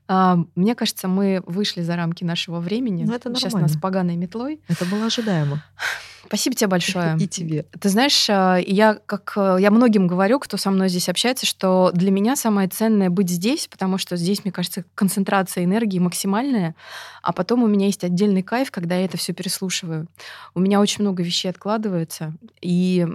А, 0.09 0.39
Мне 0.55 0.75
кажется, 0.75 1.09
мы 1.09 1.43
вышли 1.47 1.83
за 1.83 1.97
рамки 1.97 2.23
нашего 2.23 2.61
времени. 2.61 3.05
Ну, 3.05 3.13
это 3.15 3.31
Сейчас 3.35 3.55
нормально. 3.55 3.69
нас 3.75 3.81
поганой 3.81 4.15
метлой. 4.17 4.61
Это 4.69 4.85
было 4.85 5.07
ожидаемо. 5.07 5.65
Спасибо 6.27 6.57
тебе 6.57 6.69
большое. 6.69 7.17
И 7.21 7.29
тебе. 7.29 7.65
Ты 7.79 7.89
знаешь, 7.89 8.27
а, 8.29 8.57
я 8.57 8.99
как 9.07 9.33
э, 9.37 9.59
я 9.61 9.71
многим 9.71 10.07
говорю, 10.07 10.39
кто 10.39 10.57
со 10.57 10.71
мной 10.71 10.89
здесь 10.89 11.09
общается, 11.09 11.47
что 11.47 11.91
для 11.95 12.11
меня 12.11 12.37
самое 12.37 12.69
ценное 12.69 13.11
быть 13.11 13.31
здесь, 13.31 13.69
потому 13.69 13.99
что 13.99 14.17
здесь, 14.17 14.45
мне 14.45 14.53
кажется, 14.53 14.85
концентрация 14.95 15.65
энергии 15.65 15.99
максимальная, 15.99 16.75
а 17.23 17.33
потом 17.33 17.63
у 17.63 17.67
меня 17.67 17.87
есть 17.87 18.05
отдельный 18.05 18.43
кайф, 18.43 18.71
когда 18.71 18.97
я 18.97 19.05
это 19.05 19.17
все 19.17 19.33
переслушиваю. 19.33 20.09
У 20.55 20.61
меня 20.61 20.81
очень 20.81 21.03
много 21.03 21.23
вещей 21.23 21.49
откладывается, 21.49 22.35
и 22.61 23.07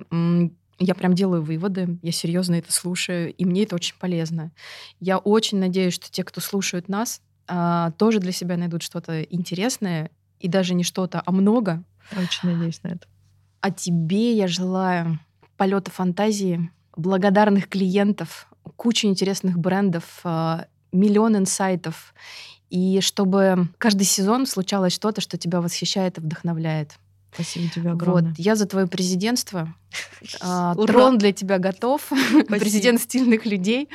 я 0.80 0.96
прям 0.96 1.14
делаю 1.14 1.44
выводы, 1.44 2.00
я 2.02 2.12
серьезно 2.12 2.56
это 2.56 2.72
слушаю, 2.72 3.34
и 3.34 3.46
мне 3.46 3.64
это 3.64 3.76
очень 3.76 3.96
полезно. 4.00 4.52
Я 5.00 5.20
очень 5.20 5.60
надеюсь, 5.60 5.94
что 5.94 6.10
те, 6.12 6.24
кто 6.24 6.42
слушают 6.42 6.90
нас, 6.90 7.22
а, 7.48 7.92
тоже 7.92 8.20
для 8.20 8.32
себя 8.32 8.58
найдут 8.58 8.82
что-то 8.82 9.22
интересное, 9.22 10.10
и 10.40 10.48
даже 10.48 10.74
не 10.74 10.84
что-то, 10.84 11.22
а 11.24 11.32
много, 11.32 11.84
Очень 12.16 12.50
надеюсь 12.54 12.82
на 12.84 12.90
это. 12.90 13.08
а 13.62 13.70
тебе 13.72 14.36
я 14.36 14.48
желаю 14.48 15.20
полета 15.58 15.92
фантазии, 15.92 16.72
благодарных 16.98 17.70
клиентов, 17.70 18.48
кучу 18.76 19.08
интересных 19.08 19.58
брендов, 19.60 20.20
а, 20.24 20.66
миллион 20.92 21.38
инсайтов, 21.38 22.14
и 22.70 23.00
чтобы 23.02 23.70
каждый 23.78 24.04
сезон 24.06 24.46
случалось 24.48 24.94
что-то, 24.94 25.22
что 25.22 25.38
тебя 25.38 25.62
восхищает 25.62 26.18
и 26.18 26.22
вдохновляет. 26.22 26.96
Спасибо 27.34 27.70
тебе 27.70 27.90
Вот, 27.94 28.02
огромное. 28.02 28.34
я 28.38 28.56
за 28.56 28.66
твое 28.66 28.88
президентство. 28.88 29.74
А! 30.42 30.76
Трон 30.76 31.18
для 31.18 31.32
тебя 31.32 31.58
готов. 31.58 32.12
Президент 32.48 33.02
стильных 33.02 33.46
людей. 33.46 33.90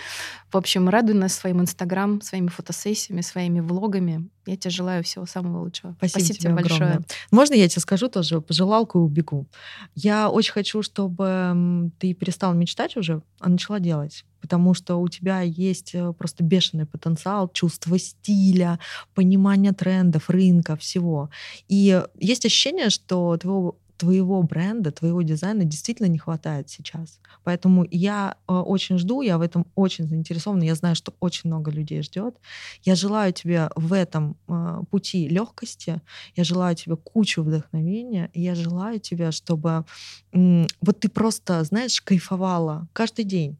В 0.51 0.57
общем, 0.57 0.89
радуй 0.89 1.15
нас 1.15 1.35
своим 1.35 1.61
инстаграм, 1.61 2.21
своими 2.21 2.49
фотосессиями, 2.49 3.21
своими 3.21 3.61
влогами. 3.61 4.29
Я 4.47 4.57
тебе 4.57 4.71
желаю 4.71 5.03
всего 5.03 5.27
самого 5.27 5.63
лучшего. 5.63 5.95
Спасибо, 5.99 6.25
тебе 6.25 6.39
тебе 6.39 6.55
большое. 6.55 6.83
огромное. 6.83 7.07
Можно 7.33 7.55
я 7.55 7.69
тебе 7.69 7.83
скажу 7.83 8.09
тоже 8.09 8.41
пожелалку 8.41 9.01
и 9.01 9.03
убегу? 9.03 9.47
Я 9.95 10.31
очень 10.31 10.53
хочу, 10.53 10.83
чтобы 10.83 11.91
ты 11.99 12.15
перестала 12.15 12.55
мечтать 12.55 12.97
уже, 12.97 13.23
а 13.41 13.49
начала 13.49 13.81
делать. 13.81 14.25
Потому 14.41 14.75
что 14.75 14.97
у 14.97 15.09
тебя 15.09 15.41
есть 15.41 15.95
э, 15.95 16.13
просто 16.13 16.45
бешеный 16.45 16.87
потенциал, 16.87 17.49
чувство 17.49 17.99
стиля, 17.99 18.79
понимание 19.15 19.73
трендов, 19.73 20.31
рынка, 20.31 20.77
всего. 20.77 21.31
И 21.67 22.01
есть 22.21 22.47
ощущение, 22.47 22.91
что 22.91 23.37
твоего 23.37 23.77
твоего 23.97 24.43
бренда, 24.43 24.91
твоего 24.91 25.23
дизайна 25.23 25.65
действительно 25.65 26.07
не 26.07 26.19
хватает 26.19 26.69
сейчас. 26.69 27.21
Поэтому 27.45 27.87
я 27.91 28.37
э, 28.49 28.53
очень 28.53 28.99
жду, 28.99 29.23
я 29.23 29.39
в 29.39 29.41
этом 29.41 29.67
очень 29.75 30.07
заинтересована, 30.07 30.63
я 30.65 30.75
знаю, 30.75 30.95
что 30.95 31.15
очень 31.21 31.51
много 31.51 31.71
людей 31.71 32.03
ждет. 32.03 32.37
Я 32.83 32.95
желаю 32.95 33.33
тебе 33.33 33.71
в 33.77 33.93
этом 33.93 34.37
э, 34.49 34.83
пути 34.91 35.29
легкости, 35.29 36.01
я 36.35 36.45
желаю 36.45 36.77
тебе 36.77 36.97
кучу 36.97 37.43
вдохновения, 37.43 38.31
я 38.35 38.55
желаю 38.55 39.01
тебе, 39.01 39.31
чтобы 39.31 39.85
вот 40.33 41.01
ты 41.01 41.09
просто, 41.09 41.65
знаешь, 41.65 42.01
кайфовала 42.01 42.89
каждый 42.93 43.25
день 43.25 43.57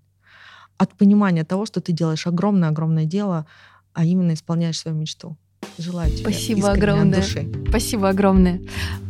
от 0.79 0.95
понимания 0.95 1.45
того, 1.45 1.67
что 1.67 1.81
ты 1.81 1.93
делаешь 1.93 2.27
огромное-огромное 2.27 3.07
дело, 3.07 3.47
а 3.93 4.05
именно 4.05 4.35
исполняешь 4.35 4.79
свою 4.79 4.97
мечту. 4.97 5.37
Желаю 5.79 6.11
тебе 6.11 6.21
Спасибо 6.21 6.71
огромное. 6.71 7.21
души. 7.21 7.49
Спасибо 7.69 8.09
огромное. 8.09 8.61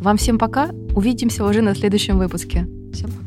Вам 0.01 0.17
всем 0.17 0.39
пока. 0.39 0.71
Увидимся 0.95 1.45
уже 1.45 1.63
на 1.63 1.75
следующем 1.75 2.19
выпуске. 2.19 2.67
Всем 2.93 3.11
пока. 3.11 3.26